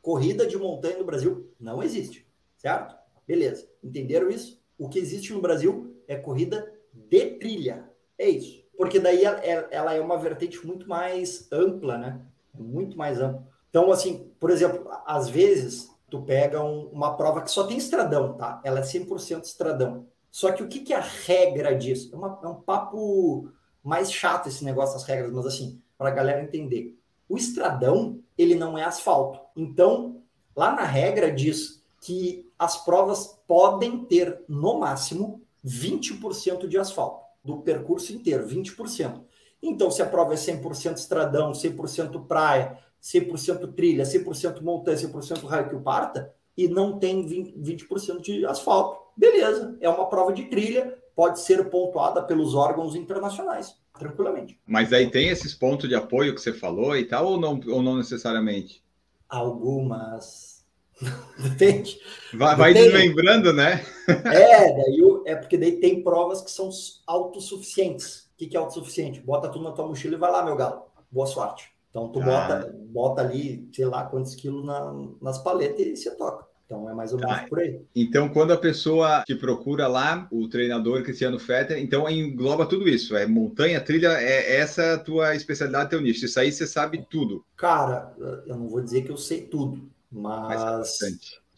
Corrida 0.02 0.48
de 0.48 0.58
montanha 0.58 0.98
no 0.98 1.04
Brasil 1.04 1.52
não 1.60 1.84
existe. 1.84 2.26
Certo? 2.56 2.96
Beleza. 3.28 3.68
Entenderam 3.84 4.30
isso? 4.30 4.62
O 4.78 4.88
que 4.88 4.98
existe 4.98 5.34
no 5.34 5.42
Brasil 5.42 5.98
é 6.08 6.16
corrida 6.16 6.72
de 6.94 7.26
trilha. 7.32 7.90
É 8.18 8.30
isso. 8.30 8.64
Porque 8.78 9.00
daí 9.02 9.24
ela 9.26 9.94
é 9.94 10.00
uma 10.00 10.18
vertente 10.18 10.66
muito 10.66 10.88
mais 10.88 11.50
ampla, 11.52 11.98
né? 11.98 12.22
Muito 12.58 12.98
mais 12.98 13.20
ampla. 13.20 13.46
Então, 13.70 13.92
assim, 13.92 14.32
por 14.40 14.50
exemplo, 14.50 14.90
às 15.06 15.28
vezes 15.28 15.90
tu 16.10 16.22
pega 16.22 16.64
um, 16.64 16.88
uma 16.88 17.16
prova 17.16 17.42
que 17.42 17.52
só 17.52 17.66
tem 17.66 17.78
estradão, 17.78 18.34
tá? 18.34 18.62
Ela 18.64 18.80
é 18.80 18.84
100% 18.84 19.44
estradão. 19.44 20.08
Só 20.32 20.52
que 20.52 20.64
o 20.64 20.68
que, 20.68 20.80
que 20.80 20.94
é 20.94 20.98
a 20.98 21.02
regra 21.02 21.76
disso? 21.76 22.10
É, 22.14 22.18
uma, 22.18 22.40
é 22.44 22.48
um 22.48 22.56
papo 22.56 23.50
mais 23.84 24.12
chato 24.12 24.48
esse 24.48 24.64
negócio 24.64 24.96
das 24.96 25.04
regras, 25.06 25.32
mas 25.32 25.46
assim, 25.46 25.82
para 25.98 26.10
a 26.10 26.14
galera 26.14 26.44
entender. 26.44 26.98
O 27.28 27.38
estradão, 27.38 28.20
ele 28.38 28.56
não 28.56 28.78
é 28.78 28.84
asfalto. 28.84 29.40
Então, 29.56 30.22
lá 30.56 30.76
na 30.76 30.84
regra 30.84 31.32
diz 31.32 31.84
que 32.02 32.50
as 32.58 32.84
provas 32.84 33.40
podem 33.48 34.06
ter, 34.06 34.44
no 34.48 34.80
máximo, 34.80 35.42
20% 35.66 36.68
de 36.68 36.78
asfalto, 36.78 37.26
do 37.44 37.58
percurso 37.58 38.14
inteiro, 38.14 38.48
20%. 38.48 39.22
Então, 39.62 39.92
se 39.92 40.02
a 40.02 40.06
prova 40.06 40.34
é 40.34 40.38
100% 40.38 40.98
estradão, 40.98 41.52
100% 41.52 42.26
praia, 42.28 42.78
100% 43.02 43.74
trilha, 43.74 44.04
100% 44.04 44.62
montanha, 44.62 44.98
100% 44.98 45.46
raio 45.46 45.70
que 45.70 45.76
o 45.76 45.82
parta, 45.82 46.34
e 46.58 46.68
não 46.68 47.00
tem 47.00 47.26
20%, 47.26 47.54
20 47.58 48.40
de 48.40 48.46
asfalto. 48.46 49.00
Beleza, 49.16 49.78
é 49.80 49.90
uma 49.90 50.10
prova 50.10 50.34
de 50.34 50.46
trilha, 50.46 50.98
pode 51.16 51.40
ser 51.40 51.70
pontuada 51.70 52.22
pelos 52.24 52.56
órgãos 52.56 52.96
internacionais, 52.96 53.76
tranquilamente. 53.98 54.60
Mas 54.66 54.92
aí 54.94 55.10
tem 55.10 55.30
esses 55.30 55.54
pontos 55.54 55.88
de 55.88 55.96
apoio 55.96 56.34
que 56.34 56.42
você 56.42 56.54
falou 56.54 56.96
e 56.98 57.06
tal, 57.06 57.28
ou 57.28 57.40
não, 57.40 57.60
ou 57.68 57.82
não 57.82 57.98
necessariamente? 57.98 58.84
Algumas. 59.28 60.66
Depende. 61.40 62.00
Vai, 62.34 62.56
vai 62.56 62.74
desmembrando, 62.74 63.54
né? 63.54 63.86
é, 64.08 64.72
daí, 64.76 65.22
é 65.26 65.36
porque 65.36 65.58
daí 65.58 65.80
tem 65.80 66.04
provas 66.04 66.42
que 66.42 66.52
são 66.52 66.70
autossuficientes. 67.08 68.30
O 68.34 68.38
que, 68.38 68.48
que 68.48 68.58
é 68.58 68.60
autossuficiente? 68.60 69.20
Bota 69.22 69.50
tudo 69.50 69.64
na 69.64 69.72
tua 69.72 69.88
mochila 69.88 70.16
e 70.16 70.20
vai 70.20 70.32
lá, 70.32 70.44
meu 70.44 70.56
galo. 70.56 70.84
Boa 71.12 71.28
sorte. 71.28 71.72
Então 71.90 72.10
tu 72.10 72.22
ah. 72.22 72.26
bota, 72.26 72.76
bota 72.88 73.22
ali, 73.22 73.68
sei 73.74 73.86
lá 73.86 74.06
quantos 74.06 74.36
quilos 74.36 74.66
na, 74.66 74.94
nas 75.22 75.38
paletas 75.40 75.80
e 75.80 75.96
você 75.96 76.12
toca. 76.16 76.50
Então 76.70 76.88
é 76.88 76.94
mais 76.94 77.12
ou 77.12 77.18
menos 77.18 77.36
tá. 77.36 77.48
por 77.50 77.60
aí. 77.60 77.82
Então, 77.96 78.30
quando 78.30 78.54
a 78.54 78.58
pessoa 78.58 79.24
te 79.26 79.34
procura 79.34 79.88
lá, 79.88 80.28
o 80.32 80.48
treinador 80.48 81.02
Cristiano 81.02 81.40
Fetter, 81.40 81.80
então 81.80 82.08
engloba 82.08 82.64
tudo 82.64 82.88
isso. 82.88 83.18
É 83.18 83.26
montanha, 83.26 83.82
trilha, 83.82 84.10
é 84.10 84.58
essa 84.58 84.94
a 84.94 85.00
tua 85.00 85.36
especialidade, 85.36 85.90
teu 85.90 86.00
nicho. 86.00 86.26
Isso 86.26 86.40
aí 86.40 86.52
você 86.52 86.68
sabe 86.68 87.04
tudo. 87.10 87.44
Cara, 87.58 88.14
eu 88.46 88.56
não 88.56 88.68
vou 88.68 88.82
dizer 88.82 89.02
que 89.02 89.10
eu 89.10 89.18
sei 89.18 89.42
tudo, 89.42 89.90
mas. 90.12 90.64
mas 90.64 91.00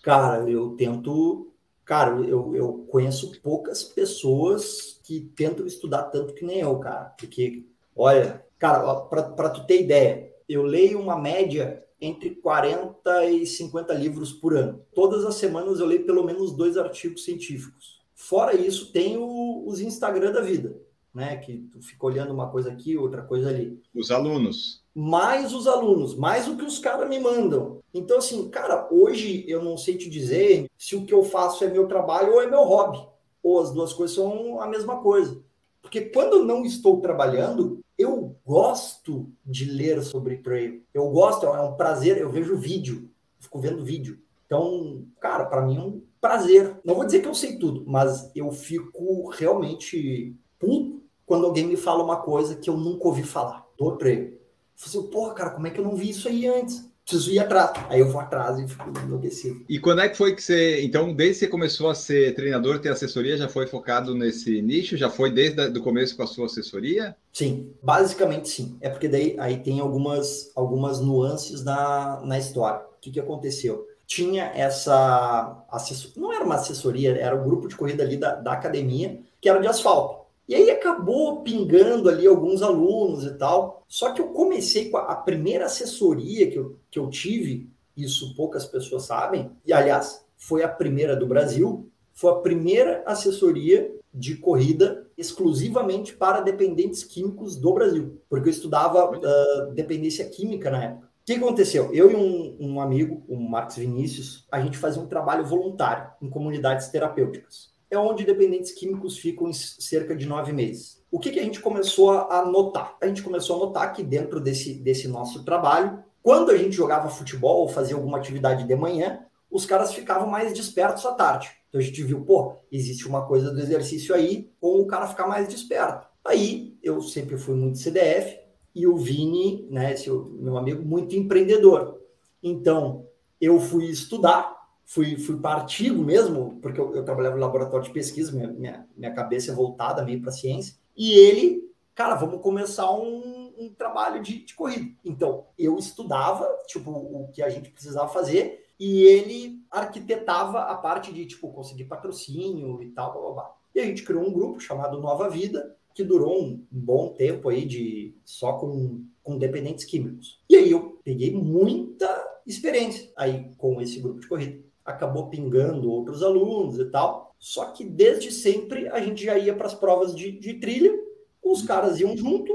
cara, 0.02 0.50
eu 0.50 0.70
tento. 0.78 1.52
Cara, 1.84 2.12
eu, 2.22 2.56
eu 2.56 2.86
conheço 2.90 3.38
poucas 3.42 3.84
pessoas 3.84 4.98
que 5.04 5.30
tentam 5.36 5.66
estudar 5.66 6.04
tanto 6.04 6.34
que 6.34 6.46
nem 6.46 6.60
eu, 6.60 6.80
cara. 6.80 7.14
Porque, 7.20 7.66
olha, 7.94 8.46
Cara, 8.62 8.96
para 9.08 9.50
tu 9.50 9.66
ter 9.66 9.82
ideia, 9.82 10.32
eu 10.48 10.62
leio 10.62 11.00
uma 11.00 11.20
média 11.20 11.84
entre 12.00 12.36
40 12.36 13.26
e 13.26 13.44
50 13.44 13.92
livros 13.96 14.32
por 14.32 14.56
ano. 14.56 14.86
Todas 14.94 15.26
as 15.26 15.34
semanas 15.34 15.80
eu 15.80 15.88
leio 15.88 16.06
pelo 16.06 16.24
menos 16.24 16.52
dois 16.56 16.78
artigos 16.78 17.26
científicos. 17.26 18.04
Fora 18.14 18.56
isso, 18.56 18.92
tem 18.92 19.18
o, 19.18 19.64
os 19.66 19.82
Instagram 19.82 20.32
da 20.32 20.42
vida, 20.42 20.80
né? 21.12 21.38
Que 21.38 21.58
tu 21.72 21.82
fica 21.82 22.06
olhando 22.06 22.36
uma 22.36 22.52
coisa 22.52 22.72
aqui, 22.72 22.96
outra 22.96 23.24
coisa 23.24 23.50
ali. 23.50 23.82
Os 23.96 24.12
alunos. 24.12 24.84
Mais 24.94 25.56
os 25.56 25.66
alunos, 25.66 26.14
mais 26.14 26.48
o 26.48 26.56
que 26.56 26.64
os 26.64 26.78
caras 26.78 27.10
me 27.10 27.20
mandam. 27.20 27.80
Então, 27.92 28.20
assim, 28.20 28.48
cara, 28.48 28.88
hoje 28.92 29.44
eu 29.48 29.64
não 29.64 29.76
sei 29.76 29.98
te 29.98 30.08
dizer 30.08 30.70
se 30.78 30.96
o 30.96 31.04
que 31.04 31.16
eu 31.16 31.24
faço 31.24 31.64
é 31.64 31.68
meu 31.68 31.88
trabalho 31.88 32.34
ou 32.34 32.42
é 32.44 32.46
meu 32.46 32.62
hobby. 32.62 33.04
Ou 33.42 33.60
as 33.60 33.72
duas 33.72 33.92
coisas 33.92 34.16
são 34.16 34.62
a 34.62 34.68
mesma 34.68 35.02
coisa. 35.02 35.42
Porque 35.82 36.02
quando 36.02 36.38
eu 36.38 36.46
não 36.46 36.64
estou 36.64 37.02
trabalhando, 37.02 37.82
eu 38.02 38.36
gosto 38.46 39.32
de 39.46 39.66
ler 39.66 40.02
sobre 40.04 40.38
trail. 40.38 40.84
Eu 40.94 41.10
gosto, 41.10 41.46
é 41.46 41.62
um 41.62 41.76
prazer. 41.76 42.18
Eu 42.18 42.30
vejo 42.30 42.58
vídeo, 42.58 43.10
fico 43.40 43.60
vendo 43.60 43.84
vídeo. 43.84 44.20
Então, 44.46 45.06
cara, 45.20 45.46
para 45.46 45.62
mim 45.62 45.78
é 45.78 45.82
um 45.82 46.02
prazer. 46.20 46.80
Não 46.84 46.96
vou 46.96 47.06
dizer 47.06 47.22
que 47.22 47.28
eu 47.28 47.34
sei 47.34 47.58
tudo, 47.58 47.84
mas 47.88 48.30
eu 48.36 48.52
fico 48.52 49.30
realmente 49.30 50.36
puto 50.60 51.02
quando 51.26 51.46
alguém 51.46 51.66
me 51.66 51.78
fala 51.78 52.04
uma 52.04 52.18
coisa 52.18 52.56
que 52.56 52.70
eu 52.70 52.76
nunca 52.76 53.08
ouvi 53.08 53.24
falar 53.24 53.66
do 53.78 53.96
trail. 53.96 54.26
Eu 54.26 54.40
falo 54.76 55.00
assim, 55.00 55.12
porra, 55.12 55.34
cara, 55.34 55.50
como 55.52 55.68
é 55.68 55.70
que 55.70 55.80
eu 55.80 55.86
não 55.86 55.96
vi 55.96 56.10
isso 56.10 56.28
aí 56.28 56.46
antes? 56.46 56.91
Preciso 57.12 57.32
ir 57.32 57.40
atrás. 57.40 57.72
Aí 57.90 58.00
eu 58.00 58.10
vou 58.10 58.22
atrás 58.22 58.58
e 58.58 58.68
fico 58.68 58.90
enlouquecido. 59.06 59.66
E 59.68 59.78
quando 59.78 60.02
é 60.02 60.10
que 60.10 60.18
foi 60.18 60.34
que 60.34 60.42
você. 60.42 60.82
Então, 60.82 61.14
desde 61.14 61.34
que 61.34 61.40
você 61.46 61.48
começou 61.48 61.90
a 61.90 61.96
ser 61.96 62.34
treinador, 62.34 62.80
ter 62.80 62.90
assessoria, 62.90 63.38
já 63.38 63.50
foi 63.50 63.68
focado 63.68 64.16
nesse 64.16 64.62
nicho? 64.62 64.96
Já 64.96 65.10
foi 65.10 65.32
desde 65.32 65.78
o 65.78 65.84
começo 65.84 66.16
com 66.16 66.24
a 66.24 66.28
sua 66.28 66.46
assessoria? 66.46 67.16
Sim, 67.34 67.74
basicamente 67.84 68.50
sim. 68.50 68.78
É 68.80 68.90
porque 68.90 69.08
daí 69.08 69.36
aí 69.38 69.58
tem 69.58 69.80
algumas, 69.80 70.52
algumas 70.56 71.02
nuances 71.02 71.64
na, 71.64 72.22
na 72.24 72.40
história. 72.40 72.80
O 72.80 73.02
que, 73.02 73.12
que 73.12 73.20
aconteceu? 73.20 73.88
Tinha 74.06 74.52
essa 74.56 75.66
assessor... 75.70 76.12
não 76.18 76.34
era 76.34 76.44
uma 76.44 76.56
assessoria, 76.56 77.18
era 77.18 77.36
o 77.36 77.40
um 77.40 77.44
grupo 77.44 77.68
de 77.68 77.76
corrida 77.76 78.04
ali 78.04 78.18
da, 78.18 78.36
da 78.36 78.54
academia, 78.54 79.20
que 79.40 79.50
era 79.50 79.60
de 79.60 79.68
asfalto. 79.68 80.21
E 80.48 80.56
aí 80.56 80.70
acabou 80.70 81.44
pingando 81.44 82.10
ali 82.10 82.28
alguns 82.28 82.62
alunos 82.62 83.26
e 83.26 83.38
tal. 83.38 83.84
Só 83.88 84.12
que 84.12 84.22
eu 84.22 84.30
comecei 84.30 84.90
com 84.90 84.98
a, 84.98 85.04
a 85.04 85.16
primeira 85.16 85.66
assessoria 85.66 86.50
que 86.50 86.58
eu, 86.58 86.80
que 86.90 87.00
eu 87.00 87.10
tive, 87.10 87.70
isso 87.96 88.36
poucas 88.36 88.66
pessoas 88.66 89.06
sabem, 89.06 89.52
e 89.66 89.72
aliás, 89.72 90.26
foi 90.36 90.64
a 90.64 90.68
primeira 90.68 91.16
do 91.16 91.28
Brasil, 91.28 91.90
foi 92.14 92.32
a 92.32 92.36
primeira 92.36 93.04
assessoria 93.06 93.94
de 94.14 94.36
corrida 94.36 95.08
exclusivamente 95.18 96.14
para 96.14 96.42
dependentes 96.42 97.04
químicos 97.04 97.56
do 97.56 97.74
Brasil, 97.74 98.22
porque 98.30 98.50
eu 98.50 98.52
estudava 98.52 99.10
uh, 99.10 99.72
dependência 99.74 100.28
química 100.28 100.70
na 100.70 100.84
época. 100.84 101.08
O 101.08 101.26
que 101.26 101.34
aconteceu? 101.34 101.94
Eu 101.94 102.12
e 102.12 102.16
um, 102.16 102.58
um 102.60 102.82
amigo, 102.82 103.24
o 103.28 103.38
Marcos 103.38 103.78
Vinícius, 103.78 104.46
a 104.52 104.60
gente 104.60 104.78
fazia 104.78 105.02
um 105.02 105.08
trabalho 105.08 105.46
voluntário 105.46 106.12
em 106.22 106.30
comunidades 106.30 106.90
terapêuticas 106.90 107.71
é 107.92 107.98
onde 107.98 108.24
dependentes 108.24 108.72
químicos 108.72 109.18
ficam 109.18 109.52
cerca 109.54 110.16
de 110.16 110.26
nove 110.26 110.54
meses. 110.54 111.04
o 111.12 111.20
que, 111.20 111.30
que 111.30 111.40
a 111.40 111.44
gente 111.44 111.60
começou 111.60 112.12
a 112.12 112.46
notar? 112.46 112.96
A 113.02 113.06
gente 113.06 113.22
começou 113.22 113.58
a 113.58 113.66
notar 113.66 113.94
que 113.94 114.02
dentro 114.02 114.40
desse, 114.40 114.74
desse 114.74 115.10
nosso 115.10 115.44
trabalho, 115.44 116.02
quando 116.24 116.52
a 116.52 116.58
gente 116.58 116.72
jogava 116.72 117.10
futebol 117.10 117.60
ou 117.60 117.68
fazia 117.68 117.96
alguma 117.96 118.18
atividade 118.18 118.64
de 118.64 118.76
manhã, 118.76 119.26
os 119.50 119.66
caras 119.66 119.94
ficavam 119.94 120.28
mais 120.28 120.54
despertos 120.54 121.06
à 121.06 121.12
tarde. 121.12 121.52
Então 121.68 121.82
a 121.82 121.84
gente 121.84 122.02
viu, 122.02 122.22
pô, 122.22 122.56
existe 122.72 123.08
uma 123.08 123.26
coisa 123.26 123.52
do 123.52 123.60
exercício 123.60 124.16
aí, 124.16 124.50
com 124.62 124.80
o 124.80 124.88
cara 124.88 125.08
ficar 125.08 125.28
mais 125.28 125.50
desperto. 125.50 126.08
Aí 126.24 126.78
eu 126.82 127.02
sempre 127.02 127.38
fui 127.38 127.56
muito 127.56 127.78
CDF 127.78 128.40
e 128.74 128.88
o 128.88 128.96
Vini, 128.96 129.68
né, 129.70 129.96
meu 130.40 130.58
amigo, 130.58 130.84
muito 130.84 131.16
empreendedor. 131.16 132.00
Então 132.42 133.06
eu 133.40 133.60
fui 133.60 133.86
estudar, 133.86 134.61
fui, 134.86 135.18
fui 135.18 135.38
para 135.38 135.62
artigo 135.62 136.04
mesmo, 136.04 136.60
porque 136.62 136.80
eu, 136.80 136.94
eu, 136.96 137.04
trabalhava 137.04 137.36
no 137.36 137.42
laboratório 137.42 137.86
de 137.86 137.94
pesquisa, 137.94 138.32
minha, 138.32 138.48
minha, 138.48 138.88
minha 138.96 139.14
cabeça 139.14 139.52
é 139.52 139.56
voltada 139.56 140.04
meio 140.04 140.22
para 140.22 140.32
ciência. 140.32 140.76
E 140.96 141.14
ele, 141.14 141.72
cara, 141.96 142.16
vamos 142.16 142.42
começar 142.42 142.92
um, 142.92 143.54
um 143.58 143.74
trabalho 143.74 144.22
de, 144.22 144.44
de 144.44 144.54
corrida. 144.54 144.92
Então 145.04 145.46
eu 145.58 145.78
estudava, 145.78 146.48
tipo, 146.68 146.92
o 146.92 147.30
que 147.34 147.42
a 147.42 147.50
gente 147.50 147.70
precisava 147.70 148.10
fazer 148.10 148.66
e 148.80 149.04
ele 149.04 149.64
arquitetava 149.70 150.62
a 150.62 150.76
parte 150.76 151.14
de, 151.14 151.26
tipo, 151.26 151.52
conseguir 151.54 151.86
patrocínio 151.86 152.82
e 152.82 152.90
tal, 152.90 153.14
blá, 153.14 153.22
blá, 153.22 153.32
blá. 153.32 153.56
E 153.76 153.80
a 153.80 153.86
gente 153.86 154.04
criou 154.04 154.28
um 154.28 154.34
grupo 154.34 154.60
chamado 154.60 155.00
Nova 155.00 155.30
Vida, 155.30 155.78
que 155.94 156.04
durou 156.04 156.42
um 156.42 156.66
bom 156.72 157.10
tempo 157.10 157.50
aí 157.50 157.66
de 157.66 158.16
só 158.26 158.54
com, 158.54 159.06
com 159.22 159.38
dependentes 159.38 159.86
químicos. 159.86 160.42
E 160.50 160.56
aí 160.56 160.72
eu 160.72 161.00
peguei 161.04 161.32
muita 161.32 162.10
experiência 162.46 163.12
aí 163.16 163.52
com 163.58 163.80
esse 163.82 164.00
grupo 164.00 164.20
de 164.20 164.28
corrida. 164.28 164.71
Acabou 164.86 165.30
pingando 165.30 165.92
outros 165.92 166.24
alunos 166.24 166.80
e 166.80 166.86
tal. 166.86 167.36
Só 167.38 167.66
que 167.66 167.84
desde 167.84 168.32
sempre 168.32 168.88
a 168.90 169.00
gente 169.00 169.26
já 169.26 169.38
ia 169.38 169.56
para 169.56 169.68
as 169.68 169.74
provas 169.74 170.16
de, 170.16 170.32
de 170.32 170.56
trilha, 170.56 170.98
os 171.44 171.64
caras 171.64 172.00
iam 172.00 172.16
junto, 172.16 172.54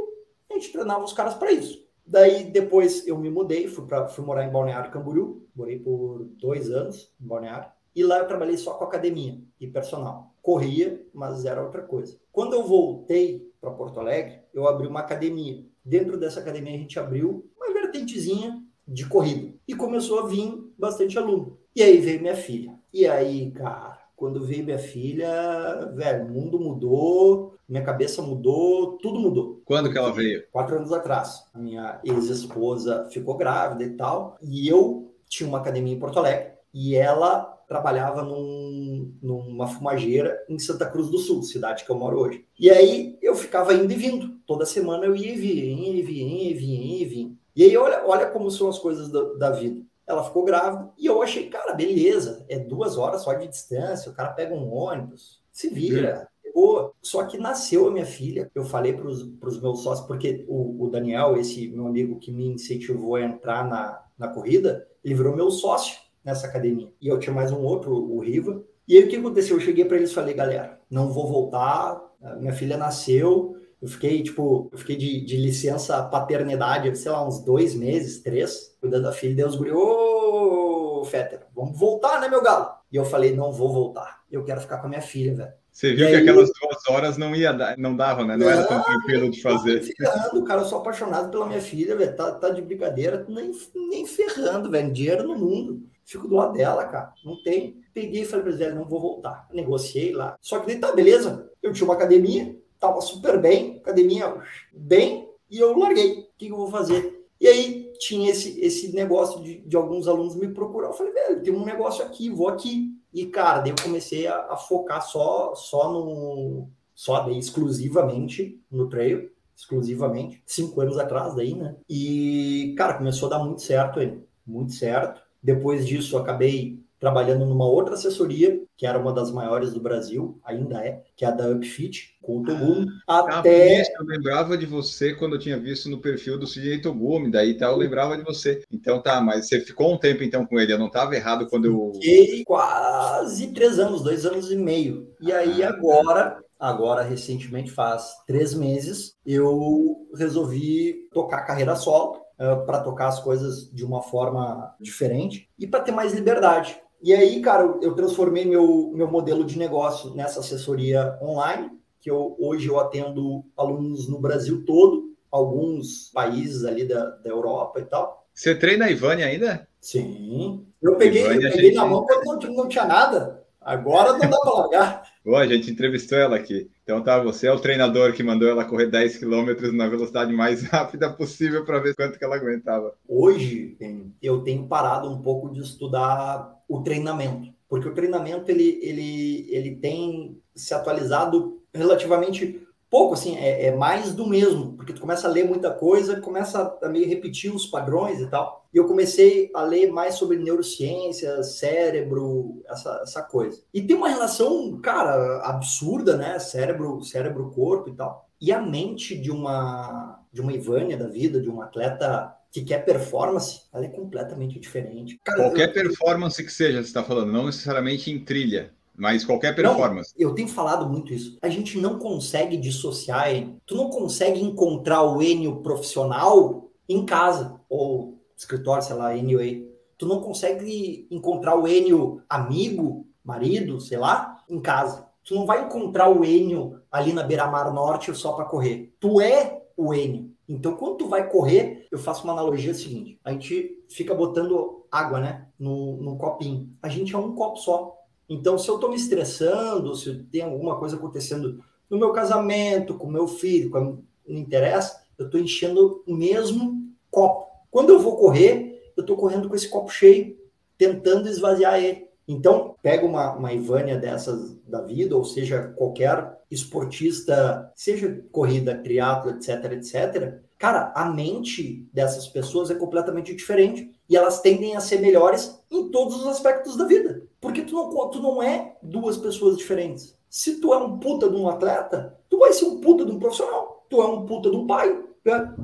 a 0.50 0.54
gente 0.54 0.72
treinava 0.72 1.04
os 1.04 1.12
caras 1.12 1.34
para 1.34 1.50
isso. 1.50 1.84
Daí 2.06 2.44
depois 2.44 3.06
eu 3.06 3.18
me 3.18 3.28
mudei, 3.28 3.66
fui, 3.66 3.84
pra, 3.84 4.06
fui 4.06 4.24
morar 4.24 4.44
em 4.44 4.50
Balneário 4.50 4.92
Camboriú, 4.92 5.44
morei 5.54 5.78
por 5.78 6.24
dois 6.40 6.70
anos 6.70 7.12
em 7.20 7.26
Balneário, 7.26 7.68
e 7.96 8.04
lá 8.04 8.18
eu 8.18 8.28
trabalhei 8.28 8.56
só 8.56 8.74
com 8.74 8.84
academia 8.84 9.40
e 9.60 9.66
personal. 9.66 10.32
Corria, 10.40 11.04
mas 11.12 11.44
era 11.44 11.64
outra 11.64 11.82
coisa. 11.82 12.16
Quando 12.30 12.52
eu 12.52 12.62
voltei 12.62 13.50
para 13.60 13.72
Porto 13.72 13.98
Alegre, 13.98 14.40
eu 14.54 14.68
abri 14.68 14.86
uma 14.86 15.00
academia. 15.00 15.64
Dentro 15.84 16.16
dessa 16.16 16.38
academia 16.38 16.74
a 16.74 16.78
gente 16.78 16.98
abriu 16.98 17.50
uma 17.56 17.72
vertentezinha 17.72 18.62
de 18.86 19.08
corrida 19.08 19.52
e 19.66 19.74
começou 19.74 20.20
a 20.20 20.26
vir 20.26 20.72
bastante 20.78 21.18
aluno. 21.18 21.58
E 21.76 21.82
aí 21.82 21.98
veio 21.98 22.22
minha 22.22 22.34
filha. 22.34 22.72
E 22.90 23.06
aí, 23.06 23.50
cara, 23.50 24.00
quando 24.16 24.42
veio 24.42 24.64
minha 24.64 24.78
filha, 24.78 25.92
velho, 25.94 26.24
o 26.24 26.30
mundo 26.30 26.58
mudou, 26.58 27.54
minha 27.68 27.84
cabeça 27.84 28.22
mudou, 28.22 28.96
tudo 28.96 29.20
mudou. 29.20 29.60
Quando 29.62 29.92
que 29.92 29.98
ela 29.98 30.10
veio? 30.10 30.42
Quatro 30.50 30.76
anos 30.76 30.90
atrás. 30.90 31.44
A 31.52 31.58
minha 31.58 32.00
ex-esposa 32.02 33.06
ficou 33.10 33.36
grávida 33.36 33.84
e 33.84 33.90
tal, 33.90 34.38
e 34.40 34.66
eu 34.66 35.14
tinha 35.28 35.46
uma 35.46 35.58
academia 35.58 35.92
em 35.92 35.98
Porto 35.98 36.18
Alegre, 36.18 36.52
e 36.72 36.96
ela 36.96 37.40
trabalhava 37.68 38.22
num, 38.22 39.12
numa 39.20 39.66
fumageira 39.66 40.34
em 40.48 40.58
Santa 40.58 40.86
Cruz 40.86 41.10
do 41.10 41.18
Sul, 41.18 41.42
cidade 41.42 41.84
que 41.84 41.90
eu 41.90 41.98
moro 41.98 42.18
hoje. 42.18 42.42
E 42.58 42.70
aí 42.70 43.18
eu 43.20 43.34
ficava 43.36 43.74
indo 43.74 43.92
e 43.92 43.96
vindo. 43.96 44.38
Toda 44.46 44.64
semana 44.64 45.04
eu 45.04 45.14
ia 45.14 45.34
e 45.34 45.36
vinha, 45.36 45.62
ia 45.62 45.98
e 45.98 46.02
vinha, 46.02 46.26
ia 46.26 46.50
e 46.52 46.54
vinha, 46.54 46.80
ia 46.80 47.02
e 47.02 47.04
vinha. 47.04 47.32
E 47.54 47.64
aí 47.64 47.76
olha, 47.76 48.02
olha 48.06 48.26
como 48.30 48.50
são 48.50 48.66
as 48.66 48.78
coisas 48.78 49.10
da, 49.10 49.34
da 49.34 49.50
vida. 49.50 49.82
Ela 50.06 50.24
ficou 50.24 50.44
grávida 50.44 50.90
e 50.96 51.06
eu 51.06 51.20
achei, 51.22 51.48
cara, 51.48 51.74
beleza, 51.74 52.44
é 52.48 52.58
duas 52.58 52.96
horas 52.96 53.22
só 53.22 53.34
de 53.34 53.48
distância, 53.48 54.10
o 54.10 54.14
cara 54.14 54.32
pega 54.32 54.54
um 54.54 54.72
ônibus, 54.72 55.42
se 55.52 55.68
vira, 55.68 56.28
boa. 56.56 56.92
Só 57.02 57.24
que 57.24 57.36
nasceu 57.36 57.86
a 57.86 57.90
minha 57.90 58.06
filha, 58.06 58.50
eu 58.54 58.64
falei 58.64 58.94
para 58.94 59.06
os 59.06 59.60
meus 59.60 59.82
sócios, 59.82 60.06
porque 60.06 60.46
o, 60.48 60.84
o, 60.84 60.90
Daniel, 60.90 61.36
esse 61.36 61.68
meu 61.68 61.86
amigo 61.86 62.18
que 62.18 62.32
me 62.32 62.46
incentivou 62.46 63.16
a 63.16 63.22
entrar 63.22 63.68
na, 63.68 64.02
na 64.18 64.28
corrida, 64.28 64.88
ele 65.04 65.14
virou 65.14 65.36
meu 65.36 65.50
sócio 65.50 65.98
nessa 66.24 66.46
academia. 66.46 66.90
E 66.98 67.08
eu 67.08 67.18
tinha 67.18 67.34
mais 67.34 67.52
um 67.52 67.62
outro, 67.62 67.92
o 67.94 68.20
Riva. 68.20 68.64
E 68.88 68.96
aí 68.96 69.04
o 69.04 69.08
que 69.08 69.16
aconteceu? 69.16 69.56
Eu 69.56 69.60
cheguei 69.60 69.84
para 69.84 69.98
eles 69.98 70.10
e 70.10 70.14
falei, 70.14 70.32
galera, 70.32 70.80
não 70.90 71.12
vou 71.12 71.28
voltar, 71.28 72.02
minha 72.38 72.54
filha 72.54 72.78
nasceu, 72.78 73.55
eu 73.80 73.88
fiquei, 73.88 74.22
tipo, 74.22 74.68
eu 74.72 74.78
fiquei 74.78 74.96
de, 74.96 75.24
de 75.24 75.36
licença 75.36 76.02
paternidade, 76.04 76.96
sei 76.96 77.10
lá, 77.10 77.26
uns 77.26 77.40
dois 77.40 77.74
meses, 77.74 78.22
três, 78.22 78.76
cuidando 78.80 79.04
da 79.04 79.12
filha, 79.12 79.34
Deus 79.34 79.56
guri, 79.56 79.72
ô, 79.72 81.04
Fetter, 81.04 81.40
vamos 81.54 81.78
voltar, 81.78 82.20
né, 82.20 82.28
meu 82.28 82.42
galo? 82.42 82.70
E 82.90 82.96
eu 82.96 83.04
falei, 83.04 83.34
não 83.34 83.52
vou 83.52 83.72
voltar, 83.72 84.22
eu 84.30 84.44
quero 84.44 84.60
ficar 84.60 84.78
com 84.78 84.86
a 84.86 84.90
minha 84.90 85.02
filha, 85.02 85.34
velho. 85.34 85.52
Você 85.76 85.94
viu 85.94 86.06
e 86.06 86.08
que 86.08 86.16
aí... 86.16 86.22
aquelas 86.22 86.50
duas 86.58 86.88
horas 86.88 87.18
não 87.18 87.36
ia 87.36 87.52
dar, 87.52 87.76
não 87.76 87.94
dava, 87.94 88.24
né? 88.24 88.34
Não, 88.34 88.46
não 88.46 88.50
era 88.50 88.64
tão 88.64 88.82
tranquilo 88.82 89.30
de 89.30 89.42
fazer. 89.42 89.82
Ferrando, 89.82 90.42
cara, 90.42 90.62
eu 90.62 90.64
sou 90.64 90.78
apaixonado 90.78 91.30
pela 91.30 91.46
minha 91.46 91.60
filha, 91.60 91.94
velho. 91.94 92.16
Tá, 92.16 92.32
tá 92.32 92.48
de 92.48 92.62
brincadeira, 92.62 93.26
nem, 93.28 93.52
nem 93.90 94.06
ferrando, 94.06 94.70
velho. 94.70 94.90
Dinheiro 94.90 95.28
no 95.28 95.36
mundo. 95.36 95.82
Fico 96.02 96.28
do 96.28 96.36
lado 96.36 96.54
dela, 96.54 96.86
cara. 96.86 97.12
Não 97.22 97.42
tem. 97.42 97.82
Peguei 97.92 98.22
e 98.22 98.24
falei 98.24 98.44
pra 98.46 98.54
eles, 98.54 98.74
não 98.74 98.88
vou 98.88 98.98
voltar. 98.98 99.46
Negociei 99.52 100.14
lá. 100.14 100.34
Só 100.40 100.60
que 100.60 100.66
daí 100.68 100.78
tá, 100.78 100.92
beleza. 100.92 101.50
Eu 101.62 101.74
tinha 101.74 101.86
uma 101.86 101.92
academia, 101.92 102.56
tava 102.78 103.00
super 103.00 103.40
bem, 103.40 103.78
academia 103.78 104.42
bem, 104.72 105.28
e 105.50 105.58
eu 105.58 105.76
larguei. 105.76 106.20
O 106.20 106.26
que, 106.36 106.46
que 106.46 106.52
eu 106.52 106.56
vou 106.56 106.70
fazer? 106.70 107.26
E 107.40 107.46
aí 107.46 107.92
tinha 107.98 108.30
esse, 108.30 108.60
esse 108.60 108.92
negócio 108.92 109.42
de, 109.42 109.60
de 109.60 109.76
alguns 109.76 110.08
alunos 110.08 110.34
me 110.34 110.48
procurar. 110.48 110.88
Eu 110.88 110.94
falei, 110.94 111.12
velho, 111.12 111.42
tem 111.42 111.52
um 111.52 111.64
negócio 111.64 112.04
aqui, 112.04 112.30
vou 112.30 112.48
aqui. 112.48 112.90
E, 113.12 113.26
cara, 113.26 113.60
daí 113.60 113.70
eu 113.70 113.82
comecei 113.82 114.26
a, 114.26 114.52
a 114.52 114.56
focar 114.56 115.02
só, 115.02 115.54
só 115.54 115.92
no. 115.92 116.68
Só 116.94 117.20
daí, 117.20 117.38
exclusivamente 117.38 118.58
no 118.70 118.88
trail, 118.88 119.30
exclusivamente, 119.54 120.42
cinco 120.46 120.80
anos 120.80 120.98
atrás 120.98 121.34
daí, 121.34 121.54
né? 121.54 121.76
E, 121.88 122.74
cara, 122.76 122.94
começou 122.94 123.26
a 123.26 123.36
dar 123.36 123.44
muito 123.44 123.60
certo 123.60 124.00
aí, 124.00 124.18
muito 124.46 124.72
certo. 124.72 125.20
Depois 125.42 125.86
disso, 125.86 126.16
acabei 126.16 126.82
trabalhando 126.98 127.44
numa 127.44 127.66
outra 127.66 127.94
assessoria, 127.94 128.62
que 128.76 128.86
era 128.86 128.98
uma 128.98 129.12
das 129.12 129.30
maiores 129.30 129.72
do 129.72 129.80
Brasil, 129.80 130.38
ainda 130.44 130.84
é, 130.84 131.02
que 131.16 131.24
é 131.24 131.28
a 131.28 131.30
da 131.30 131.48
Upfit, 131.48 132.16
com 132.20 132.38
o 132.38 132.44
Togumi. 132.44 132.86
Ah, 133.08 133.38
até... 133.38 133.82
eu 133.82 134.04
lembrava 134.04 134.56
de 134.56 134.66
você 134.66 135.14
quando 135.14 135.36
eu 135.36 135.38
tinha 135.38 135.58
visto 135.58 135.88
no 135.88 136.00
perfil 136.00 136.38
do 136.38 136.46
CJ 136.46 136.82
Togumi, 136.82 137.30
daí 137.30 137.56
tá, 137.56 137.66
eu 137.66 137.76
lembrava 137.76 138.16
de 138.16 138.22
você. 138.22 138.62
Então 138.70 139.00
tá, 139.00 139.20
mas 139.20 139.48
você 139.48 139.60
ficou 139.60 139.94
um 139.94 139.98
tempo 139.98 140.22
então 140.22 140.44
com 140.44 140.60
ele, 140.60 140.72
eu 140.72 140.78
não 140.78 140.88
estava 140.88 141.16
errado 141.16 141.46
quando 141.48 141.66
eu... 141.66 141.92
Fiquei 141.94 142.44
quase 142.44 143.48
três 143.52 143.78
anos, 143.78 144.02
dois 144.02 144.26
anos 144.26 144.50
e 144.50 144.56
meio. 144.56 145.08
E 145.20 145.32
aí 145.32 145.62
ah, 145.62 145.70
agora... 145.70 146.38
Agora, 146.58 147.02
recentemente, 147.02 147.70
faz 147.70 148.14
três 148.26 148.54
meses, 148.54 149.14
eu 149.26 150.08
resolvi 150.16 151.06
tocar 151.12 151.42
carreira 151.42 151.76
solo, 151.76 152.16
uh, 152.36 152.64
para 152.64 152.80
tocar 152.80 153.08
as 153.08 153.20
coisas 153.20 153.70
de 153.70 153.84
uma 153.84 154.02
forma 154.02 154.74
diferente 154.80 155.48
e 155.58 155.66
para 155.66 155.80
ter 155.80 155.92
mais 155.92 156.12
liberdade. 156.12 156.80
E 157.02 157.14
aí, 157.14 157.40
cara, 157.40 157.62
eu 157.82 157.94
transformei 157.94 158.44
meu, 158.44 158.90
meu 158.94 159.08
modelo 159.08 159.44
de 159.44 159.58
negócio 159.58 160.14
nessa 160.14 160.40
assessoria 160.40 161.18
online, 161.22 161.70
que 162.00 162.10
eu, 162.10 162.36
hoje 162.38 162.68
eu 162.68 162.78
atendo 162.80 163.44
alunos 163.56 164.08
no 164.08 164.20
Brasil 164.20 164.64
todo, 164.64 165.14
alguns 165.30 166.10
países 166.12 166.64
ali 166.64 166.86
da, 166.86 167.10
da 167.10 167.30
Europa 167.30 167.80
e 167.80 167.84
tal. 167.84 168.26
Você 168.32 168.54
treina 168.54 168.86
a 168.86 168.90
Ivane 168.90 169.22
ainda? 169.22 169.68
Sim. 169.80 170.66
Eu 170.82 170.96
peguei, 170.96 171.24
eu 171.24 171.28
peguei 171.28 171.50
gente... 171.50 171.74
na 171.74 171.86
mão 171.86 172.04
quando 172.04 172.44
não, 172.44 172.54
não 172.54 172.68
tinha 172.68 172.84
nada. 172.84 173.44
Agora 173.60 174.12
não 174.12 174.30
dá 174.30 174.38
para 174.38 174.52
largar. 174.52 175.05
Boa, 175.26 175.40
a 175.40 175.46
gente 175.48 175.68
entrevistou 175.68 176.16
ela 176.16 176.36
aqui. 176.36 176.70
Então 176.84 177.02
tá, 177.02 177.18
você 177.20 177.48
é 177.48 177.52
o 177.52 177.58
treinador 177.58 178.12
que 178.12 178.22
mandou 178.22 178.48
ela 178.48 178.64
correr 178.64 178.86
10 178.86 179.18
km 179.18 179.72
na 179.72 179.88
velocidade 179.88 180.32
mais 180.32 180.62
rápida 180.70 181.12
possível 181.12 181.64
para 181.64 181.80
ver 181.80 181.96
quanto 181.96 182.16
que 182.16 182.24
ela 182.24 182.36
aguentava. 182.36 182.94
Hoje 183.08 183.76
eu 184.22 184.42
tenho 184.42 184.68
parado 184.68 185.10
um 185.10 185.20
pouco 185.20 185.52
de 185.52 185.60
estudar 185.60 186.56
o 186.68 186.80
treinamento, 186.80 187.52
porque 187.68 187.88
o 187.88 187.92
treinamento 187.92 188.48
ele, 188.52 188.78
ele, 188.80 189.48
ele 189.50 189.74
tem 189.74 190.40
se 190.54 190.72
atualizado 190.72 191.60
relativamente 191.74 192.64
pouco, 192.88 193.14
assim, 193.14 193.36
é, 193.36 193.66
é, 193.66 193.76
mais 193.76 194.14
do 194.14 194.28
mesmo, 194.28 194.74
porque 194.74 194.92
tu 194.92 195.00
começa 195.00 195.26
a 195.26 195.30
ler 195.30 195.44
muita 195.44 195.72
coisa, 195.72 196.20
começa 196.20 196.78
a 196.80 196.88
meio 196.88 197.08
repetir 197.08 197.52
os 197.52 197.66
padrões 197.66 198.20
e 198.20 198.26
tal. 198.28 198.65
E 198.76 198.78
eu 198.78 198.84
comecei 198.84 199.50
a 199.54 199.62
ler 199.62 199.90
mais 199.90 200.16
sobre 200.16 200.36
neurociência, 200.36 201.42
cérebro, 201.42 202.62
essa, 202.68 203.00
essa 203.02 203.22
coisa. 203.22 203.62
E 203.72 203.80
tem 203.80 203.96
uma 203.96 204.10
relação, 204.10 204.78
cara, 204.82 205.40
absurda, 205.44 206.14
né? 206.14 206.38
Cérebro, 206.38 207.02
cérebro, 207.02 207.50
corpo 207.52 207.88
e 207.88 207.94
tal. 207.94 208.28
E 208.38 208.52
a 208.52 208.60
mente 208.60 209.16
de 209.16 209.30
uma 209.30 210.22
de 210.30 210.42
uma 210.42 210.52
Ivânia 210.52 210.94
da 210.94 211.08
vida, 211.08 211.40
de 211.40 211.48
um 211.48 211.62
atleta 211.62 212.36
que 212.52 212.62
quer 212.62 212.84
performance, 212.84 213.62
ela 213.72 213.86
é 213.86 213.88
completamente 213.88 214.60
diferente. 214.60 215.18
Cara, 215.24 215.44
Qualquer 215.44 215.70
eu... 215.70 215.72
performance 215.72 216.44
que 216.44 216.52
seja, 216.52 216.82
você 216.82 216.88
está 216.88 217.02
falando, 217.02 217.32
não 217.32 217.46
necessariamente 217.46 218.10
em 218.10 218.22
trilha. 218.22 218.74
Mas 218.94 219.24
qualquer 219.24 219.56
performance. 219.56 220.12
Não, 220.18 220.28
eu 220.28 220.34
tenho 220.34 220.48
falado 220.48 220.86
muito 220.86 221.14
isso. 221.14 221.38
A 221.40 221.48
gente 221.48 221.78
não 221.78 221.98
consegue 221.98 222.58
dissociar. 222.58 223.28
Tu 223.64 223.74
não 223.74 223.88
consegue 223.88 224.38
encontrar 224.38 225.02
o 225.02 225.22
Enio 225.22 225.62
profissional 225.62 226.70
em 226.86 227.06
casa 227.06 227.58
ou 227.70 228.15
escritório, 228.36 228.82
sei 228.82 228.96
lá, 228.96 229.10
anyway. 229.10 229.66
Tu 229.98 230.06
não 230.06 230.20
consegue 230.20 231.06
encontrar 231.10 231.58
o 231.58 231.66
Enio 231.66 232.22
amigo, 232.28 233.06
marido, 233.24 233.80
sei 233.80 233.98
lá, 233.98 234.44
em 234.48 234.60
casa. 234.60 235.06
Tu 235.24 235.34
não 235.34 235.46
vai 235.46 235.64
encontrar 235.64 236.08
o 236.08 236.24
Enio 236.24 236.80
ali 236.90 237.12
na 237.12 237.22
beira-mar 237.22 237.72
norte 237.72 238.14
só 238.14 238.32
para 238.32 238.44
correr. 238.44 238.94
Tu 239.00 239.20
é 239.20 239.62
o 239.76 239.92
Enio. 239.94 240.30
Então, 240.48 240.76
quando 240.76 240.98
tu 240.98 241.08
vai 241.08 241.28
correr, 241.28 241.88
eu 241.90 241.98
faço 241.98 242.24
uma 242.24 242.32
analogia 242.32 242.72
seguinte: 242.74 243.18
a 243.24 243.32
gente 243.32 243.84
fica 243.88 244.14
botando 244.14 244.86
água, 244.90 245.18
né, 245.18 245.48
no, 245.58 245.96
no 245.96 246.16
copinho. 246.16 246.70
A 246.82 246.88
gente 246.88 247.14
é 247.14 247.18
um 247.18 247.34
copo 247.34 247.58
só. 247.58 247.96
Então, 248.28 248.58
se 248.58 248.68
eu 248.68 248.78
tô 248.78 248.88
me 248.88 248.96
estressando, 248.96 249.94
se 249.94 250.14
tem 250.24 250.42
alguma 250.42 250.78
coisa 250.78 250.96
acontecendo 250.96 251.62
no 251.88 251.98
meu 251.98 252.12
casamento, 252.12 252.94
com 252.94 253.08
meu 253.08 253.26
filho, 253.26 253.70
com 253.70 253.78
a, 253.78 253.80
não 253.80 254.40
interessa, 254.40 255.04
eu 255.18 255.30
tô 255.30 255.38
enchendo 255.38 256.02
o 256.06 256.14
mesmo 256.14 256.92
copo. 257.10 257.45
Quando 257.70 257.90
eu 257.90 257.98
vou 257.98 258.16
correr, 258.16 258.92
eu 258.96 259.04
tô 259.04 259.16
correndo 259.16 259.48
com 259.48 259.54
esse 259.54 259.68
copo 259.68 259.90
cheio, 259.90 260.36
tentando 260.78 261.28
esvaziar 261.28 261.82
ele. 261.82 262.06
Então, 262.28 262.74
pega 262.82 263.06
uma, 263.06 263.34
uma 263.34 263.52
Ivânia 263.52 263.96
dessas 263.96 264.56
da 264.66 264.80
vida, 264.82 265.16
ou 265.16 265.24
seja, 265.24 265.72
qualquer 265.76 266.38
esportista, 266.50 267.70
seja 267.74 268.24
corrida, 268.32 268.78
triatlo, 268.82 269.30
etc, 269.30 269.72
etc, 269.72 270.40
cara, 270.58 270.92
a 270.94 271.04
mente 271.04 271.88
dessas 271.92 272.26
pessoas 272.26 272.70
é 272.70 272.74
completamente 272.74 273.34
diferente 273.34 273.92
e 274.08 274.16
elas 274.16 274.40
tendem 274.40 274.74
a 274.76 274.80
ser 274.80 275.00
melhores 275.00 275.60
em 275.70 275.88
todos 275.90 276.16
os 276.16 276.26
aspectos 276.26 276.76
da 276.76 276.84
vida. 276.84 277.22
Porque 277.40 277.62
tu 277.62 277.74
não, 277.74 278.10
tu 278.10 278.20
não 278.20 278.42
é 278.42 278.76
duas 278.82 279.16
pessoas 279.16 279.56
diferentes. 279.56 280.16
Se 280.28 280.60
tu 280.60 280.72
é 280.72 280.78
um 280.78 280.98
puta 280.98 281.28
de 281.28 281.36
um 281.36 281.48
atleta, 281.48 282.18
tu 282.28 282.38
vai 282.38 282.52
ser 282.52 282.64
um 282.64 282.80
puta 282.80 283.04
de 283.04 283.12
um 283.12 283.18
profissional. 283.18 283.86
Tu 283.88 284.00
é 284.00 284.06
um 284.06 284.26
puta 284.26 284.50
de 284.50 284.56
um 284.56 284.66
pai. 284.66 285.04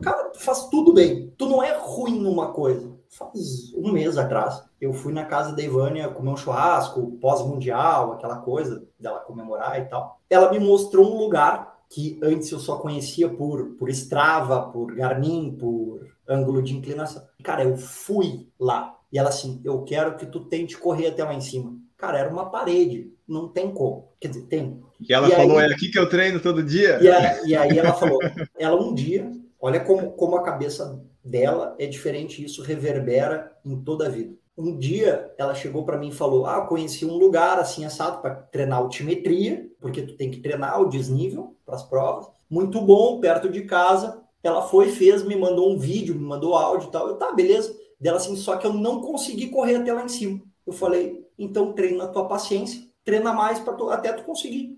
Cara, 0.02 0.24
tu 0.30 0.40
faz 0.40 0.68
tudo 0.68 0.92
bem. 0.92 1.32
Tu 1.38 1.48
não 1.48 1.62
é 1.62 1.76
ruim 1.78 2.18
numa 2.18 2.52
coisa. 2.52 2.92
Faz 3.08 3.72
um 3.74 3.92
mês 3.92 4.16
atrás, 4.16 4.64
eu 4.80 4.92
fui 4.92 5.12
na 5.12 5.24
casa 5.24 5.54
da 5.54 5.62
Ivânia 5.62 6.08
comer 6.08 6.30
um 6.30 6.36
churrasco, 6.36 7.18
pós-mundial, 7.20 8.12
aquela 8.12 8.36
coisa 8.36 8.82
dela 8.98 9.20
comemorar 9.20 9.78
e 9.78 9.84
tal. 9.84 10.18
Ela 10.30 10.50
me 10.50 10.58
mostrou 10.58 11.14
um 11.14 11.18
lugar 11.18 11.78
que 11.90 12.18
antes 12.22 12.50
eu 12.50 12.58
só 12.58 12.76
conhecia 12.76 13.28
por, 13.28 13.76
por 13.76 13.90
Strava, 13.90 14.62
por 14.62 14.94
Garmin, 14.94 15.56
por 15.58 16.06
ângulo 16.26 16.62
de 16.62 16.74
inclinação. 16.74 17.22
Cara, 17.44 17.64
eu 17.64 17.76
fui 17.76 18.48
lá. 18.58 18.96
E 19.12 19.18
ela 19.18 19.28
assim, 19.28 19.60
eu 19.62 19.82
quero 19.82 20.16
que 20.16 20.24
tu 20.24 20.40
tente 20.40 20.78
correr 20.78 21.08
até 21.08 21.22
lá 21.22 21.34
em 21.34 21.40
cima. 21.40 21.76
Cara, 21.98 22.18
era 22.18 22.32
uma 22.32 22.50
parede, 22.50 23.12
não 23.28 23.46
tem 23.46 23.70
como. 23.70 24.08
Quer 24.18 24.28
dizer, 24.28 24.46
tem. 24.46 24.82
E 24.98 25.12
ela 25.12 25.28
e 25.28 25.32
falou, 25.32 25.58
aí, 25.58 25.70
é 25.70 25.74
aqui 25.74 25.90
que 25.90 25.98
eu 25.98 26.08
treino 26.08 26.40
todo 26.40 26.62
dia? 26.62 26.98
E, 27.02 27.08
a, 27.08 27.46
e 27.46 27.54
aí 27.54 27.78
ela 27.78 27.92
falou, 27.92 28.18
ela 28.58 28.80
um 28.80 28.94
dia, 28.94 29.30
olha 29.62 29.80
como, 29.80 30.10
como 30.12 30.36
a 30.36 30.42
cabeça 30.42 31.00
dela 31.24 31.76
é 31.78 31.86
diferente, 31.86 32.44
isso 32.44 32.62
reverbera 32.62 33.56
em 33.64 33.80
toda 33.80 34.06
a 34.06 34.10
vida. 34.10 34.34
Um 34.58 34.76
dia 34.76 35.32
ela 35.38 35.54
chegou 35.54 35.84
para 35.84 35.96
mim 35.96 36.08
e 36.08 36.14
falou: 36.14 36.44
Ah, 36.44 36.60
conheci 36.66 37.06
um 37.06 37.16
lugar 37.16 37.58
assim 37.58 37.84
assado 37.84 38.20
para 38.20 38.34
treinar 38.34 38.80
altimetria, 38.80 39.70
porque 39.80 40.02
tu 40.02 40.14
tem 40.14 40.30
que 40.30 40.40
treinar 40.40 40.78
o 40.80 40.88
desnível 40.88 41.56
para 41.64 41.76
as 41.76 41.82
provas. 41.82 42.28
Muito 42.50 42.80
bom, 42.82 43.18
perto 43.18 43.48
de 43.48 43.62
casa. 43.62 44.20
Ela 44.42 44.62
foi, 44.62 44.88
fez, 44.90 45.22
me 45.22 45.36
mandou 45.36 45.72
um 45.72 45.78
vídeo, 45.78 46.14
me 46.14 46.20
mandou 46.20 46.54
áudio 46.54 46.88
e 46.88 46.90
tal. 46.90 47.08
Eu, 47.08 47.16
tá, 47.16 47.32
beleza. 47.32 47.74
Dela 47.98 48.16
assim, 48.16 48.36
só 48.36 48.56
que 48.56 48.66
eu 48.66 48.72
não 48.72 49.00
consegui 49.00 49.48
correr 49.48 49.76
até 49.76 49.92
lá 49.92 50.04
em 50.04 50.08
cima. 50.08 50.42
Eu 50.66 50.72
falei: 50.72 51.24
então 51.38 51.72
treina 51.72 52.04
a 52.04 52.08
tua 52.08 52.26
paciência, 52.26 52.82
treina 53.04 53.32
mais 53.32 53.58
para 53.58 53.74
até 53.94 54.12
tu 54.12 54.24
conseguir. 54.24 54.76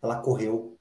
Ela 0.00 0.16
correu 0.16 0.76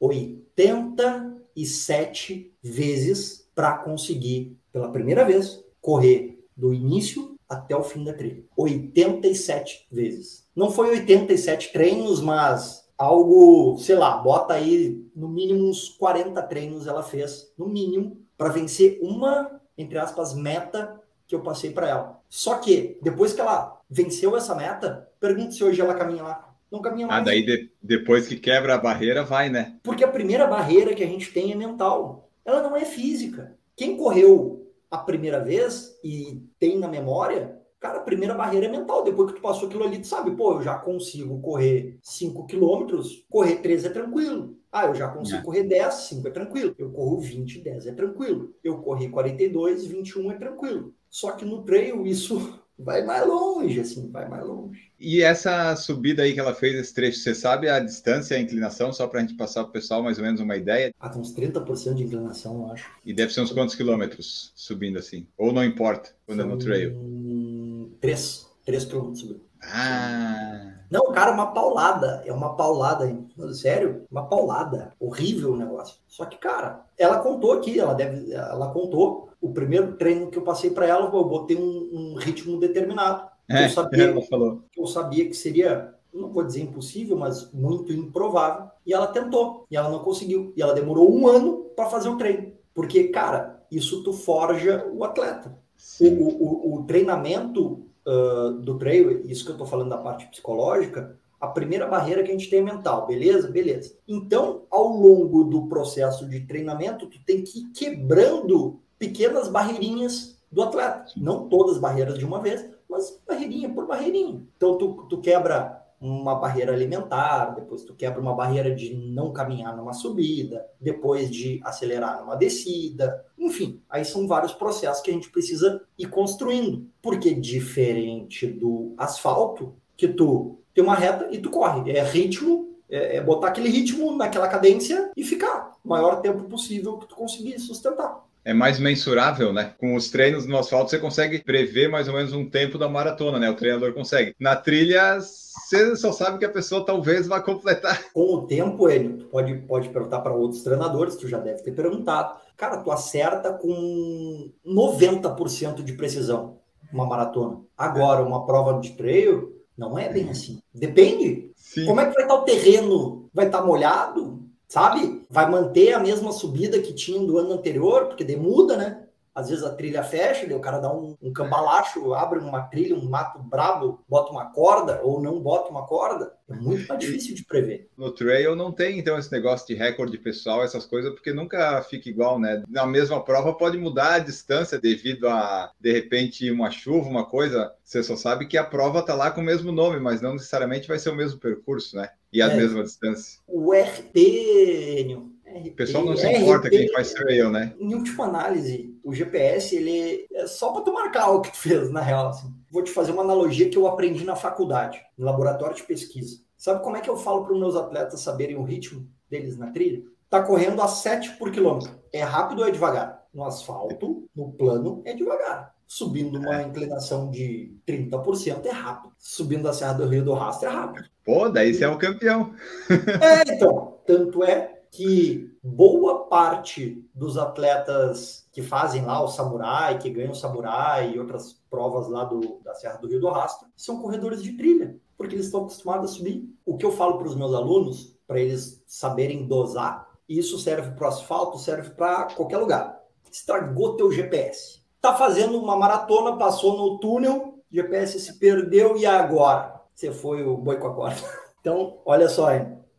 87 1.55 2.53
vezes 2.61 3.49
para 3.53 3.77
conseguir, 3.77 4.57
pela 4.71 4.91
primeira 4.91 5.25
vez, 5.25 5.63
correr 5.79 6.43
do 6.55 6.73
início 6.73 7.37
até 7.47 7.75
o 7.75 7.83
fim 7.83 8.03
da 8.03 8.13
trilha. 8.13 8.43
87 8.55 9.87
vezes. 9.91 10.47
Não 10.55 10.71
foi 10.71 10.91
87 10.91 11.73
treinos, 11.73 12.21
mas 12.21 12.89
algo, 12.97 13.77
sei 13.77 13.95
lá, 13.95 14.17
bota 14.17 14.53
aí 14.53 15.05
no 15.15 15.27
mínimo 15.27 15.67
uns 15.67 15.89
40 15.89 16.41
treinos 16.43 16.87
ela 16.87 17.03
fez, 17.03 17.51
no 17.57 17.67
mínimo, 17.67 18.17
para 18.37 18.49
vencer 18.49 18.99
uma, 19.01 19.61
entre 19.77 19.97
aspas, 19.97 20.33
meta 20.33 21.01
que 21.27 21.35
eu 21.35 21.41
passei 21.41 21.71
para 21.71 21.89
ela. 21.89 22.21
Só 22.29 22.55
que 22.55 22.97
depois 23.01 23.33
que 23.33 23.41
ela 23.41 23.81
venceu 23.89 24.35
essa 24.37 24.55
meta, 24.55 25.09
pergunte 25.19 25.55
se 25.55 25.63
hoje 25.63 25.81
ela 25.81 25.93
caminha 25.93 26.23
lá. 26.23 26.50
Não 26.71 26.81
caminha 26.81 27.07
mais. 27.07 27.21
Ah, 27.21 27.25
daí 27.25 27.45
de, 27.45 27.69
depois 27.81 28.27
que 28.27 28.37
quebra 28.37 28.75
a 28.75 28.77
barreira, 28.77 29.23
vai, 29.23 29.49
né? 29.49 29.77
Porque 29.83 30.03
a 30.03 30.07
primeira 30.07 30.47
barreira 30.47 30.93
que 30.95 31.03
a 31.03 31.07
gente 31.07 31.31
tem 31.33 31.51
é 31.51 31.55
mental. 31.55 32.29
Ela 32.45 32.63
não 32.63 32.75
é 32.75 32.85
física. 32.85 33.57
Quem 33.75 33.97
correu 33.97 34.71
a 34.89 34.97
primeira 34.97 35.43
vez 35.43 35.97
e 36.03 36.41
tem 36.57 36.79
na 36.79 36.87
memória, 36.87 37.59
cara, 37.79 37.99
a 37.99 38.03
primeira 38.03 38.33
barreira 38.33 38.67
é 38.67 38.69
mental. 38.69 39.03
Depois 39.03 39.31
que 39.31 39.37
tu 39.37 39.41
passou 39.41 39.67
aquilo 39.67 39.83
ali, 39.83 39.99
tu 39.99 40.07
sabe, 40.07 40.31
pô, 40.31 40.53
eu 40.53 40.61
já 40.61 40.75
consigo 40.75 41.41
correr 41.41 41.97
5 42.01 42.47
quilômetros, 42.47 43.25
correr 43.29 43.57
13 43.57 43.87
é 43.87 43.89
tranquilo. 43.89 44.57
Ah, 44.71 44.85
eu 44.85 44.95
já 44.95 45.09
consigo 45.09 45.39
é. 45.39 45.43
correr 45.43 45.63
10, 45.63 45.93
5 45.93 46.27
é 46.29 46.31
tranquilo. 46.31 46.73
Eu 46.77 46.89
corro 46.91 47.19
20, 47.19 47.59
10 47.59 47.87
é 47.87 47.91
tranquilo. 47.91 48.55
Eu 48.63 48.77
corri 48.77 49.09
42, 49.09 49.85
21 49.85 50.31
é 50.31 50.35
tranquilo. 50.35 50.93
Só 51.09 51.31
que 51.31 51.43
no 51.43 51.63
trail 51.63 52.07
isso 52.07 52.60
vai 52.83 53.03
mais 53.03 53.25
longe, 53.25 53.79
assim, 53.79 54.09
vai 54.09 54.27
mais 54.27 54.45
longe. 54.45 54.91
E 54.99 55.21
essa 55.21 55.75
subida 55.75 56.23
aí 56.23 56.33
que 56.33 56.39
ela 56.39 56.53
fez, 56.53 56.75
esse 56.75 56.93
trecho, 56.93 57.19
você 57.19 57.33
sabe 57.33 57.69
a 57.69 57.79
distância, 57.79 58.37
a 58.37 58.39
inclinação, 58.39 58.93
só 58.93 59.07
para 59.07 59.19
a 59.19 59.21
gente 59.21 59.35
passar 59.35 59.63
para 59.63 59.69
o 59.69 59.73
pessoal 59.73 60.03
mais 60.03 60.17
ou 60.17 60.23
menos 60.23 60.39
uma 60.41 60.55
ideia? 60.55 60.93
Ah, 60.99 61.11
uns 61.17 61.33
30% 61.33 61.95
de 61.95 62.03
inclinação, 62.03 62.61
eu 62.61 62.71
acho. 62.71 62.89
E 63.05 63.13
deve 63.13 63.33
ser 63.33 63.41
uns 63.41 63.51
quantos 63.51 63.75
quilômetros 63.75 64.51
subindo 64.55 64.99
assim? 64.99 65.25
Ou 65.37 65.51
não 65.51 65.63
importa, 65.63 66.11
quando 66.25 66.39
São... 66.39 66.47
é 66.47 66.49
no 66.49 66.57
trail? 66.57 67.97
Três. 67.99 68.47
Três 68.63 68.85
quilômetros 68.85 69.21
subindo. 69.21 69.50
Ah... 69.63 70.71
Não, 70.91 71.09
cara, 71.13 71.31
uma 71.31 71.53
paulada. 71.53 72.21
É 72.25 72.33
uma 72.33 72.55
paulada. 72.55 73.17
Sério, 73.53 74.05
uma 74.11 74.25
paulada. 74.25 74.93
Horrível 74.99 75.53
o 75.53 75.57
negócio. 75.57 75.95
Só 76.05 76.25
que, 76.25 76.37
cara, 76.37 76.85
ela 76.97 77.19
contou 77.19 77.53
aqui, 77.53 77.79
ela 77.79 77.93
deve. 77.93 78.33
Ela 78.33 78.69
contou 78.71 79.29
o 79.39 79.53
primeiro 79.53 79.95
treino 79.95 80.29
que 80.29 80.37
eu 80.37 80.43
passei 80.43 80.69
para 80.69 80.85
ela, 80.85 81.05
eu 81.05 81.23
botei 81.23 81.57
um, 81.57 81.89
um 81.93 82.15
ritmo 82.15 82.59
determinado. 82.59 83.25
É, 83.49 83.65
eu 83.65 83.69
sabia, 83.69 84.09
ela 84.09 84.21
falou. 84.21 84.63
eu 84.77 84.85
sabia 84.85 85.27
que 85.27 85.33
seria, 85.33 85.95
não 86.13 86.29
vou 86.29 86.43
dizer 86.43 86.61
impossível, 86.61 87.17
mas 87.17 87.51
muito 87.51 87.91
improvável. 87.91 88.69
E 88.85 88.93
ela 88.93 89.07
tentou, 89.07 89.65
e 89.71 89.77
ela 89.77 89.89
não 89.89 89.99
conseguiu. 89.99 90.53
E 90.55 90.61
ela 90.61 90.73
demorou 90.73 91.11
um 91.11 91.27
ano 91.27 91.65
para 91.75 91.89
fazer 91.89 92.09
o 92.09 92.17
treino. 92.17 92.51
Porque, 92.73 93.05
cara, 93.05 93.63
isso 93.71 94.03
tu 94.03 94.13
forja 94.13 94.85
o 94.93 95.03
atleta. 95.03 95.57
O, 95.99 96.05
o, 96.05 96.75
o, 96.75 96.83
treinamento 96.83 97.87
uh, 98.05 98.51
do 98.53 98.77
trail, 98.77 99.25
isso 99.25 99.43
que 99.43 99.51
eu 99.51 99.55
estou 99.55 99.67
falando 99.67 99.89
da 99.89 99.97
parte 99.97 100.27
psicológica, 100.27 101.17
a 101.39 101.47
primeira 101.47 101.87
barreira 101.87 102.21
que 102.21 102.29
a 102.29 102.33
gente 102.33 102.49
tem 102.49 102.59
é 102.59 102.63
mental, 102.63 103.07
beleza? 103.07 103.49
Beleza. 103.49 103.95
Então, 104.07 104.63
ao 104.69 104.87
longo 104.87 105.43
do 105.43 105.67
processo 105.67 106.29
de 106.29 106.41
treinamento, 106.41 107.07
tu 107.07 107.17
tem 107.25 107.43
que 107.43 107.61
ir 107.61 107.71
quebrando 107.71 108.79
pequenas 108.99 109.47
barreirinhas 109.47 110.37
do 110.51 110.61
atleta. 110.61 111.05
Não 111.17 111.49
todas 111.49 111.75
as 111.75 111.81
barreiras 111.81 112.19
de 112.19 112.25
uma 112.25 112.39
vez, 112.39 112.69
mas 112.87 113.19
barreirinha 113.27 113.73
por 113.73 113.87
barreirinha. 113.87 114.43
Então, 114.55 114.77
tu, 114.77 115.07
tu 115.09 115.19
quebra 115.19 115.80
uma 116.01 116.33
barreira 116.33 116.73
alimentar, 116.73 117.53
depois 117.53 117.83
tu 117.83 117.93
quebra 117.93 118.19
uma 118.19 118.33
barreira 118.33 118.73
de 118.73 118.95
não 118.95 119.31
caminhar 119.31 119.77
numa 119.77 119.93
subida, 119.93 120.65
depois 120.79 121.29
de 121.29 121.61
acelerar 121.63 122.19
numa 122.19 122.35
descida. 122.35 123.23
Enfim, 123.37 123.79
aí 123.87 124.03
são 124.03 124.27
vários 124.27 124.51
processos 124.51 125.03
que 125.03 125.11
a 125.11 125.13
gente 125.13 125.29
precisa 125.29 125.79
ir 125.97 126.07
construindo. 126.07 126.87
Porque 127.03 127.35
diferente 127.35 128.47
do 128.47 128.95
asfalto, 128.97 129.75
que 129.95 130.07
tu 130.07 130.57
tem 130.73 130.83
uma 130.83 130.95
reta 130.95 131.27
e 131.31 131.37
tu 131.37 131.51
corre. 131.51 131.91
É 131.91 132.01
ritmo, 132.03 132.75
é, 132.89 133.17
é 133.17 133.21
botar 133.21 133.49
aquele 133.49 133.69
ritmo 133.69 134.15
naquela 134.17 134.47
cadência 134.47 135.11
e 135.15 135.23
ficar 135.23 135.77
o 135.85 135.89
maior 135.89 136.19
tempo 136.21 136.45
possível 136.45 136.97
que 136.97 137.07
tu 137.07 137.15
conseguir 137.15 137.59
sustentar 137.59 138.25
é 138.43 138.53
mais 138.53 138.79
mensurável, 138.79 139.53
né? 139.53 139.73
Com 139.77 139.95
os 139.95 140.09
treinos 140.09 140.45
no 140.45 140.57
asfalto, 140.57 140.89
você 140.89 140.97
consegue 140.97 141.43
prever 141.43 141.87
mais 141.87 142.07
ou 142.07 142.13
menos 142.13 142.33
um 142.33 142.49
tempo 142.49 142.77
da 142.77 142.89
maratona, 142.89 143.37
né? 143.37 143.49
O 143.49 143.55
treinador 143.55 143.93
consegue. 143.93 144.35
Na 144.39 144.55
trilha, 144.55 145.19
você 145.19 145.95
só 145.95 146.11
sabe 146.11 146.39
que 146.39 146.45
a 146.45 146.49
pessoa 146.49 146.85
talvez 146.85 147.27
vá 147.27 147.39
completar. 147.39 148.01
Com 148.13 148.35
o 148.35 148.47
tempo, 148.47 148.89
ele 148.89 149.23
pode, 149.25 149.55
pode 149.67 149.89
perguntar 149.89 150.21
para 150.21 150.33
outros 150.33 150.63
treinadores, 150.63 151.15
tu 151.15 151.27
já 151.27 151.37
deve 151.37 151.61
ter 151.61 151.71
perguntado. 151.71 152.39
Cara, 152.57 152.77
tu 152.77 152.91
acerta 152.91 153.53
com 153.53 154.51
90% 154.65 155.83
de 155.83 155.93
precisão 155.93 156.57
uma 156.93 157.05
maratona. 157.05 157.61
Agora, 157.77 158.23
uma 158.23 158.45
prova 158.45 158.79
de 158.79 158.91
trail, 158.91 159.51
não 159.77 159.97
é 159.97 160.09
bem 160.09 160.29
assim. 160.29 160.61
Depende. 160.73 161.51
Sim. 161.55 161.85
Como 161.85 161.99
é 162.01 162.05
que 162.05 162.13
vai 162.13 162.23
estar 162.23 162.35
o 162.35 162.43
terreno? 162.43 163.29
Vai 163.33 163.45
estar 163.47 163.63
molhado? 163.63 164.30
Sabe? 164.71 165.21
Vai 165.29 165.51
manter 165.51 165.91
a 165.91 165.99
mesma 165.99 166.31
subida 166.31 166.81
que 166.81 166.93
tinha 166.93 167.19
do 167.19 167.37
ano 167.37 167.51
anterior, 167.51 168.05
porque 168.05 168.23
demuda, 168.23 168.77
né? 168.77 169.05
Às 169.33 169.49
vezes 169.49 169.63
a 169.63 169.73
trilha 169.73 170.03
fecha, 170.03 170.45
daí 170.45 170.55
o 170.55 170.59
cara 170.59 170.79
dá 170.79 170.93
um, 170.93 171.15
um 171.21 171.31
cambalacho, 171.31 172.13
abre 172.13 172.39
uma 172.39 172.63
trilha, 172.63 172.95
um 172.95 173.09
mato 173.09 173.39
brabo, 173.39 174.01
bota 174.07 174.31
uma 174.31 174.51
corda 174.51 174.99
ou 175.03 175.21
não 175.21 175.39
bota 175.39 175.69
uma 175.69 175.85
corda. 175.87 176.33
É 176.49 176.53
muito 176.53 176.85
mais 176.85 176.99
difícil 176.99 177.33
de 177.33 177.45
prever. 177.45 177.87
No 177.97 178.11
trail 178.11 178.57
não 178.57 178.73
tem, 178.73 178.99
então, 178.99 179.17
esse 179.17 179.31
negócio 179.31 179.65
de 179.65 179.73
recorde 179.73 180.17
pessoal, 180.17 180.61
essas 180.61 180.85
coisas, 180.85 181.13
porque 181.13 181.31
nunca 181.31 181.81
fica 181.83 182.09
igual, 182.09 182.37
né? 182.37 182.61
Na 182.67 182.85
mesma 182.85 183.23
prova 183.23 183.53
pode 183.53 183.77
mudar 183.77 184.15
a 184.15 184.19
distância 184.19 184.77
devido 184.77 185.29
a, 185.29 185.71
de 185.79 185.93
repente, 185.93 186.51
uma 186.51 186.69
chuva, 186.69 187.07
uma 187.07 187.25
coisa. 187.25 187.73
Você 187.83 188.03
só 188.03 188.17
sabe 188.17 188.47
que 188.47 188.57
a 188.57 188.65
prova 188.65 189.01
tá 189.01 189.15
lá 189.15 189.31
com 189.31 189.39
o 189.39 189.43
mesmo 189.43 189.71
nome, 189.71 189.97
mas 189.99 190.21
não 190.21 190.33
necessariamente 190.33 190.89
vai 190.89 190.99
ser 190.99 191.09
o 191.09 191.15
mesmo 191.15 191.39
percurso, 191.39 191.95
né? 191.95 192.09
E 192.33 192.41
a 192.41 192.47
É. 192.51 192.55
mesma 192.55 192.83
distância. 192.83 193.39
O 193.47 193.73
RP, 193.73 195.17
O 195.53 195.71
pessoal 195.75 196.05
não 196.05 196.15
se 196.15 196.27
importa 196.27 196.69
quem 196.69 196.91
faz 196.91 197.13
trail, 197.13 197.49
né? 197.49 197.73
Em 197.79 197.93
última 197.93 198.25
análise, 198.25 198.95
o 199.03 199.13
GPS 199.13 199.75
ele 199.75 200.25
é 200.33 200.47
só 200.47 200.71
para 200.71 200.81
tu 200.81 200.93
marcar 200.93 201.29
o 201.31 201.41
que 201.41 201.51
tu 201.51 201.57
fez, 201.57 201.91
na 201.91 202.01
real. 202.01 202.29
assim. 202.29 202.53
Vou 202.71 202.83
te 202.83 202.91
fazer 202.91 203.11
uma 203.11 203.23
analogia 203.23 203.69
que 203.69 203.77
eu 203.77 203.87
aprendi 203.87 204.23
na 204.23 204.35
faculdade, 204.35 205.01
no 205.17 205.25
laboratório 205.25 205.75
de 205.75 205.83
pesquisa. 205.83 206.39
Sabe 206.57 206.83
como 206.83 206.95
é 206.95 207.01
que 207.01 207.09
eu 207.09 207.17
falo 207.17 207.43
para 207.43 207.53
os 207.53 207.59
meus 207.59 207.75
atletas 207.75 208.21
saberem 208.21 208.55
o 208.55 208.63
ritmo 208.63 209.07
deles 209.29 209.57
na 209.57 209.71
trilha? 209.71 210.03
Tá 210.29 210.41
correndo 210.41 210.81
a 210.81 210.87
7 210.87 211.37
por 211.37 211.51
quilômetro. 211.51 211.91
É 212.13 212.21
rápido 212.23 212.59
ou 212.59 212.67
é 212.67 212.71
devagar? 212.71 213.25
No 213.33 213.43
asfalto, 213.43 214.29
no 214.35 214.51
plano, 214.51 215.01
é 215.05 215.13
devagar. 215.13 215.73
Subindo 215.87 216.39
uma 216.39 216.61
inclinação 216.61 217.29
de 217.29 217.75
30% 217.85 218.65
é 218.65 218.69
rápido. 218.69 219.13
Subindo 219.17 219.67
a 219.67 219.73
Serra 219.73 219.93
do 219.93 220.07
Rio 220.07 220.23
do 220.23 220.33
Rastro 220.33 220.69
é 220.69 220.71
rápido. 220.71 221.05
Pô, 221.25 221.49
daí 221.49 221.73
você 221.73 221.83
é 221.83 221.89
o 221.89 221.97
campeão. 221.97 222.53
É, 222.89 223.53
então. 223.53 223.97
Tanto 224.05 224.43
é 224.43 224.80
que 224.91 225.49
boa 225.63 226.25
parte 226.25 227.01
dos 227.15 227.37
atletas 227.37 228.45
que 228.51 228.61
fazem 228.61 229.05
lá 229.05 229.23
o 229.23 229.27
samurai, 229.29 229.97
que 229.97 230.09
ganham 230.09 230.33
o 230.33 230.35
samurai 230.35 231.13
e 231.13 231.19
outras 231.19 231.53
provas 231.69 232.09
lá 232.09 232.25
do, 232.25 232.59
da 232.61 232.75
Serra 232.75 232.97
do 232.97 233.07
Rio 233.07 233.21
do 233.21 233.29
Rastro, 233.29 233.69
são 233.75 234.01
corredores 234.01 234.43
de 234.43 234.51
trilha, 234.51 234.99
porque 235.17 235.33
eles 235.33 235.45
estão 235.45 235.61
acostumados 235.61 236.11
a 236.11 236.13
subir. 236.13 236.53
O 236.65 236.77
que 236.77 236.85
eu 236.85 236.91
falo 236.91 237.17
para 237.17 237.27
os 237.27 237.35
meus 237.35 237.53
alunos, 237.53 238.17
para 238.27 238.41
eles 238.41 238.83
saberem 238.85 239.47
dosar, 239.47 240.09
isso 240.27 240.59
serve 240.59 240.91
para 240.91 241.05
o 241.05 241.07
asfalto, 241.07 241.57
serve 241.57 241.91
para 241.91 242.25
qualquer 242.25 242.57
lugar. 242.57 243.01
Estragou 243.31 243.95
teu 243.95 244.11
GPS. 244.11 244.81
Tá 244.99 245.15
fazendo 245.15 245.57
uma 245.57 245.77
maratona, 245.77 246.35
passou 246.35 246.77
no 246.77 246.99
túnel, 246.99 247.63
GPS 247.71 248.19
se 248.19 248.37
perdeu 248.37 248.97
e 248.97 249.05
agora? 249.05 249.81
Você 249.95 250.11
foi 250.11 250.43
o 250.43 250.57
boi 250.57 250.77
com 250.77 250.87
a 250.87 250.93
corda. 250.93 251.21
Então, 251.61 251.99
olha 252.07 252.27
só, 252.27 252.47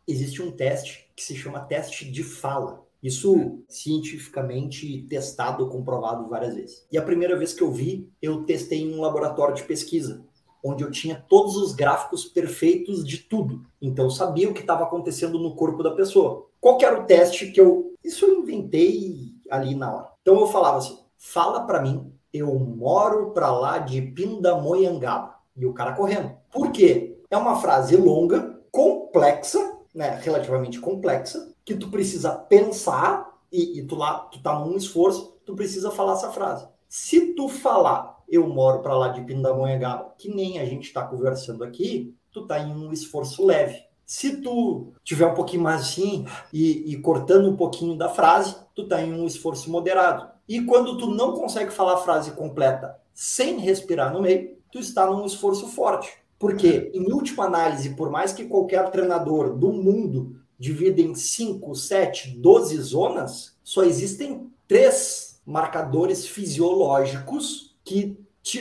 existe 0.07 0.41
um 0.41 0.49
teste 0.49 1.02
que 1.15 1.23
se 1.23 1.35
chama 1.35 1.59
teste 1.59 2.09
de 2.09 2.23
fala. 2.23 2.83
Isso 3.01 3.59
cientificamente 3.67 5.05
testado, 5.09 5.67
comprovado 5.67 6.29
várias 6.29 6.55
vezes. 6.55 6.87
E 6.89 6.97
a 6.97 7.01
primeira 7.01 7.37
vez 7.37 7.53
que 7.53 7.61
eu 7.61 7.69
vi, 7.69 8.09
eu 8.21 8.43
testei 8.45 8.81
em 8.81 8.95
um 8.95 9.01
laboratório 9.01 9.53
de 9.53 9.63
pesquisa, 9.63 10.23
onde 10.63 10.83
eu 10.83 10.89
tinha 10.89 11.21
todos 11.27 11.57
os 11.57 11.73
gráficos 11.73 12.23
perfeitos 12.23 13.05
de 13.05 13.17
tudo. 13.17 13.65
Então 13.81 14.05
eu 14.05 14.11
sabia 14.11 14.49
o 14.49 14.53
que 14.53 14.61
estava 14.61 14.83
acontecendo 14.83 15.37
no 15.37 15.53
corpo 15.55 15.83
da 15.83 15.91
pessoa. 15.91 16.47
Qual 16.61 16.77
que 16.77 16.85
era 16.85 17.01
o 17.01 17.05
teste 17.05 17.51
que 17.51 17.59
eu. 17.59 17.93
Isso 18.01 18.25
eu 18.25 18.39
inventei 18.39 19.33
ali 19.49 19.75
na 19.75 19.93
hora. 19.93 20.09
Então 20.21 20.39
eu 20.39 20.47
falava 20.47 20.77
assim: 20.77 20.97
fala 21.17 21.65
para 21.65 21.81
mim, 21.81 22.09
eu 22.33 22.57
moro 22.57 23.31
para 23.31 23.51
lá 23.51 23.79
de 23.79 24.01
Pindamonhangaba. 24.01 25.35
E 25.55 25.65
o 25.65 25.73
cara 25.73 25.93
correndo. 25.93 26.31
Por 26.51 26.71
quê? 26.71 27.19
É 27.29 27.37
uma 27.37 27.57
frase 27.57 27.95
longa, 27.95 28.59
complexa, 28.71 29.72
né, 29.93 30.19
relativamente 30.21 30.79
complexa, 30.79 31.53
que 31.63 31.75
tu 31.75 31.89
precisa 31.89 32.31
pensar 32.31 33.31
e, 33.51 33.79
e 33.79 33.85
tu 33.85 33.95
lá, 33.95 34.19
tu 34.31 34.41
tá 34.41 34.57
num 34.59 34.75
esforço, 34.75 35.37
tu 35.45 35.55
precisa 35.55 35.91
falar 35.91 36.13
essa 36.13 36.31
frase. 36.31 36.67
Se 36.89 37.33
tu 37.33 37.47
falar, 37.47 38.23
eu 38.27 38.47
moro 38.47 38.81
para 38.81 38.97
lá 38.97 39.09
de 39.09 39.21
Pindamonhangaba, 39.21 40.13
que 40.17 40.33
nem 40.33 40.59
a 40.59 40.65
gente 40.65 40.87
está 40.87 41.03
conversando 41.03 41.63
aqui, 41.63 42.15
tu 42.31 42.45
tá 42.47 42.59
em 42.59 42.71
um 42.71 42.91
esforço 42.91 43.45
leve. 43.45 43.83
Se 44.05 44.41
tu 44.41 44.93
tiver 45.03 45.27
um 45.27 45.33
pouquinho 45.33 45.63
mais 45.63 45.81
assim 45.81 46.25
e, 46.51 46.91
e 46.91 47.01
cortando 47.01 47.49
um 47.49 47.55
pouquinho 47.55 47.97
da 47.97 48.09
frase, 48.09 48.55
tu 48.75 48.87
tá 48.87 49.01
em 49.01 49.13
um 49.13 49.25
esforço 49.25 49.71
moderado. 49.71 50.27
E 50.47 50.61
quando 50.61 50.97
tu 50.97 51.07
não 51.07 51.33
consegue 51.33 51.71
falar 51.71 51.93
a 51.93 51.97
frase 51.97 52.31
completa 52.31 52.99
sem 53.13 53.59
respirar 53.59 54.11
no 54.11 54.21
meio, 54.21 54.57
tu 54.71 54.79
está 54.79 55.05
num 55.05 55.25
esforço 55.25 55.67
forte. 55.67 56.11
Porque, 56.43 56.91
em 56.93 57.09
última 57.13 57.45
análise, 57.45 57.91
por 57.91 58.11
mais 58.11 58.33
que 58.33 58.43
qualquer 58.43 58.91
treinador 58.91 59.55
do 59.55 59.71
mundo 59.71 60.35
divida 60.59 60.99
em 60.99 61.15
5, 61.15 61.73
7, 61.73 62.31
12 62.37 62.81
zonas, 62.81 63.57
só 63.63 63.81
existem 63.85 64.51
três 64.67 65.41
marcadores 65.45 66.27
fisiológicos 66.27 67.73
que 67.85 68.17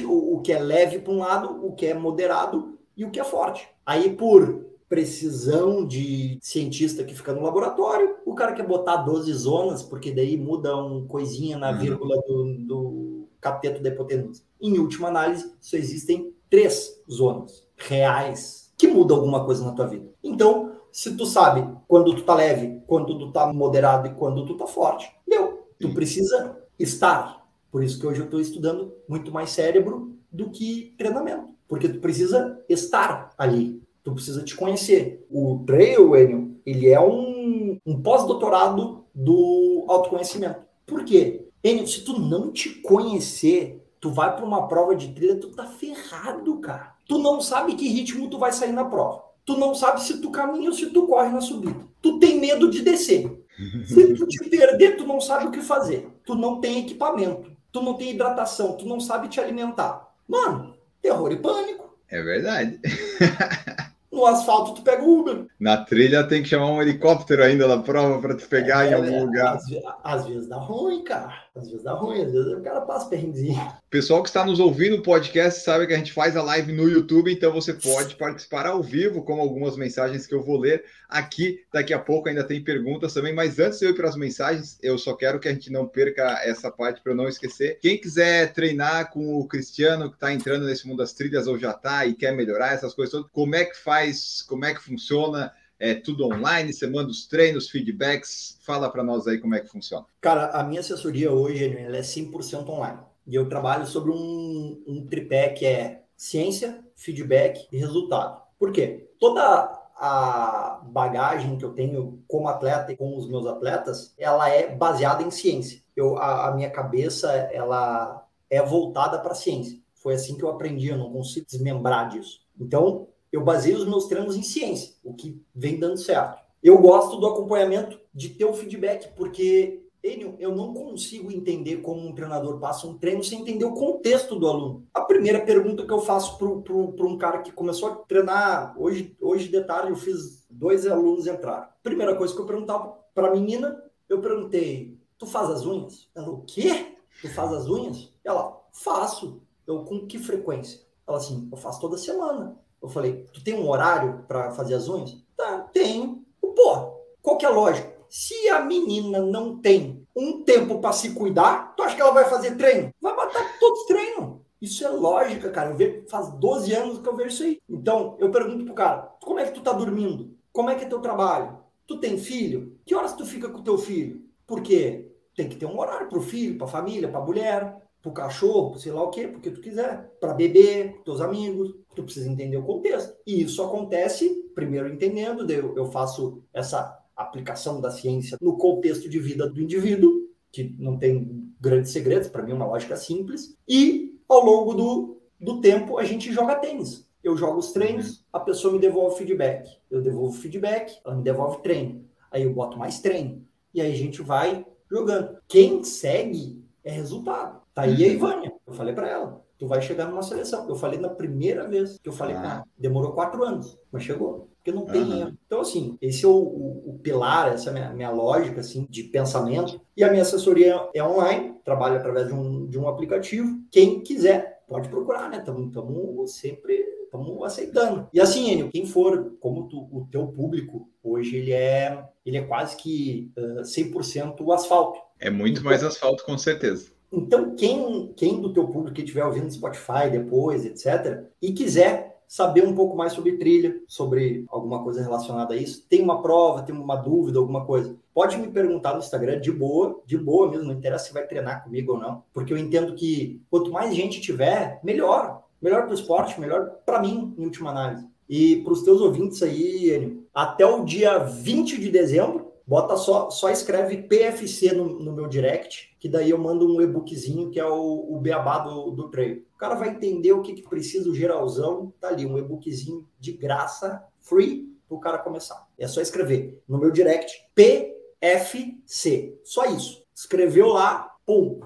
o 0.08 0.40
que 0.40 0.52
é 0.52 0.60
leve 0.60 1.00
para 1.00 1.12
um 1.12 1.18
lado, 1.18 1.66
o 1.66 1.72
que 1.72 1.86
é 1.86 1.92
moderado 1.92 2.78
e 2.96 3.04
o 3.04 3.10
que 3.10 3.18
é 3.18 3.24
forte. 3.24 3.66
Aí, 3.84 4.14
por 4.14 4.64
precisão 4.88 5.84
de 5.84 6.38
cientista 6.40 7.02
que 7.02 7.16
fica 7.16 7.32
no 7.32 7.42
laboratório, 7.42 8.14
o 8.24 8.32
cara 8.32 8.52
quer 8.52 8.64
botar 8.64 8.98
12 8.98 9.32
zonas, 9.32 9.82
porque 9.82 10.12
daí 10.12 10.36
muda 10.36 10.76
um 10.76 11.04
coisinha 11.04 11.58
na 11.58 11.72
Uhum. 11.72 11.78
vírgula 11.78 12.16
do, 12.28 12.54
do 12.64 13.28
cateto 13.40 13.82
da 13.82 13.88
hipotenusa. 13.88 14.40
Em 14.60 14.78
última 14.78 15.08
análise, 15.08 15.52
só 15.60 15.76
existem 15.76 16.32
três 16.48 17.02
zonas 17.10 17.64
reais 17.88 18.72
que 18.76 18.88
mudam 18.88 19.18
alguma 19.18 19.44
coisa 19.44 19.64
na 19.64 19.72
tua 19.72 19.86
vida. 19.86 20.08
Então, 20.22 20.72
se 20.90 21.16
tu 21.16 21.24
sabe 21.24 21.66
quando 21.88 22.14
tu 22.14 22.22
tá 22.22 22.34
leve, 22.34 22.82
quando 22.86 23.18
tu 23.18 23.32
tá 23.32 23.52
moderado 23.52 24.08
e 24.08 24.14
quando 24.14 24.44
tu 24.44 24.56
tá 24.56 24.66
forte, 24.66 25.10
deu. 25.26 25.66
Tu 25.78 25.88
Sim. 25.88 25.94
precisa 25.94 26.58
estar. 26.78 27.46
Por 27.70 27.82
isso 27.82 27.98
que 27.98 28.06
hoje 28.06 28.20
eu 28.20 28.26
estou 28.26 28.40
estudando 28.40 28.92
muito 29.08 29.32
mais 29.32 29.50
cérebro 29.50 30.16
do 30.30 30.50
que 30.50 30.94
treinamento. 30.98 31.48
Porque 31.66 31.88
tu 31.88 32.00
precisa 32.00 32.60
estar 32.68 33.30
ali. 33.38 33.82
Tu 34.04 34.12
precisa 34.12 34.42
te 34.42 34.54
conhecer. 34.54 35.26
O 35.30 35.62
Trail, 35.64 36.14
Enio, 36.16 36.60
ele 36.66 36.90
é 36.90 37.00
um, 37.00 37.78
um 37.86 38.02
pós-doutorado 38.02 39.04
do 39.14 39.84
autoconhecimento. 39.88 40.60
Por 40.86 41.04
quê? 41.04 41.46
Enio, 41.64 41.86
se 41.86 42.04
tu 42.04 42.18
não 42.20 42.50
te 42.50 42.68
conhecer, 42.82 43.82
tu 44.00 44.10
vai 44.10 44.34
para 44.34 44.44
uma 44.44 44.66
prova 44.66 44.94
de 44.94 45.12
trilha, 45.14 45.36
tu 45.36 45.50
tá 45.50 45.64
ferrado, 45.64 46.58
cara. 46.58 46.91
Tu 47.06 47.18
não 47.18 47.40
sabe 47.40 47.74
que 47.74 47.88
ritmo 47.88 48.28
tu 48.28 48.38
vai 48.38 48.52
sair 48.52 48.72
na 48.72 48.84
prova. 48.84 49.22
Tu 49.44 49.56
não 49.56 49.74
sabe 49.74 50.02
se 50.02 50.20
tu 50.20 50.30
caminha 50.30 50.70
ou 50.70 50.74
se 50.74 50.86
tu 50.90 51.06
corre 51.06 51.30
na 51.30 51.40
subida. 51.40 51.80
Tu 52.00 52.18
tem 52.18 52.38
medo 52.38 52.70
de 52.70 52.82
descer. 52.82 53.30
Se 53.86 54.14
tu 54.14 54.26
te 54.26 54.48
perder, 54.48 54.96
tu 54.96 55.06
não 55.06 55.20
sabe 55.20 55.46
o 55.46 55.50
que 55.50 55.60
fazer. 55.60 56.08
Tu 56.24 56.34
não 56.34 56.58
tem 56.60 56.80
equipamento. 56.80 57.52
Tu 57.70 57.82
não 57.82 57.94
tem 57.94 58.10
hidratação. 58.10 58.76
Tu 58.76 58.86
não 58.86 58.98
sabe 58.98 59.28
te 59.28 59.38
alimentar. 59.38 60.08
Mano, 60.26 60.74
terror 61.02 61.30
e 61.30 61.36
pânico. 61.36 61.96
É 62.08 62.22
verdade. 62.22 62.80
No 64.12 64.26
asfalto, 64.26 64.74
tu 64.74 64.82
pega 64.82 65.02
o 65.02 65.20
Uber. 65.20 65.46
Na 65.58 65.78
trilha 65.78 66.22
tem 66.22 66.42
que 66.42 66.48
chamar 66.48 66.70
um 66.70 66.82
helicóptero 66.82 67.42
ainda 67.42 67.66
na 67.66 67.78
prova 67.82 68.20
para 68.20 68.36
te 68.36 68.46
pegar 68.46 68.86
em 68.86 68.90
É, 68.90 68.94
algum 68.94 69.24
lugar. 69.24 69.56
Às, 69.56 69.64
às 70.04 70.26
vezes 70.26 70.48
dá 70.48 70.56
ruim, 70.56 71.02
cara. 71.02 71.32
Às 71.56 71.68
vezes 71.68 71.82
dá 71.82 71.92
ruim. 71.92 72.22
Às 72.22 72.32
vezes 72.32 72.52
o 72.52 72.60
cara 72.60 72.82
passa 72.82 73.08
perrenguezinho. 73.08 73.60
O 73.86 73.90
pessoal 73.90 74.22
que 74.22 74.28
está 74.28 74.44
nos 74.44 74.60
ouvindo 74.60 74.96
no 74.96 75.02
podcast 75.02 75.62
sabe 75.62 75.86
que 75.86 75.94
a 75.94 75.98
gente 75.98 76.12
faz 76.12 76.36
a 76.36 76.42
live 76.42 76.72
no 76.72 76.88
YouTube, 76.88 77.32
então 77.32 77.52
você 77.52 77.74
pode 77.74 78.16
participar 78.16 78.66
ao 78.66 78.82
vivo, 78.82 79.22
como 79.22 79.40
algumas 79.42 79.76
mensagens 79.76 80.26
que 80.26 80.34
eu 80.34 80.42
vou 80.42 80.58
ler 80.58 80.82
aqui. 81.08 81.60
Daqui 81.72 81.92
a 81.92 81.98
pouco 81.98 82.28
ainda 82.28 82.42
tem 82.42 82.62
perguntas 82.64 83.12
também, 83.12 83.34
mas 83.34 83.58
antes 83.58 83.78
de 83.78 83.84
eu 83.84 83.90
ir 83.90 83.94
para 83.94 84.08
as 84.08 84.16
mensagens, 84.16 84.78
eu 84.82 84.96
só 84.98 85.14
quero 85.14 85.38
que 85.38 85.48
a 85.48 85.52
gente 85.52 85.70
não 85.70 85.86
perca 85.86 86.40
essa 86.42 86.70
parte 86.70 87.02
para 87.02 87.12
eu 87.12 87.16
não 87.16 87.28
esquecer. 87.28 87.78
Quem 87.80 87.98
quiser 88.00 88.52
treinar 88.54 89.10
com 89.10 89.38
o 89.38 89.46
Cristiano, 89.46 90.08
que 90.08 90.16
está 90.16 90.32
entrando 90.32 90.64
nesse 90.66 90.86
mundo 90.88 90.98
das 90.98 91.12
trilhas 91.12 91.46
ou 91.46 91.58
já 91.58 91.72
está 91.72 92.06
e 92.06 92.14
quer 92.14 92.32
melhorar 92.34 92.72
essas 92.72 92.94
coisas 92.94 93.12
todas, 93.12 93.30
como 93.30 93.54
é 93.54 93.64
que 93.66 93.76
faz, 93.76 94.01
como 94.48 94.64
é 94.64 94.74
que 94.74 94.82
funciona? 94.82 95.52
É 95.78 95.94
tudo 95.94 96.26
online, 96.26 96.72
você 96.72 96.86
manda 96.86 97.10
os 97.10 97.26
treinos, 97.26 97.68
feedbacks, 97.68 98.58
fala 98.62 98.88
para 98.88 99.02
nós 99.02 99.26
aí 99.26 99.38
como 99.38 99.54
é 99.54 99.60
que 99.60 99.68
funciona. 99.68 100.06
Cara, 100.20 100.50
a 100.50 100.62
minha 100.62 100.80
assessoria 100.80 101.32
hoje 101.32 101.76
ela 101.76 101.96
é 101.96 102.02
100% 102.02 102.68
online. 102.68 103.00
E 103.26 103.34
eu 103.34 103.48
trabalho 103.48 103.86
sobre 103.86 104.10
um, 104.12 104.82
um 104.86 105.06
tripé 105.06 105.48
que 105.48 105.66
é 105.66 106.04
ciência, 106.16 106.84
feedback 106.94 107.66
e 107.72 107.78
resultado. 107.78 108.40
Por 108.58 108.72
quê? 108.72 109.10
Toda 109.18 109.82
a 109.96 110.80
bagagem 110.84 111.56
que 111.56 111.64
eu 111.64 111.72
tenho 111.72 112.22
como 112.26 112.48
atleta 112.48 112.92
e 112.92 112.96
com 112.96 113.16
os 113.16 113.28
meus 113.28 113.46
atletas, 113.46 114.14
ela 114.18 114.48
é 114.48 114.74
baseada 114.74 115.22
em 115.22 115.30
ciência. 115.30 115.82
Eu, 115.94 116.18
a, 116.18 116.48
a 116.48 116.54
minha 116.54 116.70
cabeça, 116.70 117.30
ela 117.52 118.26
é 118.50 118.60
voltada 118.60 119.18
para 119.18 119.32
a 119.32 119.36
ciência. 119.36 119.80
Foi 119.94 120.14
assim 120.14 120.36
que 120.36 120.42
eu 120.42 120.50
aprendi, 120.50 120.88
eu 120.88 120.98
não 120.98 121.12
consigo 121.12 121.46
desmembrar 121.46 122.08
disso. 122.08 122.40
Então, 122.58 123.08
eu 123.32 123.42
baseio 123.42 123.78
os 123.78 123.86
meus 123.86 124.06
treinos 124.06 124.36
em 124.36 124.42
ciência, 124.42 124.94
o 125.02 125.14
que 125.14 125.42
vem 125.54 125.78
dando 125.78 125.96
certo. 125.96 126.42
Eu 126.62 126.78
gosto 126.78 127.16
do 127.18 127.26
acompanhamento, 127.26 127.98
de 128.14 128.28
ter 128.28 128.44
o 128.44 128.52
feedback, 128.52 129.12
porque 129.16 129.82
Enio, 130.04 130.34
eu 130.40 130.54
não 130.54 130.74
consigo 130.74 131.30
entender 131.30 131.76
como 131.76 132.06
um 132.06 132.12
treinador 132.12 132.58
passa 132.58 132.88
um 132.88 132.98
treino 132.98 133.22
sem 133.22 133.40
entender 133.40 133.64
o 133.64 133.74
contexto 133.74 134.36
do 134.36 134.48
aluno. 134.48 134.84
A 134.92 135.02
primeira 135.02 135.40
pergunta 135.40 135.86
que 135.86 135.92
eu 135.92 136.00
faço 136.00 136.36
para 136.38 137.06
um 137.06 137.16
cara 137.16 137.40
que 137.40 137.52
começou 137.52 137.88
a 137.88 137.94
treinar, 137.94 138.74
hoje, 138.76 139.16
hoje 139.20 139.48
de 139.48 139.60
tarde 139.62 139.90
eu 139.90 139.96
fiz 139.96 140.44
dois 140.50 140.86
alunos 140.88 141.28
entrar. 141.28 141.78
Primeira 141.84 142.16
coisa 142.16 142.34
que 142.34 142.40
eu 142.40 142.46
perguntava 142.46 142.98
para 143.14 143.28
a 143.28 143.30
menina, 143.30 143.80
eu 144.08 144.20
perguntei, 144.20 144.98
tu 145.16 145.24
faz 145.24 145.48
as 145.50 145.64
unhas? 145.64 146.08
Ela, 146.16 146.30
o 146.30 146.42
quê? 146.42 146.96
tu 147.20 147.28
faz 147.28 147.52
as 147.52 147.68
unhas? 147.68 148.12
Ela, 148.24 148.60
faço. 148.72 149.40
Eu, 149.64 149.84
com 149.84 150.06
que 150.06 150.18
frequência? 150.18 150.80
Ela 151.06 151.18
assim, 151.18 151.48
eu 151.50 151.56
faço 151.56 151.80
toda 151.80 151.96
semana. 151.96 152.58
Eu 152.82 152.88
falei, 152.88 153.24
tu 153.32 153.42
tem 153.44 153.54
um 153.54 153.68
horário 153.68 154.24
para 154.26 154.50
fazer 154.50 154.74
as 154.74 154.88
unhas? 154.88 155.16
Tá, 155.36 155.60
tenho. 155.72 156.24
Pô, 156.40 157.00
qual 157.22 157.38
que 157.38 157.46
é 157.46 157.48
a 157.48 157.52
lógica? 157.52 157.92
Se 158.08 158.48
a 158.48 158.60
menina 158.60 159.20
não 159.20 159.58
tem 159.58 160.06
um 160.14 160.42
tempo 160.42 160.80
para 160.80 160.92
se 160.92 161.14
cuidar, 161.14 161.74
tu 161.76 161.82
acha 161.82 161.94
que 161.94 162.02
ela 162.02 162.12
vai 162.12 162.24
fazer 162.24 162.56
treino? 162.56 162.90
Vai 163.00 163.14
matar 163.14 163.58
todos 163.58 163.80
os 163.80 163.86
treinos. 163.86 164.40
Isso 164.60 164.84
é 164.84 164.88
lógica, 164.88 165.50
cara. 165.50 165.70
Eu 165.70 165.76
vejo, 165.76 166.04
faz 166.08 166.30
12 166.34 166.72
anos 166.72 166.98
que 166.98 167.08
eu 167.08 167.16
vejo 167.16 167.30
isso 167.30 167.42
aí. 167.44 167.58
Então, 167.68 168.16
eu 168.18 168.30
pergunto 168.30 168.64
pro 168.64 168.74
cara, 168.74 169.16
como 169.22 169.38
é 169.38 169.44
que 169.44 169.52
tu 169.52 169.60
tá 169.60 169.72
dormindo? 169.72 170.36
Como 170.52 170.68
é 170.68 170.74
que 170.74 170.84
é 170.84 170.88
teu 170.88 171.00
trabalho? 171.00 171.58
Tu 171.86 171.98
tem 171.98 172.18
filho? 172.18 172.78
Que 172.84 172.94
horas 172.94 173.14
tu 173.14 173.24
fica 173.24 173.48
com 173.48 173.62
teu 173.62 173.78
filho? 173.78 174.22
Porque 174.46 175.10
tem 175.34 175.48
que 175.48 175.56
ter 175.56 175.66
um 175.66 175.78
horário 175.78 176.08
pro 176.08 176.20
filho, 176.20 176.58
pra 176.58 176.66
família, 176.66 177.08
pra 177.08 177.20
mulher, 177.20 177.81
pro 178.02 178.12
cachorro, 178.12 178.76
sei 178.78 178.90
lá 178.90 179.02
o 179.02 179.10
quê, 179.10 179.28
porque 179.28 179.50
tu 179.50 179.60
quiser, 179.60 180.10
para 180.20 180.34
beber, 180.34 180.96
com 180.96 181.02
teus 181.04 181.20
amigos, 181.20 181.72
tu 181.94 182.02
precisa 182.02 182.28
entender 182.28 182.56
o 182.56 182.64
contexto. 182.64 183.16
E 183.24 183.42
isso 183.42 183.62
acontece, 183.62 184.28
primeiro 184.54 184.92
entendendo, 184.92 185.48
eu, 185.50 185.86
faço 185.86 186.42
essa 186.52 186.98
aplicação 187.16 187.80
da 187.80 187.90
ciência 187.90 188.36
no 188.40 188.58
contexto 188.58 189.08
de 189.08 189.20
vida 189.20 189.48
do 189.48 189.62
indivíduo, 189.62 190.28
que 190.50 190.74
não 190.78 190.98
tem 190.98 191.48
grandes 191.60 191.92
segredos, 191.92 192.28
para 192.28 192.42
mim 192.42 192.50
é 192.50 192.54
uma 192.54 192.66
lógica 192.66 192.96
simples, 192.96 193.56
e 193.68 194.18
ao 194.28 194.44
longo 194.44 194.74
do, 194.74 195.22
do 195.40 195.60
tempo 195.60 195.96
a 195.96 196.04
gente 196.04 196.32
joga 196.32 196.56
tênis. 196.56 197.08
Eu 197.22 197.36
jogo 197.36 197.58
os 197.58 197.70
treinos, 197.70 198.26
a 198.32 198.40
pessoa 198.40 198.72
me 198.72 198.80
devolve 198.80 199.16
feedback. 199.16 199.68
Eu 199.88 200.02
devolvo 200.02 200.36
feedback, 200.36 200.98
ela 201.04 201.14
me 201.14 201.22
devolve 201.22 201.62
treino. 201.62 202.04
Aí 202.32 202.42
eu 202.42 202.52
boto 202.52 202.76
mais 202.76 202.98
treino. 203.00 203.46
E 203.72 203.80
aí 203.80 203.92
a 203.92 203.96
gente 203.96 204.20
vai 204.22 204.66
jogando. 204.90 205.38
Quem 205.46 205.84
segue 205.84 206.61
é 206.84 206.90
resultado. 206.90 207.60
Tá 207.74 207.82
aí 207.82 208.04
a 208.04 208.08
uhum. 208.08 208.12
Ivânia. 208.14 208.52
Eu 208.66 208.72
falei 208.72 208.94
para 208.94 209.08
ela, 209.08 209.42
tu 209.58 209.66
vai 209.66 209.80
chegar 209.80 210.06
numa 210.06 210.22
seleção. 210.22 210.68
Eu 210.68 210.74
falei 210.74 210.98
na 210.98 211.08
primeira 211.08 211.68
vez 211.68 211.98
que 211.98 212.08
eu 212.08 212.12
falei 212.12 212.36
ah. 212.36 212.44
ela. 212.44 212.64
Demorou 212.78 213.12
quatro 213.12 213.42
anos, 213.44 213.78
mas 213.90 214.02
chegou. 214.02 214.48
Porque 214.56 214.70
não 214.70 214.86
tem 214.86 215.02
uhum. 215.02 215.18
erro. 215.18 215.38
Então, 215.46 215.60
assim, 215.60 215.96
esse 216.00 216.24
é 216.24 216.28
o, 216.28 216.32
o, 216.32 216.90
o 216.90 216.98
pilar, 217.02 217.52
essa 217.52 217.68
é 217.68 217.70
a 217.70 217.74
minha, 217.74 217.92
minha, 217.92 218.10
lógica, 218.10 218.60
assim, 218.60 218.86
de 218.88 219.02
pensamento. 219.04 219.80
E 219.96 220.04
a 220.04 220.10
minha 220.10 220.22
assessoria 220.22 220.88
é 220.94 221.02
online, 221.02 221.56
trabalho 221.64 221.96
através 221.96 222.28
de 222.28 222.32
um, 222.32 222.66
de 222.66 222.78
um 222.78 222.86
aplicativo. 222.86 223.60
Quem 223.72 224.00
quiser, 224.00 224.62
pode 224.68 224.88
procurar, 224.88 225.28
né? 225.28 225.38
Estamos 225.38 226.32
sempre 226.32 226.92
estamos 227.12 227.42
aceitando. 227.44 228.08
E 228.12 228.18
assim, 228.18 228.50
Enio, 228.50 228.70
quem 228.70 228.86
for, 228.86 229.36
como 229.38 229.68
tu, 229.68 229.86
o 229.92 230.06
teu 230.10 230.26
público 230.28 230.88
hoje, 231.02 231.36
ele 231.36 231.52
é, 231.52 232.02
ele 232.24 232.38
é 232.38 232.42
quase 232.42 232.74
que 232.76 233.30
uh, 233.36 233.60
100% 233.60 234.54
asfalto. 234.54 234.98
É 235.22 235.30
muito 235.30 235.60
então, 235.60 235.70
mais 235.70 235.84
asfalto, 235.84 236.24
com 236.24 236.36
certeza. 236.36 236.90
Então, 237.12 237.54
quem, 237.54 238.12
quem 238.16 238.40
do 238.40 238.52
teu 238.52 238.66
público 238.66 238.94
que 238.94 239.02
estiver 239.02 239.24
ouvindo 239.24 239.44
no 239.44 239.50
Spotify 239.52 240.10
depois, 240.10 240.64
etc., 240.64 241.24
e 241.40 241.52
quiser 241.52 242.20
saber 242.26 242.66
um 242.66 242.74
pouco 242.74 242.96
mais 242.96 243.12
sobre 243.12 243.36
trilha, 243.36 243.78
sobre 243.86 244.44
alguma 244.48 244.82
coisa 244.82 245.02
relacionada 245.02 245.54
a 245.54 245.56
isso, 245.56 245.86
tem 245.88 246.02
uma 246.02 246.22
prova, 246.22 246.62
tem 246.62 246.74
uma 246.74 246.96
dúvida, 246.96 247.38
alguma 247.38 247.64
coisa, 247.64 247.94
pode 248.12 248.36
me 248.38 248.48
perguntar 248.48 248.94
no 248.94 248.98
Instagram 248.98 249.38
de 249.38 249.52
boa, 249.52 250.00
de 250.06 250.16
boa 250.16 250.50
mesmo, 250.50 250.64
não 250.64 250.74
interessa 250.74 251.04
se 251.04 251.12
vai 251.12 251.26
treinar 251.26 251.62
comigo 251.62 251.92
ou 251.92 252.00
não, 252.00 252.24
porque 252.32 252.52
eu 252.52 252.58
entendo 252.58 252.94
que 252.94 253.40
quanto 253.50 253.70
mais 253.70 253.94
gente 253.94 254.20
tiver, 254.20 254.80
melhor. 254.82 255.42
Melhor 255.60 255.82
para 255.82 255.92
o 255.92 255.94
esporte, 255.94 256.40
melhor 256.40 256.70
para 256.84 257.00
mim, 257.00 257.32
em 257.38 257.44
última 257.44 257.70
análise. 257.70 258.08
E 258.28 258.56
para 258.62 258.72
os 258.72 258.82
teus 258.82 259.00
ouvintes 259.00 259.42
aí, 259.42 259.90
Enio, 259.90 260.26
até 260.34 260.64
o 260.64 260.84
dia 260.84 261.18
20 261.18 261.78
de 261.78 261.90
dezembro, 261.90 262.41
Bota 262.72 262.96
só, 262.96 263.28
só 263.28 263.50
escreve 263.50 263.98
PFC 263.98 264.72
no, 264.72 264.98
no 264.98 265.12
meu 265.12 265.28
direct, 265.28 265.94
que 266.00 266.08
daí 266.08 266.30
eu 266.30 266.38
mando 266.38 266.66
um 266.66 266.80
e-bookzinho 266.80 267.50
que 267.50 267.60
é 267.60 267.66
o, 267.66 268.06
o 268.08 268.18
beabá 268.18 268.60
do, 268.60 268.90
do 268.92 269.10
treino. 269.10 269.42
O 269.54 269.58
cara 269.58 269.74
vai 269.74 269.90
entender 269.90 270.32
o 270.32 270.40
que, 270.40 270.54
que 270.54 270.62
precisa, 270.62 271.10
o 271.10 271.14
geralzão, 271.14 271.92
tá 272.00 272.08
ali, 272.08 272.24
um 272.24 272.38
e-bookzinho 272.38 273.06
de 273.20 273.32
graça, 273.32 274.02
free, 274.20 274.74
o 274.88 274.98
cara 274.98 275.18
começar. 275.18 275.68
É 275.78 275.86
só 275.86 276.00
escrever 276.00 276.62
no 276.66 276.78
meu 276.78 276.90
direct 276.90 277.46
PFC. 277.54 279.38
Só 279.44 279.66
isso. 279.66 280.06
Escreveu 280.14 280.68
lá, 280.68 281.14
pum, 281.26 281.60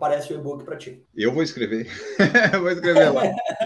aparece 0.00 0.32
o 0.32 0.36
e-book 0.36 0.64
para 0.64 0.76
ti. 0.76 1.04
Eu 1.14 1.32
vou 1.32 1.42
escrever. 1.42 1.86
vou 2.58 2.70
escrever 2.70 3.10
lá. 3.10 3.22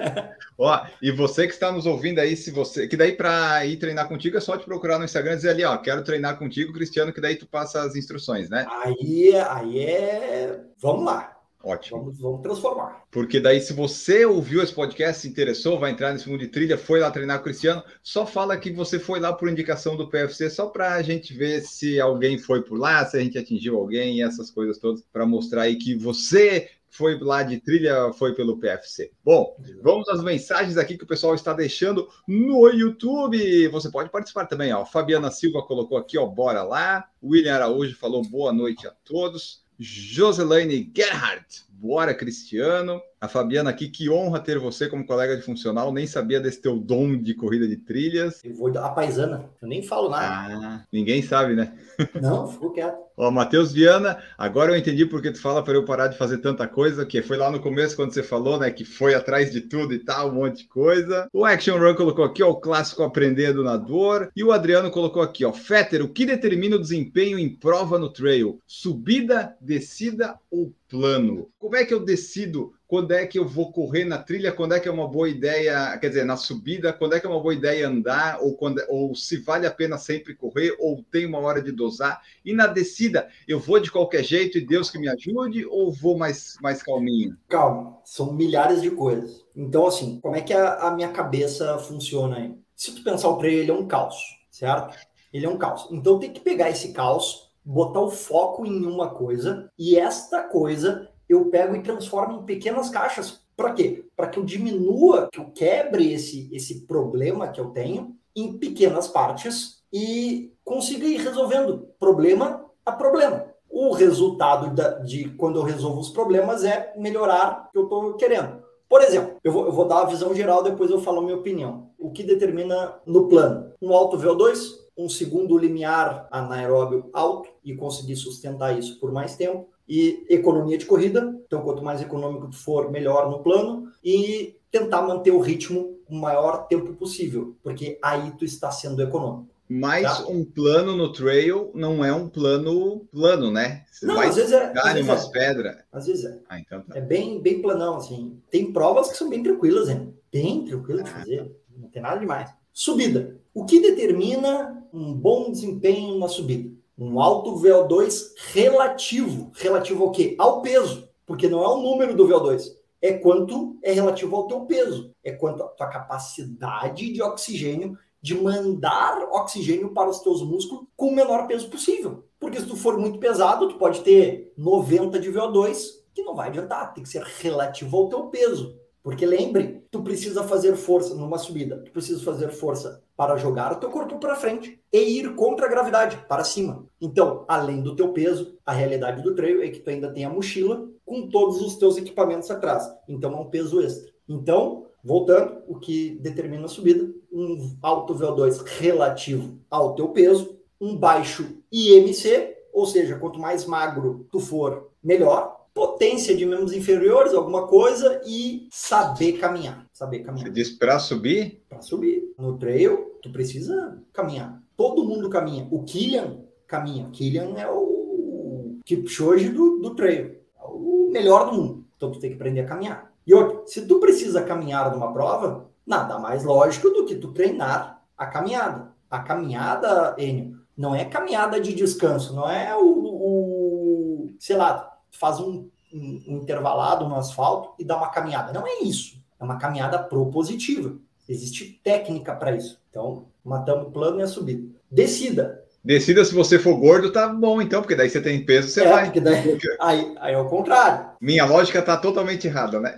ó, 0.58 0.86
e 1.00 1.12
você 1.12 1.46
que 1.46 1.52
está 1.52 1.70
nos 1.70 1.86
ouvindo 1.86 2.18
aí, 2.18 2.36
se 2.36 2.50
você. 2.50 2.88
Que 2.88 2.96
daí 2.96 3.12
para 3.12 3.64
ir 3.64 3.76
treinar 3.76 4.08
contigo 4.08 4.36
é 4.36 4.40
só 4.40 4.58
te 4.58 4.64
procurar 4.64 4.98
no 4.98 5.04
Instagram 5.04 5.34
e 5.34 5.36
dizer 5.36 5.50
ali, 5.50 5.64
ó, 5.64 5.76
quero 5.78 6.02
treinar 6.02 6.36
contigo, 6.36 6.72
Cristiano, 6.72 7.12
que 7.12 7.20
daí 7.20 7.36
tu 7.36 7.46
passa 7.46 7.82
as 7.82 7.94
instruções, 7.94 8.50
né? 8.50 8.66
Aí, 8.68 9.32
aí 9.48 9.78
é. 9.78 10.60
Vamos 10.78 11.04
lá. 11.04 11.33
Ótimo. 11.64 11.98
Vamos, 12.00 12.18
vamos, 12.18 12.42
transformar. 12.42 13.04
Porque 13.10 13.40
daí, 13.40 13.60
se 13.60 13.72
você 13.72 14.26
ouviu 14.26 14.62
esse 14.62 14.74
podcast, 14.74 15.22
se 15.22 15.28
interessou, 15.28 15.78
vai 15.78 15.92
entrar 15.92 16.12
nesse 16.12 16.28
mundo 16.28 16.40
de 16.40 16.48
trilha, 16.48 16.76
foi 16.76 17.00
lá 17.00 17.10
treinar 17.10 17.38
com 17.38 17.42
o 17.42 17.44
Cristiano, 17.44 17.82
só 18.02 18.26
fala 18.26 18.56
que 18.56 18.70
você 18.70 18.98
foi 18.98 19.18
lá 19.18 19.32
por 19.32 19.48
indicação 19.48 19.96
do 19.96 20.08
PFC, 20.08 20.50
só 20.50 20.66
para 20.66 20.94
a 20.94 21.02
gente 21.02 21.32
ver 21.32 21.62
se 21.62 21.98
alguém 21.98 22.38
foi 22.38 22.62
por 22.62 22.78
lá, 22.78 23.04
se 23.06 23.16
a 23.16 23.20
gente 23.20 23.38
atingiu 23.38 23.78
alguém 23.78 24.18
e 24.18 24.22
essas 24.22 24.50
coisas 24.50 24.78
todas, 24.78 25.02
para 25.12 25.24
mostrar 25.24 25.62
aí 25.62 25.76
que 25.76 25.94
você 25.94 26.68
foi 26.94 27.18
lá 27.18 27.42
de 27.42 27.58
trilha, 27.58 28.12
foi 28.12 28.34
pelo 28.34 28.56
PFC. 28.56 29.10
Bom, 29.24 29.56
vamos 29.82 30.08
às 30.08 30.22
mensagens 30.22 30.76
aqui 30.76 30.96
que 30.96 31.02
o 31.02 31.08
pessoal 31.08 31.34
está 31.34 31.52
deixando 31.52 32.08
no 32.26 32.68
YouTube. 32.68 33.66
Você 33.68 33.90
pode 33.90 34.10
participar 34.10 34.46
também, 34.46 34.72
ó. 34.72 34.84
Fabiana 34.84 35.28
Silva 35.28 35.60
colocou 35.62 35.98
aqui, 35.98 36.16
ó, 36.16 36.24
bora 36.24 36.62
lá. 36.62 37.08
William 37.20 37.56
Araújo 37.56 37.96
falou 37.96 38.22
boa 38.22 38.52
noite 38.52 38.86
a 38.86 38.92
todos. 39.04 39.63
Joselaine 39.78 40.92
Gerhardt. 40.92 41.64
Bora, 41.84 42.14
Cristiano. 42.14 42.98
A 43.20 43.28
Fabiana 43.28 43.68
aqui, 43.68 43.88
que 43.88 44.08
honra 44.08 44.40
ter 44.40 44.58
você 44.58 44.88
como 44.88 45.06
colega 45.06 45.36
de 45.36 45.42
funcional. 45.42 45.92
Nem 45.92 46.06
sabia 46.06 46.40
desse 46.40 46.58
teu 46.58 46.78
dom 46.78 47.14
de 47.14 47.34
corrida 47.34 47.68
de 47.68 47.76
trilhas. 47.76 48.40
Eu 48.42 48.54
vou 48.54 48.72
dar 48.72 48.86
a 48.86 48.88
paisana. 48.88 49.50
Eu 49.60 49.68
nem 49.68 49.82
falo 49.82 50.08
nada. 50.08 50.54
Ah, 50.54 50.84
ninguém 50.90 51.20
sabe, 51.20 51.54
né? 51.54 51.74
Não, 52.20 52.48
ficou 52.48 52.72
quieto. 52.72 53.04
Ó, 53.16 53.30
Matheus 53.30 53.72
Viana, 53.72 54.18
agora 54.36 54.72
eu 54.72 54.76
entendi 54.76 55.06
porque 55.06 55.30
tu 55.30 55.40
fala 55.40 55.62
para 55.62 55.74
eu 55.74 55.84
parar 55.84 56.08
de 56.08 56.18
fazer 56.18 56.38
tanta 56.38 56.66
coisa, 56.66 57.06
que 57.06 57.22
foi 57.22 57.36
lá 57.36 57.48
no 57.48 57.60
começo 57.60 57.94
quando 57.94 58.12
você 58.12 58.24
falou, 58.24 58.58
né, 58.58 58.72
que 58.72 58.84
foi 58.84 59.14
atrás 59.14 59.52
de 59.52 59.60
tudo 59.60 59.94
e 59.94 60.00
tal, 60.00 60.30
um 60.30 60.34
monte 60.34 60.62
de 60.62 60.68
coisa. 60.68 61.28
O 61.32 61.44
Action 61.44 61.78
Run 61.78 61.94
colocou 61.94 62.24
aqui, 62.24 62.42
ó, 62.42 62.50
o 62.50 62.60
clássico 62.60 63.04
aprendendo 63.04 63.62
na 63.62 63.76
dor. 63.76 64.32
E 64.34 64.42
o 64.42 64.50
Adriano 64.50 64.90
colocou 64.90 65.22
aqui, 65.22 65.44
ó, 65.44 65.52
Fetter, 65.52 66.02
o 66.02 66.08
que 66.08 66.26
determina 66.26 66.74
o 66.74 66.80
desempenho 66.80 67.38
em 67.38 67.48
prova 67.48 68.00
no 68.00 68.12
trail? 68.12 68.60
Subida, 68.66 69.56
descida 69.60 70.34
ou 70.50 70.74
plano? 70.88 71.48
Como 71.58 71.73
é 71.76 71.84
que 71.84 71.94
eu 71.94 72.04
decido 72.04 72.74
quando 72.86 73.12
é 73.12 73.26
que 73.26 73.38
eu 73.38 73.46
vou 73.46 73.72
correr 73.72 74.04
na 74.04 74.18
trilha, 74.18 74.52
quando 74.52 74.74
é 74.74 74.78
que 74.78 74.88
é 74.88 74.92
uma 74.92 75.08
boa 75.08 75.28
ideia, 75.28 75.98
quer 75.98 76.08
dizer, 76.08 76.24
na 76.24 76.36
subida, 76.36 76.92
quando 76.92 77.14
é 77.14 77.20
que 77.20 77.26
é 77.26 77.28
uma 77.28 77.40
boa 77.40 77.54
ideia 77.54 77.88
andar, 77.88 78.38
ou, 78.40 78.54
quando, 78.54 78.80
ou 78.88 79.14
se 79.14 79.38
vale 79.38 79.66
a 79.66 79.70
pena 79.70 79.98
sempre 79.98 80.34
correr, 80.34 80.76
ou 80.78 81.02
tem 81.10 81.26
uma 81.26 81.38
hora 81.38 81.60
de 81.60 81.72
dosar. 81.72 82.22
E 82.44 82.52
na 82.52 82.66
descida, 82.66 83.28
eu 83.48 83.58
vou 83.58 83.80
de 83.80 83.90
qualquer 83.90 84.22
jeito 84.22 84.58
e 84.58 84.66
Deus 84.66 84.90
que 84.90 84.98
me 84.98 85.08
ajude, 85.08 85.66
ou 85.66 85.92
vou 85.92 86.16
mais, 86.16 86.56
mais 86.62 86.82
calminho? 86.82 87.36
Calma, 87.48 87.98
são 88.04 88.32
milhares 88.32 88.80
de 88.80 88.90
coisas. 88.90 89.44
Então, 89.56 89.86
assim, 89.86 90.20
como 90.20 90.36
é 90.36 90.40
que 90.40 90.52
a, 90.52 90.74
a 90.74 90.90
minha 90.92 91.08
cabeça 91.08 91.78
funciona 91.78 92.36
aí? 92.36 92.54
Se 92.76 92.92
tu 92.94 93.02
pensar 93.02 93.28
o 93.28 93.38
treino, 93.38 93.62
ele 93.62 93.70
é 93.70 93.74
um 93.74 93.88
caos, 93.88 94.16
certo? 94.50 94.96
Ele 95.32 95.46
é 95.46 95.48
um 95.48 95.58
caos. 95.58 95.88
Então 95.90 96.18
tem 96.18 96.32
que 96.32 96.40
pegar 96.40 96.70
esse 96.70 96.92
caos, 96.92 97.50
botar 97.64 98.00
o 98.00 98.10
foco 98.10 98.66
em 98.66 98.84
uma 98.84 99.10
coisa, 99.10 99.68
e 99.76 99.98
esta 99.98 100.42
coisa 100.42 101.08
eu 101.28 101.46
pego 101.46 101.74
e 101.76 101.82
transformo 101.82 102.40
em 102.40 102.44
pequenas 102.44 102.90
caixas. 102.90 103.40
Para 103.56 103.72
quê? 103.72 104.04
Para 104.16 104.28
que 104.28 104.38
eu 104.38 104.44
diminua, 104.44 105.28
que 105.32 105.38
eu 105.38 105.50
quebre 105.50 106.12
esse, 106.12 106.48
esse 106.52 106.86
problema 106.86 107.48
que 107.48 107.60
eu 107.60 107.70
tenho 107.70 108.16
em 108.34 108.52
pequenas 108.58 109.06
partes 109.06 109.82
e 109.92 110.52
consiga 110.64 111.06
ir 111.06 111.18
resolvendo 111.18 111.88
problema 111.98 112.64
a 112.84 112.92
problema. 112.92 113.46
O 113.70 113.92
resultado 113.92 114.74
da, 114.74 114.98
de 115.00 115.28
quando 115.30 115.58
eu 115.58 115.62
resolvo 115.62 116.00
os 116.00 116.10
problemas 116.10 116.64
é 116.64 116.92
melhorar 116.96 117.68
o 117.68 117.72
que 117.72 117.78
eu 117.78 117.84
estou 117.84 118.14
querendo. 118.14 118.62
Por 118.88 119.02
exemplo, 119.02 119.36
eu 119.42 119.52
vou, 119.52 119.66
eu 119.66 119.72
vou, 119.72 119.86
dar 119.86 120.02
a 120.02 120.06
visão 120.06 120.34
geral, 120.34 120.62
depois 120.62 120.90
eu 120.90 121.00
falo 121.00 121.18
a 121.18 121.22
minha 121.22 121.36
opinião. 121.36 121.90
O 121.98 122.10
que 122.10 122.22
determina 122.22 122.94
no 123.06 123.28
plano? 123.28 123.72
Um 123.80 123.92
alto 123.92 124.18
VO2, 124.18 124.84
um 124.96 125.08
segundo 125.08 125.58
limiar 125.58 126.28
anaeróbio 126.30 127.10
alto 127.12 127.48
e 127.64 127.74
conseguir 127.74 128.16
sustentar 128.16 128.78
isso 128.78 129.00
por 129.00 129.10
mais 129.10 129.36
tempo, 129.36 129.68
e 129.88 130.24
economia 130.28 130.78
de 130.78 130.86
corrida. 130.86 131.34
Então, 131.46 131.62
quanto 131.62 131.82
mais 131.82 132.00
econômico 132.00 132.48
tu 132.48 132.56
for, 132.56 132.90
melhor 132.90 133.30
no 133.30 133.40
plano. 133.40 133.90
E 134.02 134.56
tentar 134.70 135.02
manter 135.02 135.30
o 135.30 135.40
ritmo 135.40 135.98
o 136.08 136.14
maior 136.14 136.66
tempo 136.66 136.92
possível, 136.94 137.56
porque 137.62 137.98
aí 138.02 138.32
tu 138.32 138.44
está 138.44 138.70
sendo 138.70 139.02
econômico. 139.02 139.54
Mas 139.68 140.18
tá? 140.18 140.26
um 140.28 140.44
plano 140.44 140.94
no 140.94 141.10
trail 141.12 141.70
não 141.74 142.04
é 142.04 142.12
um 142.12 142.28
plano 142.28 143.06
plano, 143.10 143.50
né? 143.50 143.84
Você 143.90 144.04
não, 144.04 144.20
às 144.20 144.36
vezes 144.36 144.52
é. 144.52 144.72
Às 144.76 144.92
vezes 144.92 145.08
umas 145.08 145.26
é. 145.26 145.30
pedras. 145.30 145.76
Às 145.90 146.06
vezes 146.06 146.24
é. 146.24 146.38
Ah, 146.48 146.60
então 146.60 146.82
tá. 146.82 146.98
É 146.98 147.00
bem, 147.00 147.40
bem 147.40 147.62
planão, 147.62 147.96
assim. 147.96 148.38
Tem 148.50 148.70
provas 148.72 149.10
que 149.10 149.16
são 149.16 149.30
bem 149.30 149.42
tranquilas, 149.42 149.88
hein? 149.88 150.14
Bem 150.30 150.64
tranquilas 150.64 151.04
de 151.04 151.10
ah. 151.10 151.14
fazer. 151.14 151.56
Não 151.76 151.88
tem 151.88 152.02
nada 152.02 152.18
demais. 152.18 152.50
Subida. 152.72 153.36
O 153.54 153.64
que 153.64 153.80
determina 153.80 154.84
um 154.92 155.14
bom 155.14 155.50
desempenho 155.50 156.18
na 156.18 156.28
subida? 156.28 156.70
Um 156.96 157.20
alto 157.20 157.54
VO2 157.56 158.32
relativo. 158.52 159.50
Relativo 159.54 160.04
ao 160.04 160.12
quê? 160.12 160.36
Ao 160.38 160.62
peso. 160.62 161.08
porque 161.26 161.48
não 161.48 161.62
é 161.62 161.68
o 161.68 161.78
número 161.80 162.14
do 162.14 162.28
VO2, 162.28 162.76
é 163.00 163.14
quanto 163.14 163.78
é 163.82 163.92
relativo 163.92 164.36
ao 164.36 164.46
teu 164.46 164.60
peso, 164.62 165.10
é 165.22 165.32
quanto 165.32 165.62
a 165.62 165.68
tua 165.68 165.86
capacidade 165.88 167.12
de 167.12 167.22
oxigênio 167.22 167.98
de 168.20 168.34
mandar 168.34 169.28
oxigênio 169.32 169.92
para 169.92 170.08
os 170.08 170.20
teus 170.20 170.42
músculos 170.42 170.86
com 170.96 171.08
o 171.08 171.14
menor 171.14 171.46
peso 171.46 171.68
possível. 171.68 172.24
Porque 172.40 172.58
se 172.58 172.66
tu 172.66 172.74
for 172.74 172.98
muito 172.98 173.18
pesado, 173.18 173.68
tu 173.68 173.76
pode 173.76 174.00
ter 174.00 174.50
90 174.56 175.18
de 175.18 175.30
VO2, 175.30 175.76
que 176.14 176.22
não 176.22 176.34
vai 176.34 176.48
adiantar, 176.48 176.94
tem 176.94 177.02
que 177.02 177.10
ser 177.10 177.22
relativo 177.22 177.94
ao 177.94 178.08
teu 178.08 178.28
peso. 178.28 178.78
Porque 179.04 179.26
lembre, 179.26 179.84
tu 179.90 180.02
precisa 180.02 180.42
fazer 180.44 180.76
força 180.76 181.14
numa 181.14 181.36
subida, 181.36 181.76
tu 181.76 181.92
precisa 181.92 182.24
fazer 182.24 182.48
força 182.48 183.04
para 183.14 183.36
jogar 183.36 183.70
o 183.72 183.76
teu 183.76 183.90
corpo 183.90 184.18
para 184.18 184.34
frente 184.34 184.80
e 184.90 184.98
ir 184.98 185.34
contra 185.34 185.66
a 185.66 185.68
gravidade, 185.68 186.24
para 186.26 186.42
cima. 186.42 186.86
Então, 186.98 187.44
além 187.46 187.82
do 187.82 187.94
teu 187.94 188.14
peso, 188.14 188.56
a 188.64 188.72
realidade 188.72 189.22
do 189.22 189.34
trail 189.34 189.62
é 189.62 189.68
que 189.68 189.80
tu 189.80 189.90
ainda 189.90 190.10
tem 190.10 190.24
a 190.24 190.30
mochila 190.30 190.88
com 191.04 191.28
todos 191.28 191.60
os 191.60 191.76
teus 191.76 191.98
equipamentos 191.98 192.50
atrás. 192.50 192.90
Então, 193.06 193.30
é 193.34 193.36
um 193.36 193.50
peso 193.50 193.78
extra. 193.82 194.10
Então, 194.26 194.86
voltando, 195.04 195.62
o 195.68 195.78
que 195.78 196.18
determina 196.22 196.64
a 196.64 196.68
subida, 196.68 197.06
um 197.30 197.76
alto 197.82 198.14
VO2 198.14 198.64
relativo 198.78 199.58
ao 199.70 199.94
teu 199.94 200.08
peso, 200.08 200.58
um 200.80 200.96
baixo 200.96 201.58
IMC, 201.70 202.56
ou 202.72 202.86
seja, 202.86 203.18
quanto 203.18 203.38
mais 203.38 203.66
magro 203.66 204.26
tu 204.32 204.40
for, 204.40 204.90
melhor, 205.02 205.63
potência 205.74 206.36
de 206.36 206.46
membros 206.46 206.72
inferiores, 206.72 207.34
alguma 207.34 207.66
coisa, 207.66 208.22
e 208.24 208.68
saber 208.70 209.32
caminhar. 209.32 209.84
Saber 209.92 210.20
caminhar. 210.20 210.46
Você 210.46 210.52
diz 210.52 210.70
para 210.70 210.98
subir? 211.00 211.62
Para 211.68 211.82
subir. 211.82 212.32
No 212.38 212.56
trail, 212.56 213.18
tu 213.20 213.30
precisa 213.30 214.00
caminhar. 214.12 214.62
Todo 214.76 215.04
mundo 215.04 215.28
caminha. 215.28 215.66
O 215.70 215.82
Killian 215.82 216.38
caminha. 216.66 217.10
Killian 217.12 217.54
é 217.56 217.68
o 217.68 218.78
Kipchoge 218.84 219.50
do, 219.50 219.80
do 219.80 219.94
trail. 219.94 220.36
É 220.56 220.64
o 220.64 221.10
melhor 221.12 221.50
do 221.50 221.56
mundo. 221.56 221.84
Então 221.96 222.12
tu 222.12 222.20
tem 222.20 222.30
que 222.30 222.36
aprender 222.36 222.60
a 222.60 222.66
caminhar. 222.66 223.12
E 223.26 223.34
outro, 223.34 223.64
se 223.66 223.86
tu 223.86 223.98
precisa 223.98 224.42
caminhar 224.42 224.92
numa 224.92 225.12
prova, 225.12 225.70
nada 225.86 226.18
mais 226.18 226.44
lógico 226.44 226.90
do 226.90 227.04
que 227.04 227.16
tu 227.16 227.32
treinar 227.32 228.02
a 228.16 228.26
caminhada. 228.26 228.92
A 229.10 229.20
caminhada, 229.20 230.14
Enio, 230.18 230.58
não 230.76 230.94
é 230.94 231.04
caminhada 231.04 231.60
de 231.60 231.72
descanso, 231.72 232.34
não 232.34 232.50
é 232.50 232.76
o, 232.76 232.84
o 232.84 234.34
sei 234.38 234.56
lá, 234.56 234.93
faz 235.18 235.40
um, 235.40 235.68
um, 235.92 236.22
um 236.26 236.36
intervalado 236.38 237.08
no 237.08 237.16
asfalto 237.16 237.74
e 237.78 237.84
dá 237.84 237.96
uma 237.96 238.10
caminhada. 238.10 238.52
Não 238.52 238.66
é 238.66 238.80
isso. 238.82 239.16
É 239.40 239.44
uma 239.44 239.58
caminhada 239.58 239.98
propositiva. 239.98 240.96
Existe 241.28 241.80
técnica 241.82 242.34
para 242.34 242.54
isso. 242.54 242.80
Então, 242.90 243.26
matamos 243.44 243.88
o 243.88 243.90
plano 243.90 244.20
e 244.20 244.22
a 244.22 244.26
subida. 244.26 244.68
Descida. 244.90 245.64
Descida, 245.82 246.24
se 246.24 246.34
você 246.34 246.58
for 246.58 246.76
gordo, 246.76 247.12
tá 247.12 247.28
bom, 247.28 247.60
então, 247.60 247.82
porque 247.82 247.94
daí 247.94 248.08
você 248.08 248.20
tem 248.20 248.44
peso, 248.44 248.68
você 248.68 248.84
é, 248.84 248.88
vai. 248.88 249.10
Daí, 249.20 249.58
aí, 249.80 250.14
aí 250.18 250.34
é 250.34 250.38
o 250.38 250.46
contrário. 250.46 251.10
Minha 251.20 251.44
lógica 251.44 251.82
tá 251.82 251.96
totalmente 251.96 252.46
errada, 252.46 252.80
né? 252.80 252.96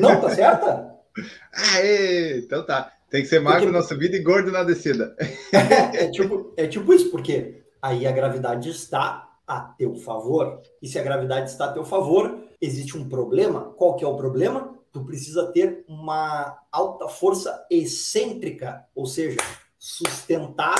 Não, 0.00 0.20
tá 0.20 0.30
certa? 0.30 0.94
Aê, 1.52 2.38
então 2.46 2.64
tá. 2.64 2.92
Tem 3.10 3.22
que 3.22 3.28
ser 3.28 3.40
magro 3.40 3.62
porque... 3.62 3.76
na 3.76 3.82
subida 3.82 4.16
e 4.16 4.22
gordo 4.22 4.52
na 4.52 4.62
descida. 4.62 5.16
É, 5.52 6.04
é, 6.04 6.10
tipo, 6.10 6.54
é 6.56 6.66
tipo 6.68 6.94
isso, 6.94 7.10
porque 7.10 7.62
aí 7.82 8.06
a 8.06 8.12
gravidade 8.12 8.70
está 8.70 9.29
a 9.50 9.58
teu 9.76 9.96
favor. 9.96 10.62
E 10.80 10.86
se 10.86 10.96
a 10.96 11.02
gravidade 11.02 11.50
está 11.50 11.64
a 11.64 11.72
teu 11.72 11.84
favor, 11.84 12.38
existe 12.60 12.96
um 12.96 13.08
problema. 13.08 13.72
Qual 13.76 13.96
que 13.96 14.04
é 14.04 14.06
o 14.06 14.16
problema? 14.16 14.78
Tu 14.92 15.04
precisa 15.04 15.50
ter 15.50 15.84
uma 15.88 16.56
alta 16.70 17.08
força 17.08 17.66
excêntrica, 17.68 18.86
ou 18.94 19.06
seja, 19.06 19.38
sustentar 19.76 20.78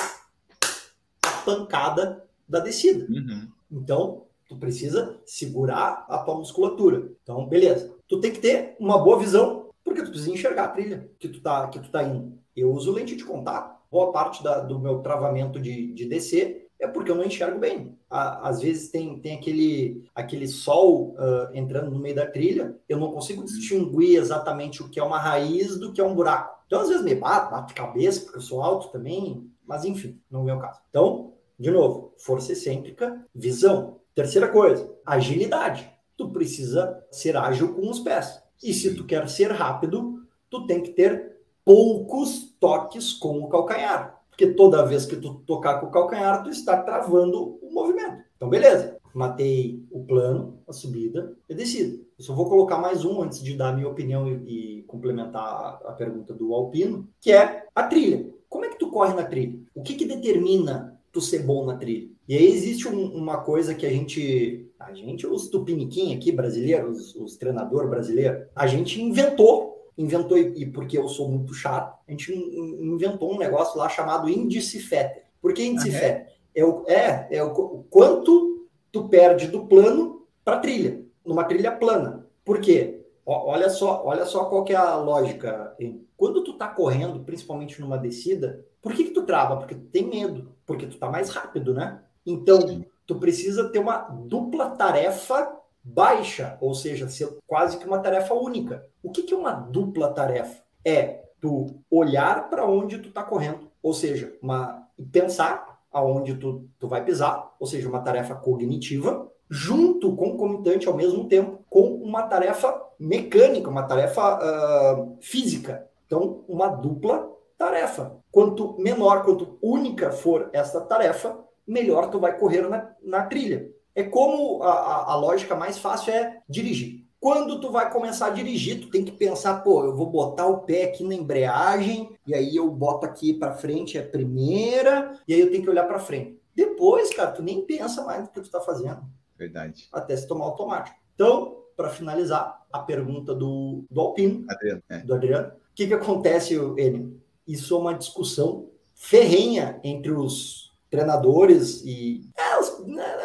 a 1.21 1.31
pancada 1.45 2.25
da 2.49 2.61
descida. 2.61 3.13
Uhum. 3.13 3.49
Então, 3.73 4.23
tu 4.49 4.57
precisa 4.57 5.19
segurar 5.27 6.07
a 6.09 6.19
tua 6.19 6.37
musculatura. 6.37 7.11
Então, 7.25 7.47
beleza. 7.47 7.93
Tu 8.07 8.21
tem 8.21 8.31
que 8.31 8.39
ter 8.39 8.77
uma 8.79 8.99
boa 8.99 9.19
visão, 9.19 9.71
porque 9.83 10.03
tu 10.03 10.11
precisa 10.11 10.31
enxergar 10.31 10.65
a 10.67 10.69
trilha 10.69 11.11
que 11.19 11.29
tu 11.29 11.41
tá, 11.41 11.67
que 11.67 11.81
tu 11.81 11.91
tá 11.91 12.05
indo. 12.05 12.39
Eu 12.55 12.73
uso 12.73 12.93
lente 12.93 13.17
de 13.17 13.25
contato. 13.25 13.81
Boa 13.91 14.13
parte 14.13 14.45
da, 14.45 14.61
do 14.61 14.79
meu 14.79 15.01
travamento 15.01 15.59
de, 15.59 15.93
de 15.93 16.05
descer 16.05 16.70
é 16.81 16.89
porque 16.89 17.11
eu 17.11 17.15
não 17.15 17.25
enxergo 17.25 17.59
bem. 17.59 17.97
Às 18.09 18.63
vezes 18.63 18.91
tem, 18.91 19.21
tem 19.21 19.37
aquele, 19.37 20.05
aquele 20.15 20.49
sol 20.49 21.15
uh, 21.15 21.55
entrando 21.55 21.91
no 21.91 22.01
meio 22.01 22.15
da 22.17 22.27
trilha, 22.27 22.75
eu 22.89 22.99
não 22.99 23.13
consigo 23.13 23.45
distinguir 23.45 24.19
exatamente 24.19 24.83
o 24.83 24.89
que 24.89 24.99
é 24.99 25.05
uma 25.05 25.19
raiz 25.19 25.79
do 25.79 25.93
que 25.93 26.01
é 26.01 26.05
um 26.05 26.15
buraco. 26.15 26.59
Então, 26.67 26.81
às 26.81 26.89
vezes 26.89 27.05
me 27.05 27.15
bato, 27.15 27.51
bato 27.51 27.69
de 27.69 27.75
cabeça, 27.75 28.23
porque 28.23 28.39
eu 28.39 28.43
sou 28.43 28.63
alto 28.63 28.89
também, 28.89 29.49
mas 29.67 29.85
enfim, 29.85 30.19
não 30.31 30.49
é 30.49 30.55
o 30.55 30.59
caso. 30.59 30.81
Então, 30.89 31.35
de 31.59 31.71
novo, 31.71 32.15
força 32.17 32.53
excêntrica, 32.53 33.25
visão. 33.35 33.99
Terceira 34.15 34.49
coisa, 34.49 34.91
agilidade. 35.05 35.89
Tu 36.17 36.31
precisa 36.31 37.05
ser 37.11 37.37
ágil 37.37 37.75
com 37.75 37.89
os 37.89 38.01
pés. 38.01 38.43
E 38.63 38.73
se 38.73 38.95
tu 38.95 39.05
quer 39.05 39.29
ser 39.29 39.53
rápido, 39.53 40.27
tu 40.49 40.67
tem 40.67 40.83
que 40.83 40.91
ter 40.91 41.37
poucos 41.65 42.55
toques 42.59 43.13
com 43.13 43.41
o 43.41 43.49
calcanhar 43.49 44.20
porque 44.41 44.55
toda 44.55 44.87
vez 44.87 45.05
que 45.05 45.17
tu 45.17 45.35
tocar 45.47 45.81
com 45.81 45.87
o 45.87 45.91
calcanhar, 45.91 46.43
tu 46.43 46.49
está 46.49 46.83
travando 46.83 47.59
o 47.61 47.71
movimento. 47.71 48.23
Então, 48.35 48.49
beleza. 48.49 48.97
Matei 49.13 49.85
o 49.91 50.03
plano, 50.03 50.63
a 50.67 50.73
subida 50.73 51.37
e 51.47 51.53
a 51.53 51.57
descida. 51.57 52.03
Eu 52.19 52.25
só 52.25 52.35
vou 52.35 52.49
colocar 52.49 52.79
mais 52.79 53.05
um 53.05 53.21
antes 53.21 53.43
de 53.43 53.55
dar 53.55 53.69
a 53.69 53.73
minha 53.75 53.89
opinião 53.89 54.27
e, 54.27 54.79
e 54.79 54.83
complementar 54.85 55.79
a 55.85 55.93
pergunta 55.93 56.33
do 56.33 56.55
Alpino, 56.55 57.07
que 57.21 57.33
é 57.33 57.67
a 57.75 57.83
trilha. 57.83 58.31
Como 58.49 58.65
é 58.65 58.71
que 58.71 58.79
tu 58.79 58.89
corre 58.89 59.13
na 59.13 59.25
trilha? 59.25 59.59
O 59.75 59.83
que, 59.83 59.95
que 59.95 60.07
determina 60.07 60.99
tu 61.13 61.21
ser 61.21 61.41
bom 61.41 61.67
na 61.67 61.77
trilha? 61.77 62.09
E 62.27 62.35
aí 62.35 62.47
existe 62.47 62.89
um, 62.89 63.15
uma 63.15 63.39
coisa 63.39 63.75
que 63.75 63.85
a 63.85 63.91
gente, 63.91 64.71
a 64.79 64.95
gente, 64.95 65.27
os 65.27 65.49
tupiniquim 65.49 66.15
aqui 66.15 66.33
brasileiros, 66.33 66.99
os, 66.99 67.15
os 67.17 67.37
treinadores 67.37 67.91
brasileiros, 67.91 68.47
a 68.57 68.67
gente 68.67 69.03
inventou 69.03 69.70
inventou, 69.97 70.39
e 70.39 70.67
porque 70.67 70.99
eu 70.99 71.09
sou 71.09 71.29
muito 71.29 71.53
chato, 71.55 71.99
a 72.07 72.11
gente 72.11 72.33
inventou 72.33 73.35
um 73.35 73.39
negócio 73.39 73.79
lá 73.79 73.89
chamado 73.89 74.29
índice 74.29 74.79
Fetter. 74.81 75.25
Por 75.41 75.53
que 75.53 75.65
índice 75.65 75.91
ah, 75.91 75.93
é? 75.93 76.01
Fetter? 76.01 76.35
É 76.55 76.65
o, 76.65 76.85
é, 76.87 77.29
é 77.31 77.45
o, 77.45 77.51
o 77.51 77.85
quanto 77.89 78.69
tu 78.91 79.09
perde 79.09 79.47
do 79.47 79.67
plano 79.67 80.27
para 80.45 80.59
trilha, 80.59 81.05
numa 81.25 81.45
trilha 81.45 81.73
plana. 81.73 82.27
Por 82.45 82.61
quê? 82.61 83.05
Ó, 83.25 83.51
olha 83.51 83.71
só, 83.71 84.03
olha 84.05 84.27
só 84.27 84.47
qual 84.47 84.65
que 84.65 84.73
é 84.73 84.77
a 84.77 84.97
lógica. 84.97 85.77
Quando 86.17 86.43
tu 86.43 86.55
tá 86.55 86.69
correndo, 86.69 87.21
principalmente 87.21 87.81
numa 87.81 87.97
descida, 87.97 88.65
por 88.83 88.93
que 88.93 89.05
que 89.05 89.11
tu 89.11 89.23
trava? 89.23 89.57
Porque 89.57 89.75
tu 89.75 89.87
tem 89.87 90.09
medo, 90.09 90.53
porque 90.67 90.87
tu 90.87 90.99
tá 90.99 91.09
mais 91.09 91.31
rápido, 91.31 91.73
né? 91.73 92.03
Então, 92.27 92.85
tu 93.07 93.17
precisa 93.17 93.69
ter 93.69 93.79
uma 93.79 93.99
dupla 93.99 94.71
tarefa 94.71 95.60
baixa, 95.83 96.57
ou 96.61 96.75
seja, 96.75 97.09
ser 97.09 97.29
quase 97.47 97.79
que 97.79 97.87
uma 97.87 97.99
tarefa 97.99 98.35
única. 98.35 98.87
O 99.03 99.11
que, 99.11 99.23
que 99.23 99.35
é 99.35 99.37
uma 99.37 99.53
dupla 99.53 100.13
tarefa? 100.13 100.63
É 100.85 101.25
tu 101.41 101.83
olhar 101.91 102.51
para 102.51 102.67
onde 102.67 102.99
tu 102.99 103.09
está 103.09 103.23
correndo, 103.23 103.71
ou 103.83 103.95
seja, 103.95 104.37
uma 104.43 104.87
pensar 105.11 105.81
aonde 105.93 106.35
tu, 106.35 106.69
tu 106.79 106.87
vai 106.87 107.05
pisar, 107.05 107.55
ou 107.59 107.67
seja, 107.67 107.89
uma 107.89 108.01
tarefa 108.01 108.35
cognitiva, 108.35 109.29
junto, 109.49 110.15
concomitante 110.15 110.87
ao 110.87 110.95
mesmo 110.95 111.27
tempo, 111.27 111.65
com 111.69 111.95
uma 111.95 112.23
tarefa 112.23 112.81
mecânica, 112.99 113.69
uma 113.69 113.83
tarefa 113.83 114.39
uh, 114.39 115.17
física. 115.21 115.89
Então, 116.07 116.45
uma 116.49 116.69
dupla 116.69 117.29
tarefa. 117.59 118.17
Quanto 118.31 118.77
menor, 118.79 119.25
quanto 119.25 119.59
única 119.61 120.13
for 120.13 120.51
essa 120.53 120.81
tarefa, 120.81 121.37
melhor 121.67 122.11
tu 122.11 122.21
vai 122.21 122.39
correr 122.39 122.69
na, 122.69 122.91
na 123.03 123.27
trilha. 123.27 123.71
É 123.95 124.03
como 124.03 124.63
a, 124.63 124.73
a, 124.73 125.13
a 125.13 125.17
lógica 125.17 125.55
mais 125.55 125.79
fácil 125.79 126.13
é 126.13 126.41
dirigir. 126.49 127.05
Quando 127.21 127.61
tu 127.61 127.71
vai 127.71 127.93
começar 127.93 128.29
a 128.29 128.31
dirigir, 128.31 128.81
tu 128.81 128.89
tem 128.89 129.05
que 129.05 129.13
pensar, 129.13 129.63
pô, 129.63 129.85
eu 129.85 129.95
vou 129.95 130.07
botar 130.07 130.47
o 130.47 130.61
pé 130.61 130.85
aqui 130.85 131.05
na 131.05 131.15
embreagem, 131.15 132.17
e 132.27 132.35
aí 132.35 132.57
eu 132.57 132.71
boto 132.71 133.05
aqui 133.05 133.35
para 133.35 133.53
frente 133.53 133.99
é 133.99 134.01
a 134.01 134.09
primeira, 134.09 135.19
e 135.29 135.35
aí 135.35 135.41
eu 135.41 135.51
tenho 135.51 135.63
que 135.63 135.69
olhar 135.69 135.85
para 135.85 135.99
frente. 135.99 136.41
Depois, 136.55 137.15
cara, 137.15 137.31
tu 137.31 137.43
nem 137.43 137.61
pensa 137.61 138.03
mais 138.05 138.23
no 138.23 138.29
que 138.29 138.41
tu 138.41 138.51
tá 138.51 138.61
fazendo. 138.61 139.03
Verdade. 139.37 139.89
Até 139.93 140.17
se 140.17 140.27
tomar 140.27 140.47
automático. 140.47 140.97
Então, 141.15 141.59
para 141.77 141.91
finalizar, 141.91 142.61
a 142.73 142.79
pergunta 142.79 143.35
do, 143.35 143.85
do 143.91 144.01
Alpino, 144.01 144.45
Adriano, 144.49 144.83
é. 144.89 144.99
do 144.99 145.15
Adriano. 145.15 145.49
O 145.49 145.75
que, 145.75 145.87
que 145.87 145.95
acontece, 145.95 146.55
Enio? 146.55 147.21
Isso 147.47 147.75
é 147.75 147.79
uma 147.79 147.95
discussão 147.95 148.69
ferrenha 148.95 149.81
entre 149.83 150.13
os 150.13 150.73
treinadores 150.91 151.83
e 151.85 152.29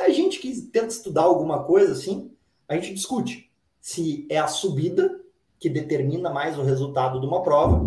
a 0.06 0.10
gente 0.10 0.40
que 0.40 0.62
tenta 0.62 0.88
estudar 0.88 1.24
alguma 1.24 1.64
coisa 1.64 1.92
assim, 1.94 2.32
a 2.68 2.76
gente 2.76 2.94
discute 2.94 3.52
se 3.80 4.26
é 4.30 4.38
a 4.38 4.48
subida 4.48 5.20
que 5.60 5.70
determina 5.70 6.30
mais 6.30 6.58
o 6.58 6.64
resultado 6.64 7.20
de 7.20 7.26
uma 7.26 7.44
prova 7.44 7.86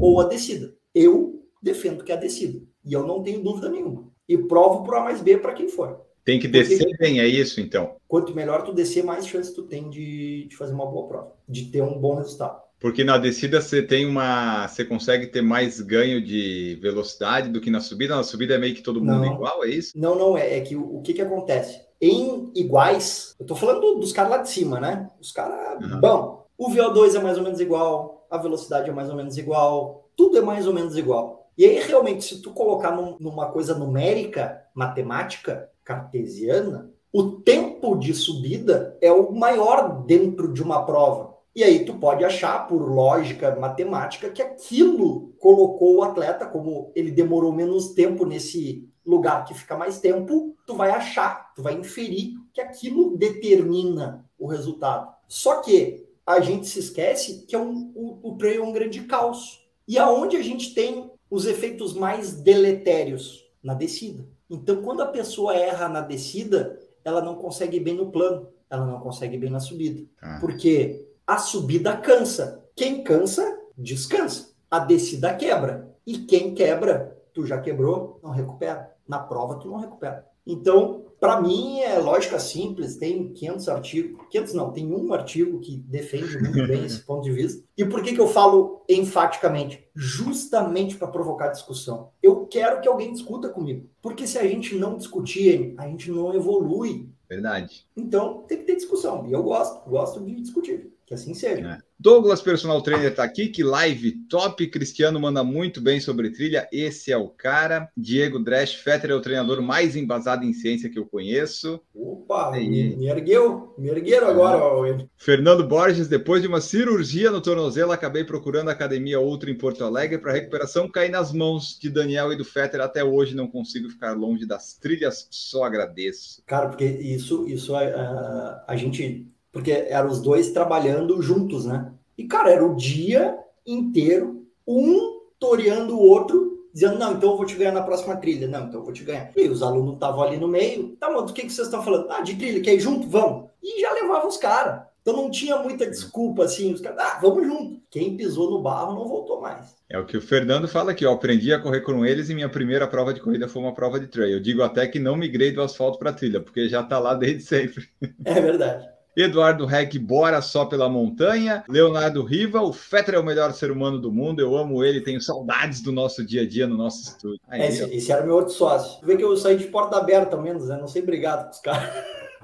ou 0.00 0.20
a 0.20 0.24
descida. 0.24 0.74
Eu 0.94 1.44
defendo 1.62 2.04
que 2.04 2.12
é 2.12 2.14
a 2.14 2.18
descida 2.18 2.60
e 2.84 2.92
eu 2.92 3.06
não 3.06 3.22
tenho 3.22 3.42
dúvida 3.42 3.68
nenhuma. 3.68 4.08
E 4.28 4.36
provo 4.36 4.84
por 4.84 4.94
A 4.96 5.02
mais 5.02 5.20
B 5.20 5.38
para 5.38 5.54
quem 5.54 5.68
for. 5.68 6.00
Tem 6.24 6.38
que 6.38 6.46
descer 6.46 6.78
Porque, 6.78 6.96
bem, 6.98 7.20
é 7.20 7.26
isso 7.26 7.60
então. 7.60 7.96
Quanto 8.06 8.34
melhor 8.34 8.62
tu 8.62 8.72
descer, 8.72 9.02
mais 9.02 9.26
chance 9.26 9.54
tu 9.54 9.62
tem 9.62 9.88
de, 9.88 10.46
de 10.46 10.56
fazer 10.56 10.74
uma 10.74 10.86
boa 10.86 11.08
prova, 11.08 11.32
de 11.48 11.66
ter 11.66 11.82
um 11.82 11.98
bom 11.98 12.16
resultado. 12.16 12.60
Porque 12.80 13.02
na 13.02 13.18
descida 13.18 13.60
você 13.60 13.82
tem 13.82 14.06
uma. 14.06 14.68
Você 14.68 14.84
consegue 14.84 15.26
ter 15.26 15.42
mais 15.42 15.80
ganho 15.80 16.24
de 16.24 16.78
velocidade 16.80 17.48
do 17.50 17.60
que 17.60 17.70
na 17.70 17.80
subida. 17.80 18.14
Na 18.16 18.22
subida 18.22 18.54
é 18.54 18.58
meio 18.58 18.74
que 18.74 18.82
todo 18.82 19.00
mundo 19.00 19.24
não, 19.24 19.34
igual, 19.34 19.64
é 19.64 19.68
isso? 19.68 19.92
Não, 19.96 20.14
não, 20.14 20.36
é, 20.36 20.58
é 20.58 20.60
que 20.60 20.76
o, 20.76 20.96
o 20.98 21.02
que, 21.02 21.12
que 21.14 21.22
acontece? 21.22 21.86
em 22.00 22.52
iguais, 22.54 23.34
eu 23.40 23.44
tô 23.46 23.56
falando 23.56 23.96
dos 23.98 24.12
caras 24.12 24.30
lá 24.30 24.36
de 24.38 24.48
cima, 24.50 24.78
né? 24.78 25.10
Os 25.20 25.32
caras, 25.32 25.82
Uhum. 25.82 26.00
bom, 26.00 26.46
o 26.56 26.70
VO2 26.70 27.16
é 27.16 27.18
mais 27.18 27.36
ou 27.36 27.42
menos 27.42 27.58
igual, 27.60 28.24
a 28.30 28.38
velocidade 28.38 28.88
é 28.88 28.92
mais 28.92 29.10
ou 29.10 29.16
menos 29.16 29.36
igual, 29.36 30.08
tudo 30.16 30.38
é 30.38 30.40
mais 30.40 30.68
ou 30.68 30.72
menos 30.72 30.96
igual. 30.96 31.50
E 31.58 31.64
aí, 31.64 31.80
realmente, 31.80 32.22
se 32.24 32.40
tu 32.40 32.52
colocar 32.52 32.92
num- 32.92 33.16
numa 33.18 33.50
coisa 33.50 33.74
numérica, 33.76 34.62
matemática, 34.72 35.68
cartesiana, 35.84 36.88
o 37.12 37.24
tempo 37.40 37.96
de 37.96 38.14
subida 38.14 38.96
é 39.00 39.10
o 39.10 39.32
maior 39.32 40.04
dentro 40.06 40.52
de 40.52 40.62
uma 40.62 40.84
prova. 40.86 41.34
E 41.58 41.64
aí 41.64 41.84
tu 41.84 41.94
pode 41.94 42.24
achar, 42.24 42.68
por 42.68 42.80
lógica 42.88 43.56
matemática, 43.56 44.30
que 44.30 44.40
aquilo 44.40 45.34
colocou 45.40 45.96
o 45.96 46.02
atleta, 46.04 46.46
como 46.46 46.92
ele 46.94 47.10
demorou 47.10 47.52
menos 47.52 47.94
tempo 47.94 48.24
nesse 48.24 48.88
lugar 49.04 49.44
que 49.44 49.54
fica 49.54 49.76
mais 49.76 49.98
tempo, 49.98 50.54
tu 50.64 50.76
vai 50.76 50.92
achar, 50.92 51.52
tu 51.56 51.62
vai 51.64 51.74
inferir 51.74 52.34
que 52.54 52.60
aquilo 52.60 53.16
determina 53.16 54.24
o 54.38 54.46
resultado. 54.46 55.12
Só 55.26 55.60
que 55.60 56.06
a 56.24 56.38
gente 56.38 56.68
se 56.68 56.78
esquece 56.78 57.44
que 57.44 57.56
é 57.56 57.58
um, 57.58 57.90
o, 57.92 58.20
o 58.28 58.36
trail 58.36 58.62
é 58.62 58.64
um 58.64 58.72
grande 58.72 59.00
caos. 59.00 59.68
E 59.88 59.98
aonde 59.98 60.36
a 60.36 60.42
gente 60.42 60.72
tem 60.72 61.10
os 61.28 61.44
efeitos 61.44 61.92
mais 61.92 62.40
deletérios? 62.40 63.50
Na 63.60 63.74
descida. 63.74 64.24
Então, 64.48 64.80
quando 64.80 65.00
a 65.00 65.06
pessoa 65.06 65.56
erra 65.56 65.88
na 65.88 66.02
descida, 66.02 66.78
ela 67.04 67.20
não 67.20 67.34
consegue 67.34 67.80
bem 67.80 67.96
no 67.96 68.12
plano, 68.12 68.46
ela 68.70 68.86
não 68.86 69.00
consegue 69.00 69.36
bem 69.36 69.50
na 69.50 69.58
subida. 69.58 70.06
Tá. 70.20 70.38
Porque 70.40 71.07
a 71.28 71.36
subida 71.36 71.94
cansa. 71.94 72.64
Quem 72.74 73.04
cansa, 73.04 73.60
descansa. 73.76 74.48
A 74.70 74.78
descida 74.78 75.34
quebra. 75.34 75.94
E 76.06 76.20
quem 76.20 76.54
quebra, 76.54 77.18
tu 77.34 77.44
já 77.44 77.60
quebrou, 77.60 78.18
não 78.22 78.30
recupera. 78.30 78.96
Na 79.06 79.18
prova, 79.18 79.56
tu 79.56 79.68
não 79.68 79.76
recupera. 79.76 80.26
Então, 80.46 81.04
para 81.20 81.38
mim, 81.38 81.80
é 81.80 81.98
lógica 81.98 82.38
simples. 82.38 82.96
Tem 82.96 83.30
500 83.30 83.68
artigos. 83.68 84.26
500 84.30 84.54
não, 84.54 84.72
tem 84.72 84.90
um 84.90 85.12
artigo 85.12 85.60
que 85.60 85.76
defende 85.76 86.38
muito 86.38 86.66
bem 86.66 86.86
esse 86.86 87.00
ponto 87.00 87.24
de 87.24 87.32
vista. 87.32 87.62
E 87.76 87.84
por 87.84 88.02
que, 88.02 88.14
que 88.14 88.20
eu 88.20 88.28
falo 88.28 88.82
enfaticamente? 88.88 89.86
Justamente 89.94 90.96
para 90.96 91.08
provocar 91.08 91.48
discussão. 91.48 92.08
Eu 92.22 92.46
quero 92.46 92.80
que 92.80 92.88
alguém 92.88 93.12
discuta 93.12 93.50
comigo. 93.50 93.86
Porque 94.00 94.26
se 94.26 94.38
a 94.38 94.46
gente 94.46 94.74
não 94.76 94.96
discutir, 94.96 95.74
a 95.76 95.86
gente 95.86 96.10
não 96.10 96.34
evolui. 96.34 97.10
Verdade. 97.28 97.84
Então, 97.94 98.44
tem 98.48 98.56
que 98.56 98.64
ter 98.64 98.76
discussão. 98.76 99.26
E 99.26 99.32
eu 99.32 99.42
gosto, 99.42 99.86
gosto 99.90 100.24
de 100.24 100.34
discutir. 100.40 100.96
Que 101.08 101.14
assim 101.14 101.32
seja. 101.32 101.66
É. 101.66 101.78
Douglas, 101.98 102.42
personal 102.42 102.82
trainer, 102.82 103.14
tá 103.14 103.24
aqui. 103.24 103.48
Que 103.48 103.64
live 103.64 104.12
top. 104.28 104.66
Cristiano 104.66 105.18
manda 105.18 105.42
muito 105.42 105.80
bem 105.80 105.98
sobre 106.00 106.28
trilha. 106.28 106.68
Esse 106.70 107.10
é 107.10 107.16
o 107.16 107.30
cara. 107.30 107.88
Diego 107.96 108.38
Dresch, 108.38 108.74
Fetter 108.74 109.10
é 109.12 109.14
o 109.14 109.20
treinador 109.20 109.62
mais 109.62 109.96
embasado 109.96 110.44
em 110.44 110.52
ciência 110.52 110.90
que 110.90 110.98
eu 110.98 111.06
conheço. 111.06 111.80
Opa, 111.94 112.52
Aí. 112.52 112.94
me, 112.94 113.06
ergueu, 113.06 113.74
me 113.78 113.88
ergueram 113.88 114.28
agora, 114.28 114.58
ó. 114.58 114.84
Fernando 115.16 115.66
Borges, 115.66 116.08
depois 116.08 116.42
de 116.42 116.48
uma 116.48 116.60
cirurgia 116.60 117.30
no 117.30 117.40
tornozelo, 117.40 117.90
acabei 117.90 118.22
procurando 118.22 118.68
academia 118.68 119.18
outra 119.18 119.50
em 119.50 119.56
Porto 119.56 119.82
Alegre 119.82 120.18
para 120.18 120.32
recuperação. 120.32 120.90
Caí 120.90 121.08
nas 121.08 121.32
mãos 121.32 121.78
de 121.80 121.88
Daniel 121.88 122.30
e 122.34 122.36
do 122.36 122.44
Fetter. 122.44 122.82
Até 122.82 123.02
hoje 123.02 123.34
não 123.34 123.48
consigo 123.48 123.88
ficar 123.88 124.12
longe 124.12 124.44
das 124.44 124.74
trilhas. 124.74 125.26
Só 125.30 125.64
agradeço. 125.64 126.42
Cara, 126.44 126.68
porque 126.68 126.84
isso, 126.84 127.48
isso 127.48 127.74
a, 127.74 127.80
a, 127.80 128.64
a 128.68 128.76
gente. 128.76 129.26
Porque 129.58 129.72
eram 129.72 130.08
os 130.08 130.20
dois 130.20 130.52
trabalhando 130.52 131.20
juntos, 131.20 131.66
né? 131.66 131.90
E, 132.16 132.24
cara, 132.28 132.52
era 132.52 132.64
o 132.64 132.76
dia 132.76 133.36
inteiro, 133.66 134.46
um 134.64 135.18
toreando 135.36 135.96
o 135.96 136.00
outro, 136.00 136.68
dizendo, 136.72 136.96
não, 136.96 137.14
então 137.14 137.32
eu 137.32 137.36
vou 137.36 137.44
te 137.44 137.56
ganhar 137.56 137.72
na 137.72 137.82
próxima 137.82 138.16
trilha. 138.16 138.46
Não, 138.46 138.66
então 138.66 138.78
eu 138.78 138.84
vou 138.84 138.92
te 138.92 139.02
ganhar. 139.02 139.32
E 139.36 139.48
os 139.48 139.60
alunos 139.60 139.94
estavam 139.94 140.22
ali 140.22 140.36
no 140.36 140.46
meio. 140.46 140.96
Tá, 141.00 141.10
mas 141.10 141.26
do 141.26 141.32
que, 141.32 141.42
que 141.42 141.50
vocês 141.50 141.66
estão 141.66 141.82
falando? 141.82 142.08
Ah, 142.08 142.20
de 142.20 142.36
trilha, 142.36 142.62
quer 142.62 142.74
ir 142.74 142.80
junto? 142.80 143.08
Vamos. 143.08 143.50
E 143.60 143.80
já 143.80 143.92
levava 143.94 144.28
os 144.28 144.36
caras. 144.36 144.82
Então 145.02 145.16
não 145.16 145.28
tinha 145.28 145.56
muita 145.56 145.84
desculpa, 145.90 146.44
assim. 146.44 146.72
Os 146.72 146.80
caras, 146.80 146.98
ah, 147.00 147.18
vamos 147.20 147.44
junto. 147.44 147.80
Quem 147.90 148.16
pisou 148.16 148.52
no 148.52 148.62
barro 148.62 148.94
não 148.94 149.08
voltou 149.08 149.40
mais. 149.40 149.74
É 149.90 149.98
o 149.98 150.06
que 150.06 150.16
o 150.16 150.22
Fernando 150.22 150.68
fala 150.68 150.92
aqui, 150.92 151.04
ó. 151.04 151.14
Aprendi 151.14 151.52
a 151.52 151.60
correr 151.60 151.80
com 151.80 152.06
eles 152.06 152.30
e 152.30 152.34
minha 152.34 152.48
primeira 152.48 152.86
prova 152.86 153.12
de 153.12 153.20
corrida 153.20 153.48
foi 153.48 153.60
uma 153.60 153.74
prova 153.74 153.98
de 153.98 154.06
trail. 154.06 154.34
Eu 154.34 154.40
digo 154.40 154.62
até 154.62 154.86
que 154.86 155.00
não 155.00 155.16
migrei 155.16 155.50
do 155.50 155.62
asfalto 155.62 155.98
para 155.98 156.12
trilha, 156.12 156.40
porque 156.40 156.68
já 156.68 156.80
tá 156.84 157.00
lá 157.00 157.14
desde 157.14 157.42
sempre. 157.42 157.88
É 158.24 158.40
verdade. 158.40 158.97
Eduardo 159.22 159.66
Reck, 159.66 159.98
bora 159.98 160.40
só 160.40 160.64
pela 160.64 160.88
montanha. 160.88 161.64
Leonardo 161.68 162.22
Riva, 162.22 162.60
o 162.60 162.72
Fetter 162.72 163.14
é 163.16 163.18
o 163.18 163.24
melhor 163.24 163.52
ser 163.52 163.70
humano 163.70 163.98
do 163.98 164.12
mundo. 164.12 164.40
Eu 164.40 164.56
amo 164.56 164.84
ele, 164.84 165.00
tenho 165.00 165.20
saudades 165.20 165.80
do 165.80 165.90
nosso 165.90 166.24
dia 166.24 166.42
a 166.42 166.48
dia 166.48 166.66
no 166.66 166.76
nosso 166.76 167.02
estúdio. 167.02 167.40
Aí, 167.48 167.62
É, 167.62 167.68
esse, 167.68 167.82
esse 167.94 168.12
era 168.12 168.24
meu 168.24 168.36
outro 168.36 168.52
sócio. 168.52 169.04
Vê 169.04 169.16
que 169.16 169.24
eu 169.24 169.36
saí 169.36 169.56
de 169.56 169.64
porta 169.64 169.96
aberta, 169.96 170.36
ao 170.36 170.42
menos, 170.42 170.68
né? 170.68 170.76
Não 170.78 170.88
sei 170.88 171.02
brigado 171.02 171.44
com 171.44 171.50
os 171.50 171.60
caras. 171.60 171.90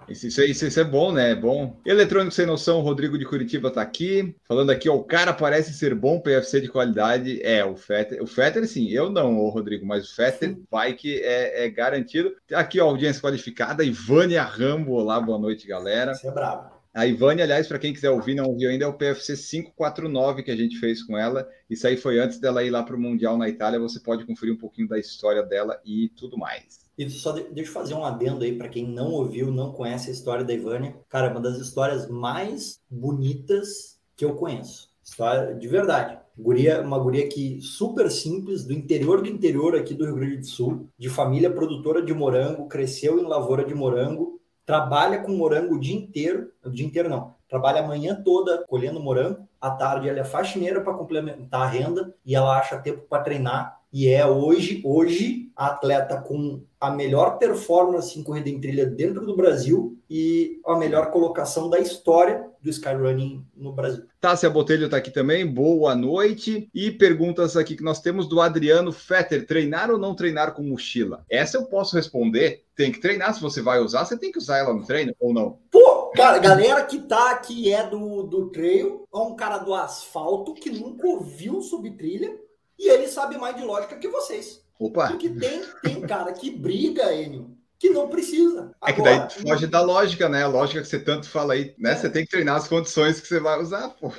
Isso, 0.09 0.27
isso, 0.27 0.41
é- 0.41 0.47
isso- 0.47 0.67
isso 0.67 0.81
é 0.81 0.85
bom, 0.85 1.13
né? 1.13 1.31
É 1.31 1.35
bom. 1.35 1.81
Eletrônico 1.85 2.35
Sem 2.35 2.47
Noção, 2.47 2.81
Rodrigo 2.81 3.19
de 3.19 3.25
Curitiba 3.25 3.71
tá 3.71 3.81
aqui. 3.83 4.35
Falando 4.47 4.71
aqui, 4.71 4.89
ó, 4.89 4.95
o 4.95 5.05
cara 5.05 5.33
parece 5.33 5.73
ser 5.73 5.95
bom 5.95 6.21
PFC 6.21 6.61
de 6.61 6.69
qualidade. 6.69 7.41
É, 7.43 7.65
o 7.65 7.75
Fetter. 7.75 8.23
O 8.23 8.27
Fetter, 8.27 8.67
sim, 8.69 8.89
eu 8.91 9.09
não, 9.11 9.39
ô 9.39 9.49
Rodrigo, 9.49 9.87
mas 9.87 10.11
o 10.11 10.15
Fetter 10.15 10.57
vai 10.71 10.93
que 10.93 11.21
é, 11.23 11.65
é 11.65 11.71
garantido. 11.71 12.33
Aqui, 12.53 12.81
ó, 12.81 12.87
audiência 12.87 13.23
qualificada. 13.23 13.83
Ivânia 13.85 14.43
Rambo, 14.43 14.93
olá, 14.93 15.21
boa 15.21 15.39
noite, 15.39 15.67
galera. 15.67 16.15
Você 16.15 16.29
é 16.29 16.31
brabo. 16.31 16.75
A 16.93 17.07
Ivânia, 17.07 17.43
aliás, 17.43 17.67
para 17.67 17.79
quem 17.79 17.93
quiser 17.93 18.11
ouvir, 18.11 18.37
não 18.37 18.45
ouviu 18.45 18.71
ainda, 18.71 18.85
é 18.85 18.89
o 18.89 18.93
PFC 18.93 19.35
549 19.37 20.45
que 20.45 20.51
a 20.53 20.57
gente 20.57 20.79
fez 20.79 21.03
com 21.03 21.19
ela. 21.19 21.49
Isso 21.69 21.87
aí 21.89 21.97
foi 21.97 22.21
antes 22.21 22.39
dela 22.39 22.63
ir 22.63 22.71
lá 22.71 22.85
para 22.85 22.95
o 22.95 23.01
Mundial 23.01 23.37
na 23.37 23.49
Itália. 23.49 23.81
Você 23.81 23.99
pode 23.99 24.25
conferir 24.25 24.55
um 24.55 24.59
pouquinho 24.59 24.87
da 24.87 24.97
história 24.97 25.43
dela 25.43 25.81
e 25.85 26.09
tudo 26.17 26.39
mais. 26.39 26.84
E 26.97 27.09
só 27.11 27.33
de- 27.33 27.45
deixa 27.51 27.71
eu 27.71 27.75
fazer 27.75 27.95
um 27.95 28.05
adendo 28.05 28.45
aí 28.45 28.57
para 28.57 28.69
quem 28.69 28.87
não 28.87 29.11
ouviu, 29.13 29.51
não 29.51 29.73
conhece 29.73 30.11
a 30.11 30.13
história 30.13 30.45
da 30.45 30.53
Ivânia. 30.53 30.97
Cara, 31.09 31.29
é 31.29 31.31
uma 31.31 31.41
das 31.41 31.59
histórias 31.59 32.09
mais 32.09 32.81
bonitas 32.91 33.99
que 34.17 34.25
eu 34.25 34.35
conheço. 34.35 34.91
História 35.03 35.55
de 35.55 35.69
verdade. 35.69 36.19
Guria, 36.37 36.81
uma 36.81 36.99
guria 36.99 37.29
que 37.29 37.61
super 37.61 38.11
simples, 38.11 38.65
do 38.65 38.73
interior 38.73 39.23
do 39.23 39.29
interior 39.29 39.77
aqui 39.77 39.95
do 39.95 40.05
Rio 40.05 40.17
Grande 40.17 40.39
do 40.39 40.47
Sul, 40.47 40.89
de 40.99 41.09
família 41.09 41.53
produtora 41.53 42.03
de 42.03 42.13
morango, 42.13 42.67
cresceu 42.67 43.21
em 43.21 43.25
lavoura 43.25 43.65
de 43.65 43.75
morango, 43.75 44.41
trabalha 44.67 45.21
com 45.21 45.31
morango 45.33 45.75
o 45.75 45.81
dia 45.81 45.95
inteiro, 45.95 46.51
o 46.65 46.71
dia 46.71 46.87
inteiro 46.87 47.09
não, 47.09 47.35
trabalha 47.49 47.83
a 47.83 47.87
manhã 47.87 48.21
toda 48.25 48.65
colhendo 48.67 48.99
morango, 48.99 49.47
à 49.61 49.71
tarde 49.71 50.09
ela 50.09 50.19
é 50.21 50.25
faxineira 50.25 50.81
para 50.81 50.95
complementar 50.95 51.63
a 51.63 51.67
renda 51.67 52.15
e 52.25 52.35
ela 52.35 52.59
acha 52.59 52.79
tempo 52.79 53.03
para 53.09 53.23
treinar 53.23 53.81
e 53.95 54.09
é 54.09 54.27
hoje, 54.27 54.83
hoje 54.85 55.53
a 55.55 55.69
atleta 55.69 56.21
com 56.21 56.65
a 56.81 56.91
melhor 56.91 57.39
performance 57.39 58.19
em 58.19 58.25
corrida 58.25 58.51
em 58.51 58.61
trilha 58.61 58.85
dentro 58.85 59.25
do 59.25 59.37
Brasil 59.37 59.97
e 60.11 60.61
a 60.67 60.77
melhor 60.77 61.13
colocação 61.13 61.71
da 61.71 61.79
história 61.79 62.45
do 62.61 62.69
skyrunning 62.69 63.47
no 63.57 63.73
Brasil. 63.73 64.03
Tássia 64.21 64.51
Botelho 64.51 64.87
está 64.87 64.97
aqui 64.97 65.13
também, 65.13 65.47
boa 65.47 65.95
noite. 65.95 66.69
E 66.75 66.91
perguntas 66.91 67.57
aqui 67.57 67.77
que 67.77 67.85
nós 67.85 68.01
temos 68.01 68.29
do 68.29 68.41
Adriano 68.41 68.91
Fetter: 68.91 69.47
treinar 69.47 69.93
ou 69.93 69.97
não 69.97 70.13
treinar 70.13 70.55
com 70.55 70.63
mochila? 70.65 71.25
Essa 71.31 71.59
eu 71.59 71.67
posso 71.67 71.95
responder. 71.95 72.65
Tem 72.75 72.91
que 72.91 73.01
treinar, 73.01 73.33
se 73.33 73.41
você 73.41 73.63
vai 73.63 73.79
usar, 73.79 74.05
você 74.05 74.19
tem 74.19 74.33
que 74.33 74.39
usar 74.39 74.59
ela 74.59 74.75
no 74.75 74.85
treino 74.85 75.15
ou 75.21 75.33
não? 75.33 75.59
Pô, 75.71 76.11
cara, 76.17 76.39
galera 76.39 76.83
que 76.83 76.99
tá 76.99 77.31
aqui 77.31 77.73
é 77.73 77.89
do, 77.89 78.25
do 78.25 78.51
trail, 78.51 79.07
é 79.15 79.19
um 79.19 79.37
cara 79.37 79.59
do 79.59 79.73
asfalto 79.73 80.53
que 80.53 80.71
nunca 80.71 81.07
ouviu 81.07 81.63
sobre 81.63 81.93
trilha 81.93 82.43
e 82.79 82.89
ele 82.89 83.09
sabe 83.09 83.39
mais 83.39 83.57
de 83.57 83.63
lógica 83.63 83.97
que 83.97 84.09
vocês. 84.09 84.63
Opa! 84.79 85.09
Porque 85.09 85.31
tem, 85.31 85.63
tem 85.83 86.01
cara 86.03 86.33
que 86.33 86.51
briga, 86.51 87.13
Enio, 87.15 87.57
que 87.79 87.91
não 87.91 88.09
precisa. 88.09 88.73
É 88.85 88.93
que 88.93 89.03
daí 89.03 89.27
tu 89.29 89.43
foge 89.43 89.67
da 89.67 89.81
lógica, 89.81 90.29
né? 90.29 90.43
A 90.43 90.49
lógica 90.49 90.83
que 90.83 90.89
você 90.89 90.99
tanto 90.99 91.29
fala 91.29 91.55
aí, 91.55 91.75
né? 91.79 91.95
Você 91.95 92.11
tem 92.11 92.25
que 92.25 92.31
treinar 92.31 92.57
as 92.57 92.69
condições 92.69 93.21
que 93.21 93.29
você 93.29 93.41
vai 93.41 93.61
usar, 93.61 93.89
pô. 93.91 94.13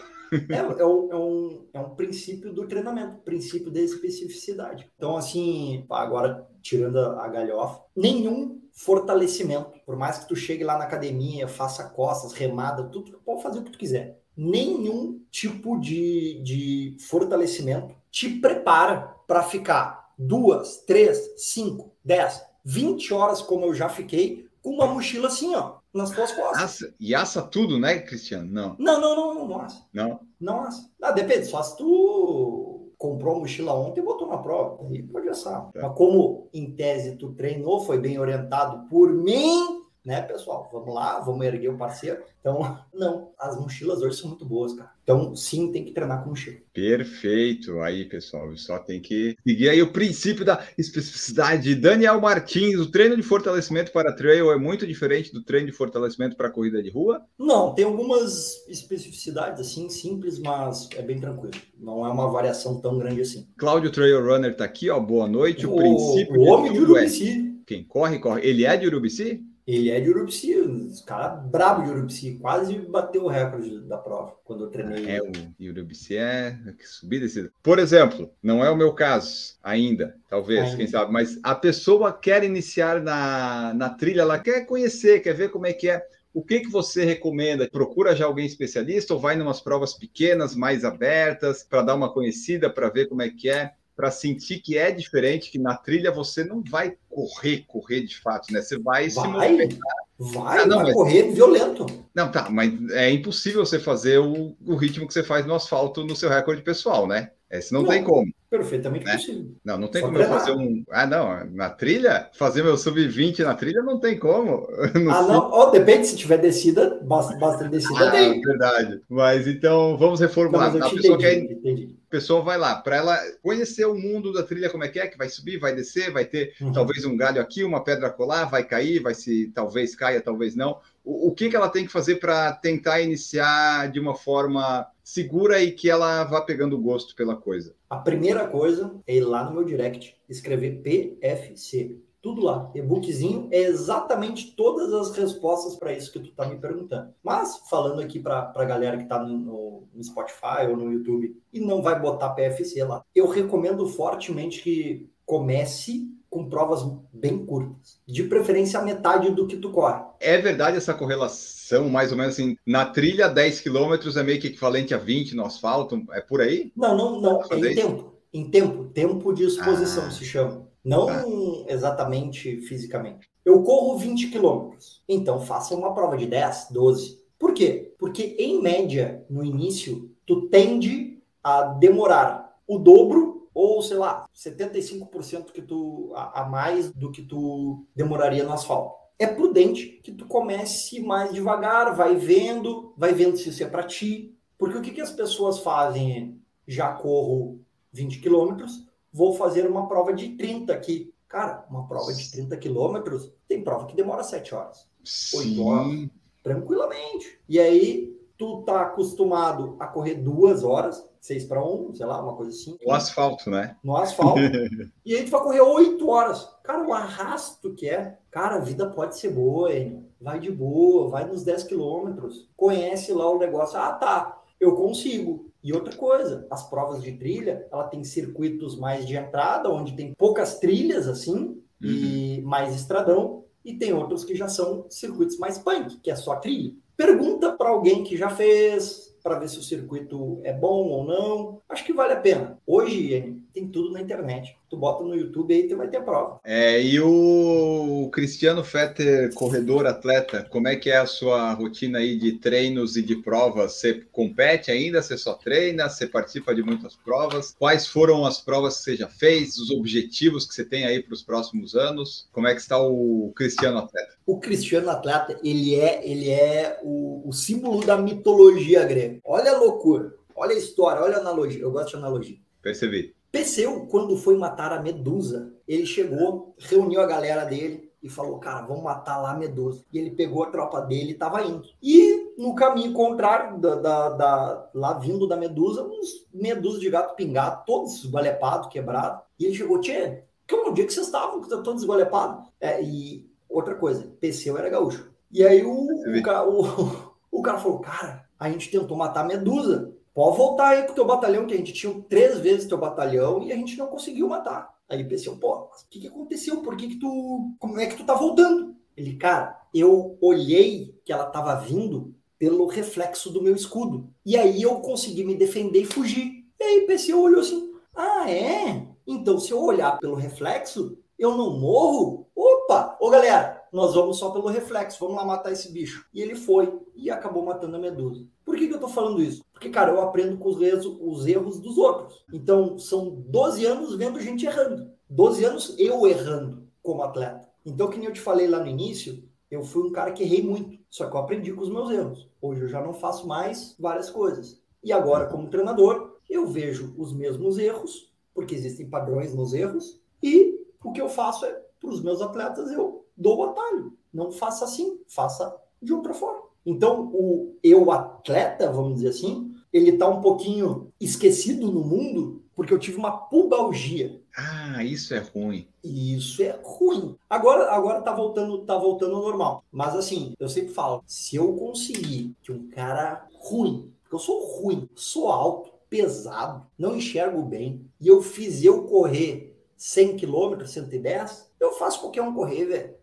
É, 0.49 0.81
é, 0.81 0.85
um, 0.85 1.11
é, 1.11 1.15
um, 1.15 1.65
é 1.73 1.83
princípio 1.95 2.51
do 2.51 2.67
treinamento, 2.67 3.17
princípio 3.19 3.71
da 3.71 3.79
especificidade. 3.79 4.89
Então, 4.97 5.15
assim, 5.15 5.85
agora 5.89 6.47
tirando 6.61 6.97
a, 6.97 7.27
galhofa, 7.27 7.81
nenhum 7.95 8.61
fortalecimento, 8.73 9.71
por 9.85 9.95
mais 9.95 10.19
que 10.19 10.27
tu 10.27 10.35
chegue 10.35 10.63
lá 10.63 10.77
na 10.77 10.85
academia, 10.85 11.47
faça 11.47 11.89
costas, 11.89 12.33
remada, 12.33 12.83
tudo, 12.85 13.11
tu 13.11 13.19
pode 13.23 13.43
fazer 13.43 13.59
o 13.59 13.63
que 13.63 13.71
tu 13.71 13.77
quiser. 13.77 14.19
Nenhum 14.35 15.21
tipo 15.31 15.79
de, 15.79 16.41
de 16.43 16.97
fortalecimento 16.99 17.95
te 18.15 18.29
prepara 18.29 19.13
para 19.27 19.43
ficar 19.43 20.13
duas, 20.17 20.77
três, 20.87 21.33
cinco, 21.35 21.91
dez, 22.01 22.41
vinte 22.63 23.13
horas, 23.13 23.41
como 23.41 23.65
eu 23.65 23.73
já 23.73 23.89
fiquei, 23.89 24.47
com 24.63 24.69
uma 24.69 24.87
mochila 24.87 25.27
assim, 25.27 25.53
ó, 25.53 25.79
nas 25.93 26.11
tuas 26.11 26.31
costas. 26.31 26.63
Assa, 26.63 26.95
e 26.97 27.13
assa 27.13 27.41
tudo, 27.41 27.77
né, 27.77 27.99
Cristiano? 27.99 28.49
Não. 28.49 28.75
Não, 28.79 29.01
não, 29.01 29.15
não, 29.17 29.35
não, 29.35 29.47
não 29.49 29.59
assa. 29.59 29.85
Não. 29.93 30.21
Não 30.39 30.61
assa. 30.61 30.89
Ah, 31.01 31.11
depende, 31.11 31.45
só 31.45 31.61
se 31.61 31.75
tu 31.75 32.89
comprou 32.97 33.35
a 33.35 33.39
mochila 33.39 33.73
ontem 33.73 33.99
e 33.99 34.05
botou 34.05 34.29
na 34.29 34.37
prova, 34.37 34.81
aí 34.87 35.03
pode 35.03 35.27
assar. 35.27 35.69
É. 35.75 35.81
Mas 35.81 35.97
como 35.97 36.47
em 36.53 36.73
tese 36.73 37.17
tu 37.17 37.33
treinou, 37.33 37.81
foi 37.81 37.99
bem 37.99 38.17
orientado 38.17 38.87
por 38.87 39.11
mim, 39.11 39.81
né, 40.05 40.21
pessoal? 40.21 40.69
Vamos 40.71 40.93
lá, 40.93 41.19
vamos 41.19 41.45
erguer 41.45 41.69
o 41.69 41.77
parceiro. 41.77 42.21
Então, 42.39 42.77
não, 42.93 43.31
as 43.39 43.59
mochilas 43.59 44.01
hoje 44.01 44.17
são 44.17 44.29
muito 44.29 44.45
boas, 44.45 44.73
cara. 44.73 44.91
Então, 45.03 45.35
sim, 45.35 45.71
tem 45.71 45.83
que 45.83 45.91
treinar 45.91 46.23
com 46.23 46.29
mochila. 46.29 46.57
Perfeito. 46.73 47.79
Aí, 47.81 48.05
pessoal, 48.05 48.55
só 48.57 48.79
tem 48.79 48.99
que 48.99 49.35
seguir 49.45 49.69
aí 49.69 49.81
o 49.81 49.91
princípio 49.91 50.43
da 50.43 50.63
especificidade. 50.77 51.75
Daniel 51.75 52.19
Martins, 52.19 52.79
o 52.79 52.89
treino 52.89 53.15
de 53.15 53.21
fortalecimento 53.21 53.91
para 53.91 54.15
trail 54.15 54.51
é 54.51 54.57
muito 54.57 54.85
diferente 54.87 55.31
do 55.31 55.43
treino 55.43 55.67
de 55.67 55.73
fortalecimento 55.73 56.35
para 56.35 56.49
corrida 56.49 56.81
de 56.81 56.89
rua? 56.89 57.23
Não, 57.37 57.73
tem 57.73 57.85
algumas 57.85 58.67
especificidades 58.67 59.59
assim, 59.59 59.89
simples, 59.89 60.39
mas 60.39 60.89
é 60.95 61.01
bem 61.01 61.19
tranquilo. 61.19 61.53
Não 61.79 62.05
é 62.05 62.09
uma 62.09 62.31
variação 62.31 62.79
tão 62.81 62.97
grande 62.97 63.21
assim. 63.21 63.47
Cláudio 63.57 63.91
Trail 63.91 64.23
Runner 64.23 64.51
está 64.51 64.65
aqui, 64.65 64.89
ó. 64.89 64.99
Boa 64.99 65.27
noite. 65.27 65.67
O, 65.67 65.73
o 65.73 65.77
princípio 65.77 66.41
o 66.41 66.45
homem 66.45 66.71
de, 66.71 66.79
de 66.79 66.83
Urubici. 66.83 67.61
Quem 67.65 67.83
corre, 67.83 68.19
corre. 68.19 68.41
Ele 68.43 68.65
é 68.65 68.75
de 68.75 68.87
Urubici? 68.87 69.43
Ele 69.67 69.89
é 69.89 69.99
de 69.99 70.09
Urubici, 70.09 70.55
os 70.55 71.01
cara 71.01 71.29
brabo 71.29 71.83
de 71.83 71.89
Urubici, 71.89 72.37
quase 72.39 72.75
bateu 72.75 73.23
o 73.23 73.27
recorde 73.27 73.81
da 73.81 73.97
prova 73.97 74.35
quando 74.43 74.65
eu 74.65 74.69
treinei. 74.69 75.09
É, 75.09 75.19
o 75.21 75.69
Urubici 75.69 76.15
é 76.15 76.55
subida 76.81 77.25
e 77.25 77.27
descida. 77.27 77.51
Por 77.63 77.79
exemplo, 77.79 78.29
não 78.43 78.63
é 78.63 78.69
o 78.69 78.75
meu 78.75 78.93
caso 78.93 79.57
ainda, 79.63 80.15
talvez, 80.29 80.65
ainda. 80.65 80.77
quem 80.77 80.87
sabe, 80.87 81.11
mas 81.11 81.39
a 81.41 81.55
pessoa 81.55 82.13
quer 82.13 82.43
iniciar 82.43 83.01
na, 83.01 83.73
na 83.73 83.89
trilha, 83.89 84.21
ela 84.21 84.37
quer 84.37 84.65
conhecer, 84.67 85.21
quer 85.21 85.33
ver 85.33 85.49
como 85.49 85.65
é 85.65 85.73
que 85.73 85.89
é. 85.89 86.05
O 86.31 86.43
que, 86.43 86.59
que 86.59 86.69
você 86.69 87.05
recomenda? 87.05 87.67
Procura 87.67 88.15
já 88.15 88.25
alguém 88.25 88.45
especialista 88.45 89.13
ou 89.13 89.19
vai 89.19 89.35
em 89.35 89.41
umas 89.41 89.61
provas 89.61 89.93
pequenas, 89.93 90.53
mais 90.53 90.83
abertas, 90.83 91.63
para 91.63 91.81
dar 91.81 91.95
uma 91.95 92.11
conhecida, 92.11 92.69
para 92.69 92.89
ver 92.89 93.07
como 93.07 93.21
é 93.21 93.29
que 93.29 93.49
é? 93.49 93.71
Para 93.95 94.11
sentir 94.11 94.59
que 94.59 94.77
é 94.77 94.91
diferente, 94.91 95.49
que 95.49 95.57
na 95.57 95.75
trilha 95.75 96.11
você 96.11 96.43
não 96.43 96.61
vai 96.61 96.97
correr, 97.09 97.63
correr 97.65 98.01
de 98.01 98.17
fato, 98.19 98.51
né? 98.51 98.61
Você 98.61 98.77
vai, 98.77 99.09
vai 99.09 99.09
se 99.09 99.27
movimentar. 99.27 99.79
Vai, 100.17 100.59
ah, 100.59 100.65
não, 100.65 100.77
vai 100.77 100.85
mas... 100.87 100.93
correr 100.93 101.31
violento. 101.31 101.85
Não, 102.13 102.31
tá, 102.31 102.49
mas 102.49 102.71
é 102.91 103.09
impossível 103.09 103.65
você 103.65 103.79
fazer 103.79 104.19
o, 104.19 104.55
o 104.65 104.75
ritmo 104.75 105.07
que 105.07 105.13
você 105.13 105.23
faz 105.23 105.45
no 105.45 105.55
asfalto 105.55 106.05
no 106.05 106.15
seu 106.15 106.29
recorde 106.29 106.61
pessoal, 106.61 107.07
né? 107.07 107.31
Esse 107.49 107.73
não, 107.73 107.83
não 107.83 107.89
tem 107.89 108.03
como. 108.03 108.33
Perfeitamente 108.49 109.05
né? 109.05 109.13
possível. 109.13 109.51
Não, 109.63 109.77
não 109.77 109.87
tem 109.87 110.01
Só 110.01 110.07
como 110.07 110.17
treinar. 110.17 110.37
eu 110.37 110.39
fazer 110.39 110.57
um. 110.57 110.83
Ah, 110.89 111.05
não, 111.05 111.45
na 111.51 111.69
trilha? 111.69 112.29
Fazer 112.33 112.63
meu 112.63 112.77
sub-20 112.77 113.39
na 113.39 113.53
trilha 113.53 113.81
não 113.81 113.99
tem 113.99 114.17
como. 114.17 114.67
No 114.95 115.11
ah, 115.11 115.21
não, 115.23 115.51
oh, 115.51 115.69
depende, 115.71 116.07
se 116.07 116.15
tiver 116.15 116.37
descida, 116.37 116.99
basta, 117.03 117.35
basta 117.37 117.67
descida. 117.67 118.07
Ah, 118.07 118.11
tem. 118.11 118.41
verdade. 118.41 119.01
Mas 119.09 119.47
então, 119.47 119.97
vamos 119.97 120.19
reformular. 120.19 120.73
Não, 120.73 120.87
a 120.87 120.89
pessoa 120.89 121.17
entendi, 121.17 121.47
quer. 121.47 121.53
Entendi 121.53 121.95
pessoa 122.15 122.41
vai 122.41 122.57
lá, 122.57 122.75
para 122.75 122.95
ela 122.95 123.19
conhecer 123.41 123.85
o 123.85 123.93
mundo 123.93 124.31
da 124.31 124.41
trilha, 124.41 124.69
como 124.69 124.85
é 124.85 124.87
que 124.87 124.99
é, 124.99 125.07
que 125.07 125.17
vai 125.17 125.27
subir, 125.27 125.57
vai 125.57 125.75
descer, 125.75 126.11
vai 126.11 126.23
ter 126.23 126.53
uhum. 126.61 126.71
talvez 126.71 127.03
um 127.03 127.17
galho 127.17 127.41
aqui, 127.41 127.61
uma 127.61 127.83
pedra 127.83 128.09
colar, 128.09 128.45
vai 128.45 128.63
cair, 128.63 128.99
vai 128.99 129.13
se 129.13 129.51
talvez 129.53 129.95
caia, 129.95 130.21
talvez 130.21 130.55
não. 130.55 130.79
O, 131.05 131.29
o 131.29 131.31
que, 131.31 131.49
que 131.49 131.55
ela 131.55 131.69
tem 131.69 131.85
que 131.85 131.91
fazer 131.91 132.15
para 132.15 132.51
tentar 132.51 133.01
iniciar 133.01 133.91
de 133.91 133.99
uma 133.99 134.15
forma 134.15 134.87
segura 135.03 135.61
e 135.61 135.71
que 135.71 135.89
ela 135.89 136.23
vá 136.23 136.41
pegando 136.41 136.77
gosto 136.77 137.15
pela 137.15 137.35
coisa? 137.35 137.75
A 137.89 137.97
primeira 137.97 138.47
coisa 138.47 138.93
é 139.07 139.15
ir 139.15 139.21
lá 139.21 139.45
no 139.45 139.53
meu 139.53 139.63
direct, 139.63 140.17
escrever 140.27 140.81
PFC 140.81 141.97
tudo 142.25 142.41
lá. 142.41 142.71
E-bookzinho 142.73 143.47
é 143.51 143.59
exatamente 143.59 144.55
todas 144.55 144.91
as 144.91 145.15
respostas 145.15 145.75
para 145.75 145.93
isso 145.93 146.11
que 146.11 146.19
tu 146.19 146.31
tá 146.31 146.47
me 146.47 146.57
perguntando. 146.57 147.13
Mas, 147.23 147.61
falando 147.69 148.01
aqui 148.01 148.19
para 148.19 148.51
a 148.55 148.65
galera 148.65 148.97
que 148.97 149.03
tá 149.03 149.23
no, 149.23 149.87
no, 149.93 150.03
Spotify 150.03 150.65
ou 150.67 150.75
no 150.75 150.91
YouTube 150.91 151.39
e 151.53 151.59
não 151.59 151.83
vai 151.83 151.99
botar 151.99 152.31
PFC 152.31 152.83
lá, 152.83 153.03
eu 153.13 153.29
recomendo 153.29 153.87
fortemente 153.87 154.63
que 154.63 155.07
comece 155.23 156.09
com 156.35 156.49
provas 156.49 156.85
bem 157.13 157.45
curtas. 157.45 158.01
De 158.05 158.23
preferência 158.23 158.77
a 158.77 158.83
metade 158.83 159.31
do 159.31 159.47
que 159.47 159.55
tu 159.55 159.71
corre. 159.71 160.03
É 160.19 160.37
verdade 160.37 160.75
essa 160.75 160.93
correlação, 160.93 161.87
mais 161.87 162.11
ou 162.11 162.17
menos 162.17 162.33
assim, 162.33 162.57
na 162.67 162.85
trilha 162.85 163.29
10 163.29 163.61
km 163.61 163.93
é 164.17 164.23
meio 164.23 164.41
que 164.41 164.47
equivalente 164.47 164.93
a 164.93 164.97
20 164.97 165.33
no 165.33 165.45
asfalto, 165.45 166.03
é 166.11 166.19
por 166.19 166.41
aí? 166.41 166.73
Não, 166.75 166.97
não, 166.97 167.21
não, 167.21 167.41
é 167.49 167.55
em 167.55 167.73
tempo. 167.73 168.13
Em 168.33 168.49
tempo, 168.49 168.83
tempo 168.93 169.33
de 169.33 169.45
exposição 169.45 170.07
ah. 170.07 170.11
se 170.11 170.25
chama. 170.25 170.67
Não 170.83 171.05
tá. 171.05 171.23
exatamente 171.69 172.59
fisicamente. 172.63 173.29
Eu 173.45 173.63
corro 173.63 173.97
20 173.97 174.27
quilômetros. 174.27 175.01
Então 175.07 175.39
faça 175.39 175.73
uma 175.73 175.93
prova 175.93 176.17
de 176.17 176.25
10, 176.25 176.67
12. 176.71 177.17
Por 177.39 177.53
quê? 177.53 177.93
Porque 177.97 178.35
em 178.37 178.61
média, 178.61 179.23
no 179.29 179.41
início, 179.41 180.11
tu 180.27 180.49
tende 180.49 181.17
a 181.41 181.61
demorar 181.61 182.57
o 182.67 182.77
dobro 182.77 183.34
ou, 183.55 183.81
sei 183.81 183.95
lá, 183.95 184.27
75% 184.35 185.53
que 185.53 185.61
tu 185.61 186.11
a, 186.13 186.41
a 186.41 186.49
mais 186.49 186.91
do 186.91 187.09
que 187.09 187.21
tu 187.21 187.85
demoraria 187.95 188.43
no 188.43 188.51
asfalto. 188.51 188.93
É 189.17 189.25
prudente 189.25 190.01
que 190.03 190.11
tu 190.11 190.27
comece 190.27 190.99
mais 190.99 191.33
devagar, 191.33 191.95
vai 191.95 192.17
vendo, 192.17 192.93
vai 192.97 193.13
vendo 193.13 193.37
se 193.37 193.47
isso 193.47 193.63
é 193.63 193.67
para 193.67 193.83
ti. 193.83 194.37
Porque 194.57 194.77
o 194.77 194.81
que, 194.81 194.91
que 194.91 194.99
as 194.99 195.11
pessoas 195.11 195.59
fazem? 195.59 196.41
Já 196.67 196.91
corro 196.91 197.61
20 197.93 198.19
quilômetros, 198.19 198.85
vou 199.13 199.33
fazer 199.33 199.65
uma 199.65 199.87
prova 199.87 200.11
de 200.11 200.29
30 200.35 200.73
aqui. 200.73 201.13
Cara, 201.29 201.65
uma 201.69 201.87
prova 201.87 202.13
de 202.13 202.29
30 202.29 202.57
quilômetros, 202.57 203.31
tem 203.47 203.63
prova 203.63 203.85
que 203.85 203.95
demora 203.95 204.23
7 204.23 204.53
horas. 204.53 204.89
Sim. 205.01 205.61
8 205.61 205.65
horas. 205.65 206.09
Tranquilamente. 206.43 207.39
E 207.47 207.57
aí, 207.57 208.19
tu 208.37 208.63
tá 208.63 208.81
acostumado 208.81 209.77
a 209.79 209.87
correr 209.87 210.15
duas 210.15 210.63
horas, 210.63 211.07
6 211.25 211.45
para 211.45 211.65
1, 211.65 211.95
sei 211.95 212.05
lá, 212.05 212.21
uma 212.21 212.35
coisa 212.35 212.51
assim. 212.51 212.77
No 212.85 212.93
asfalto, 212.93 213.49
né? 213.49 213.75
No 213.83 213.97
asfalto. 213.97 214.39
e 215.03 215.15
aí 215.15 215.25
tu 215.25 215.31
vai 215.31 215.41
correr 215.41 215.61
8 215.61 216.07
horas. 216.07 216.47
Cara, 216.63 216.87
o 216.87 216.93
arrasto 216.93 217.73
que 217.73 217.89
é. 217.89 218.19
Cara, 218.29 218.57
a 218.57 218.59
vida 218.59 218.87
pode 218.87 219.17
ser 219.17 219.31
boa, 219.31 219.73
hein? 219.73 220.05
Vai 220.21 220.39
de 220.39 220.51
boa, 220.51 221.09
vai 221.09 221.25
nos 221.25 221.43
10 221.43 221.63
quilômetros. 221.63 222.47
Conhece 222.55 223.11
lá 223.11 223.27
o 223.29 223.39
negócio. 223.39 223.79
Ah, 223.79 223.93
tá, 223.93 224.39
eu 224.59 224.75
consigo. 224.75 225.51
E 225.63 225.73
outra 225.73 225.95
coisa, 225.95 226.45
as 226.51 226.69
provas 226.69 227.01
de 227.01 227.13
trilha, 227.13 227.67
ela 227.71 227.85
tem 227.85 228.03
circuitos 228.03 228.77
mais 228.77 229.07
de 229.07 229.15
entrada, 229.15 229.71
onde 229.71 229.95
tem 229.95 230.13
poucas 230.13 230.59
trilhas 230.59 231.07
assim, 231.07 231.33
uhum. 231.33 231.59
e 231.81 232.41
mais 232.43 232.75
estradão, 232.75 233.45
e 233.63 233.73
tem 233.73 233.91
outros 233.91 234.23
que 234.23 234.35
já 234.35 234.47
são 234.47 234.85
circuitos 234.91 235.39
mais 235.39 235.57
punk, 235.57 235.99
que 236.01 236.11
é 236.11 236.15
só 236.15 236.35
trilha. 236.35 236.71
Pergunta 236.95 237.51
para 237.51 237.69
alguém 237.69 238.03
que 238.03 238.15
já 238.15 238.29
fez, 238.29 239.14
para 239.25 239.39
ver 239.39 239.49
se 239.49 239.57
o 239.57 239.63
circuito 239.63 240.39
é 240.43 240.53
bom 240.53 240.87
ou 240.87 241.03
não. 241.03 241.59
Acho 241.67 241.83
que 241.83 241.91
vale 241.91 242.13
a 242.13 242.19
pena. 242.21 242.59
Hoje 242.63 243.34
tem 243.55 243.67
tudo 243.69 243.91
na 243.91 244.01
internet. 244.01 244.57
Tu 244.69 244.75
bota 244.75 245.03
no 245.03 245.15
YouTube 245.15 245.53
aí 245.53 245.67
tu 245.67 245.77
vai 245.77 245.87
ter 245.87 246.03
prova. 246.03 246.41
É, 246.43 246.81
e 246.81 246.99
o 246.99 248.09
Cristiano 248.11 248.63
Fetter, 248.63 249.33
corredor, 249.33 249.87
atleta, 249.87 250.45
como 250.49 250.67
é 250.67 250.75
que 250.75 250.89
é 250.89 250.97
a 250.97 251.05
sua 251.05 251.53
rotina 251.53 251.99
aí 251.99 252.17
de 252.17 252.33
treinos 252.33 252.97
e 252.97 253.01
de 253.01 253.15
provas? 253.15 253.73
Você 253.73 254.03
compete 254.11 254.69
ainda? 254.69 255.01
Você 255.01 255.17
só 255.17 255.33
treina? 255.33 255.87
Você 255.87 256.05
participa 256.05 256.53
de 256.53 256.61
muitas 256.61 256.95
provas? 256.97 257.55
Quais 257.57 257.87
foram 257.87 258.25
as 258.25 258.41
provas 258.41 258.77
que 258.77 258.83
você 258.83 258.97
já 258.97 259.07
fez? 259.07 259.57
Os 259.57 259.71
objetivos 259.71 260.45
que 260.45 260.53
você 260.53 260.65
tem 260.65 260.85
aí 260.85 261.01
para 261.01 261.13
os 261.13 261.23
próximos 261.23 261.75
anos? 261.75 262.27
Como 262.33 262.47
é 262.47 262.53
que 262.53 262.59
está 262.59 262.77
o 262.77 263.31
Cristiano 263.35 263.77
atleta? 263.77 264.15
O 264.25 264.39
Cristiano 264.39 264.89
atleta, 264.89 265.39
ele 265.41 265.75
é, 265.75 266.05
ele 266.05 266.29
é 266.29 266.79
o, 266.83 267.29
o 267.29 267.31
símbolo 267.31 267.85
da 267.85 267.97
mitologia 267.97 268.83
grega. 268.83 269.19
Olha 269.23 269.51
a 269.51 269.57
loucura. 269.57 270.13
Olha 270.35 270.53
a 270.53 270.59
história, 270.59 271.01
olha 271.01 271.15
a 271.15 271.19
analogia. 271.21 271.61
Eu 271.61 271.71
gosto 271.71 271.91
de 271.91 271.95
analogia. 271.95 272.37
Percebi. 272.61 273.15
Perseu, 273.35 273.85
quando 273.87 274.15
foi 274.15 274.37
matar 274.37 274.71
a 274.71 274.81
Medusa, 274.81 275.53
ele 275.67 275.85
chegou, 275.85 276.55
reuniu 276.57 277.01
a 277.01 277.05
galera 277.05 277.43
dele 277.43 277.91
e 278.01 278.07
falou: 278.07 278.39
Cara, 278.39 278.65
vamos 278.65 278.81
matar 278.81 279.21
lá 279.21 279.31
a 279.31 279.37
Medusa. 279.37 279.83
E 279.91 279.99
ele 279.99 280.11
pegou 280.11 280.41
a 280.41 280.49
tropa 280.49 280.79
dele 280.79 281.09
e 281.09 281.11
estava 281.11 281.43
indo. 281.43 281.61
E 281.83 282.33
no 282.37 282.55
caminho 282.55 282.93
contrário, 282.93 283.59
da, 283.59 283.75
da, 283.75 284.09
da, 284.11 284.69
lá 284.73 284.93
vindo 284.93 285.27
da 285.27 285.35
Medusa, 285.35 285.83
uns 285.83 286.25
medusas 286.33 286.79
de 286.79 286.89
gato 286.89 287.13
pingado, 287.13 287.65
todos 287.65 288.05
esgualepados, 288.05 288.69
quebrados. 288.69 289.21
E 289.37 289.43
ele 289.43 289.53
chegou: 289.53 289.81
Tchê, 289.81 290.23
como 290.49 290.73
dia 290.73 290.85
que 290.85 290.93
vocês 290.93 291.07
estavam, 291.07 291.41
que 291.41 291.49
todos 291.49 291.81
esgualepados? 291.81 292.49
É, 292.61 292.81
e 292.81 293.29
outra 293.49 293.75
coisa, 293.75 294.09
Perseu 294.21 294.57
era 294.57 294.69
gaúcho. 294.69 295.11
E 295.29 295.45
aí 295.45 295.61
o, 295.61 295.71
o, 295.71 296.61
o, 296.61 297.11
o 297.39 297.41
cara 297.41 297.57
falou: 297.57 297.79
Cara, 297.79 298.29
a 298.39 298.49
gente 298.49 298.71
tentou 298.71 298.95
matar 298.95 299.25
a 299.25 299.27
Medusa. 299.27 299.93
Pode 300.15 300.37
voltar 300.37 300.69
aí 300.69 300.83
pro 300.83 300.95
teu 300.95 301.05
batalhão, 301.05 301.45
que 301.45 301.53
a 301.53 301.57
gente 301.57 301.73
tinha 301.73 301.93
três 302.07 302.39
vezes 302.39 302.69
teu 302.69 302.77
batalhão 302.77 303.43
e 303.43 303.51
a 303.51 303.55
gente 303.55 303.75
não 303.77 303.87
conseguiu 303.87 304.29
matar. 304.29 304.73
Aí 304.87 305.03
pensei, 305.03 305.29
pô, 305.35 305.55
o 305.55 305.69
que, 305.89 305.99
que 305.99 306.07
aconteceu? 306.07 306.61
Por 306.61 306.77
que, 306.77 306.87
que 306.87 306.95
tu. 306.95 307.51
Como 307.59 307.77
é 307.77 307.85
que 307.85 307.97
tu 307.97 308.05
tá 308.05 308.13
voltando? 308.13 308.73
Ele, 308.95 309.17
cara, 309.17 309.59
eu 309.73 310.17
olhei 310.21 310.97
que 311.03 311.11
ela 311.11 311.25
tava 311.25 311.55
vindo 311.55 312.15
pelo 312.39 312.65
reflexo 312.65 313.29
do 313.29 313.43
meu 313.43 313.53
escudo. 313.53 314.09
E 314.25 314.37
aí 314.37 314.61
eu 314.61 314.79
consegui 314.79 315.25
me 315.25 315.35
defender 315.35 315.81
e 315.81 315.85
fugir. 315.85 316.45
E 316.57 316.63
aí 316.63 316.81
Perseu 316.87 317.21
olhou 317.21 317.41
assim: 317.41 317.73
Ah, 317.93 318.31
é? 318.31 318.87
Então 319.05 319.37
se 319.37 319.51
eu 319.51 319.61
olhar 319.61 319.99
pelo 319.99 320.15
reflexo, 320.15 320.97
eu 321.19 321.35
não 321.35 321.59
morro? 321.59 322.25
Opa! 322.33 322.97
Ô 323.01 323.09
galera, 323.09 323.64
nós 323.75 323.93
vamos 323.93 324.17
só 324.17 324.31
pelo 324.31 324.47
reflexo, 324.47 325.01
vamos 325.01 325.17
lá 325.17 325.25
matar 325.25 325.51
esse 325.51 325.69
bicho. 325.69 326.07
E 326.13 326.21
ele 326.21 326.33
foi 326.33 326.79
e 326.95 327.11
acabou 327.11 327.43
matando 327.43 327.75
a 327.75 327.79
medusa. 327.79 328.25
Por 328.45 328.55
que, 328.55 328.69
que 328.69 328.73
eu 328.73 328.79
tô 328.79 328.87
falando 328.87 329.21
isso? 329.21 329.43
Porque, 329.51 329.69
cara, 329.69 329.91
eu 329.91 329.99
aprendo 329.99 330.37
com 330.37 330.47
os 330.47 330.61
erros, 330.61 330.85
os 330.85 331.27
erros 331.27 331.59
dos 331.59 331.77
outros. 331.77 332.23
Então, 332.31 332.79
são 332.79 333.09
12 333.27 333.65
anos 333.65 333.95
vendo 333.97 334.21
gente 334.21 334.45
errando. 334.45 334.89
12 335.09 335.43
anos 335.43 335.75
eu 335.77 336.07
errando 336.07 336.65
como 336.81 337.03
atleta. 337.03 337.49
Então, 337.65 337.89
que 337.89 337.97
nem 337.97 338.07
eu 338.07 338.13
te 338.13 338.21
falei 338.21 338.47
lá 338.47 338.59
no 338.59 338.67
início, 338.67 339.21
eu 339.51 339.61
fui 339.61 339.83
um 339.83 339.91
cara 339.91 340.13
que 340.13 340.23
errei 340.23 340.41
muito, 340.41 340.79
só 340.89 341.09
que 341.09 341.13
eu 341.13 341.19
aprendi 341.19 341.51
com 341.51 341.61
os 341.61 341.69
meus 341.69 341.91
erros. 341.91 342.29
Hoje 342.41 342.61
eu 342.61 342.69
já 342.69 342.81
não 342.81 342.93
faço 342.93 343.27
mais 343.27 343.75
várias 343.77 344.09
coisas. 344.09 344.61
E 344.81 344.93
agora, 344.93 345.25
como 345.25 345.49
treinador, 345.49 346.17
eu 346.29 346.47
vejo 346.47 346.95
os 346.97 347.11
mesmos 347.11 347.57
erros, 347.57 348.09
porque 348.33 348.55
existem 348.55 348.89
padrões 348.89 349.35
nos 349.35 349.53
erros, 349.53 349.99
e 350.23 350.65
o 350.81 350.93
que 350.93 351.01
eu 351.01 351.09
faço 351.09 351.45
é, 351.45 351.61
para 351.81 351.89
os 351.89 352.01
meus 352.01 352.21
atletas, 352.21 352.71
eu 352.71 353.04
dou 353.15 353.37
o 353.37 353.43
atalho. 353.43 353.93
Não 354.13 354.31
faça 354.31 354.65
assim, 354.65 354.99
faça 355.07 355.55
de 355.81 355.93
outra 355.93 356.13
forma. 356.13 356.43
Então, 356.65 357.11
o 357.13 357.55
eu 357.63 357.91
atleta, 357.91 358.71
vamos 358.71 358.95
dizer 358.95 359.09
assim, 359.09 359.53
ele 359.71 359.91
está 359.91 360.07
um 360.07 360.21
pouquinho 360.21 360.91
esquecido 360.99 361.71
no 361.71 361.83
mundo 361.83 362.45
porque 362.55 362.73
eu 362.73 362.79
tive 362.79 362.97
uma 362.97 363.11
pubalgia. 363.11 364.21
Ah, 364.35 364.83
isso 364.83 365.13
é 365.13 365.19
ruim. 365.19 365.67
Isso 365.83 366.41
é 366.41 366.57
ruim. 366.63 367.17
Agora, 367.29 367.71
agora 367.71 368.01
tá 368.01 368.13
voltando, 368.13 368.59
tá 368.59 368.77
voltando 368.77 369.15
ao 369.15 369.21
normal. 369.21 369.63
Mas 369.71 369.95
assim, 369.95 370.33
eu 370.39 370.47
sempre 370.47 370.73
falo, 370.73 371.03
se 371.05 371.35
eu 371.35 371.53
conseguir 371.53 372.33
que 372.41 372.51
um 372.51 372.69
cara 372.69 373.27
ruim, 373.33 373.91
porque 374.01 374.15
eu 374.15 374.19
sou 374.19 374.45
ruim, 374.45 374.89
sou 374.95 375.27
alto, 375.27 375.71
pesado, 375.89 376.65
não 376.77 376.95
enxergo 376.95 377.41
bem, 377.43 377.85
e 377.99 378.07
eu 378.07 378.21
fiz 378.21 378.63
eu 378.63 378.83
correr 378.83 379.55
100 379.77 380.17
km, 380.17 380.65
110, 380.65 381.51
eu 381.59 381.73
faço 381.73 381.99
qualquer 381.99 382.21
um 382.21 382.33
correr, 382.33 382.65
velho. 382.65 382.94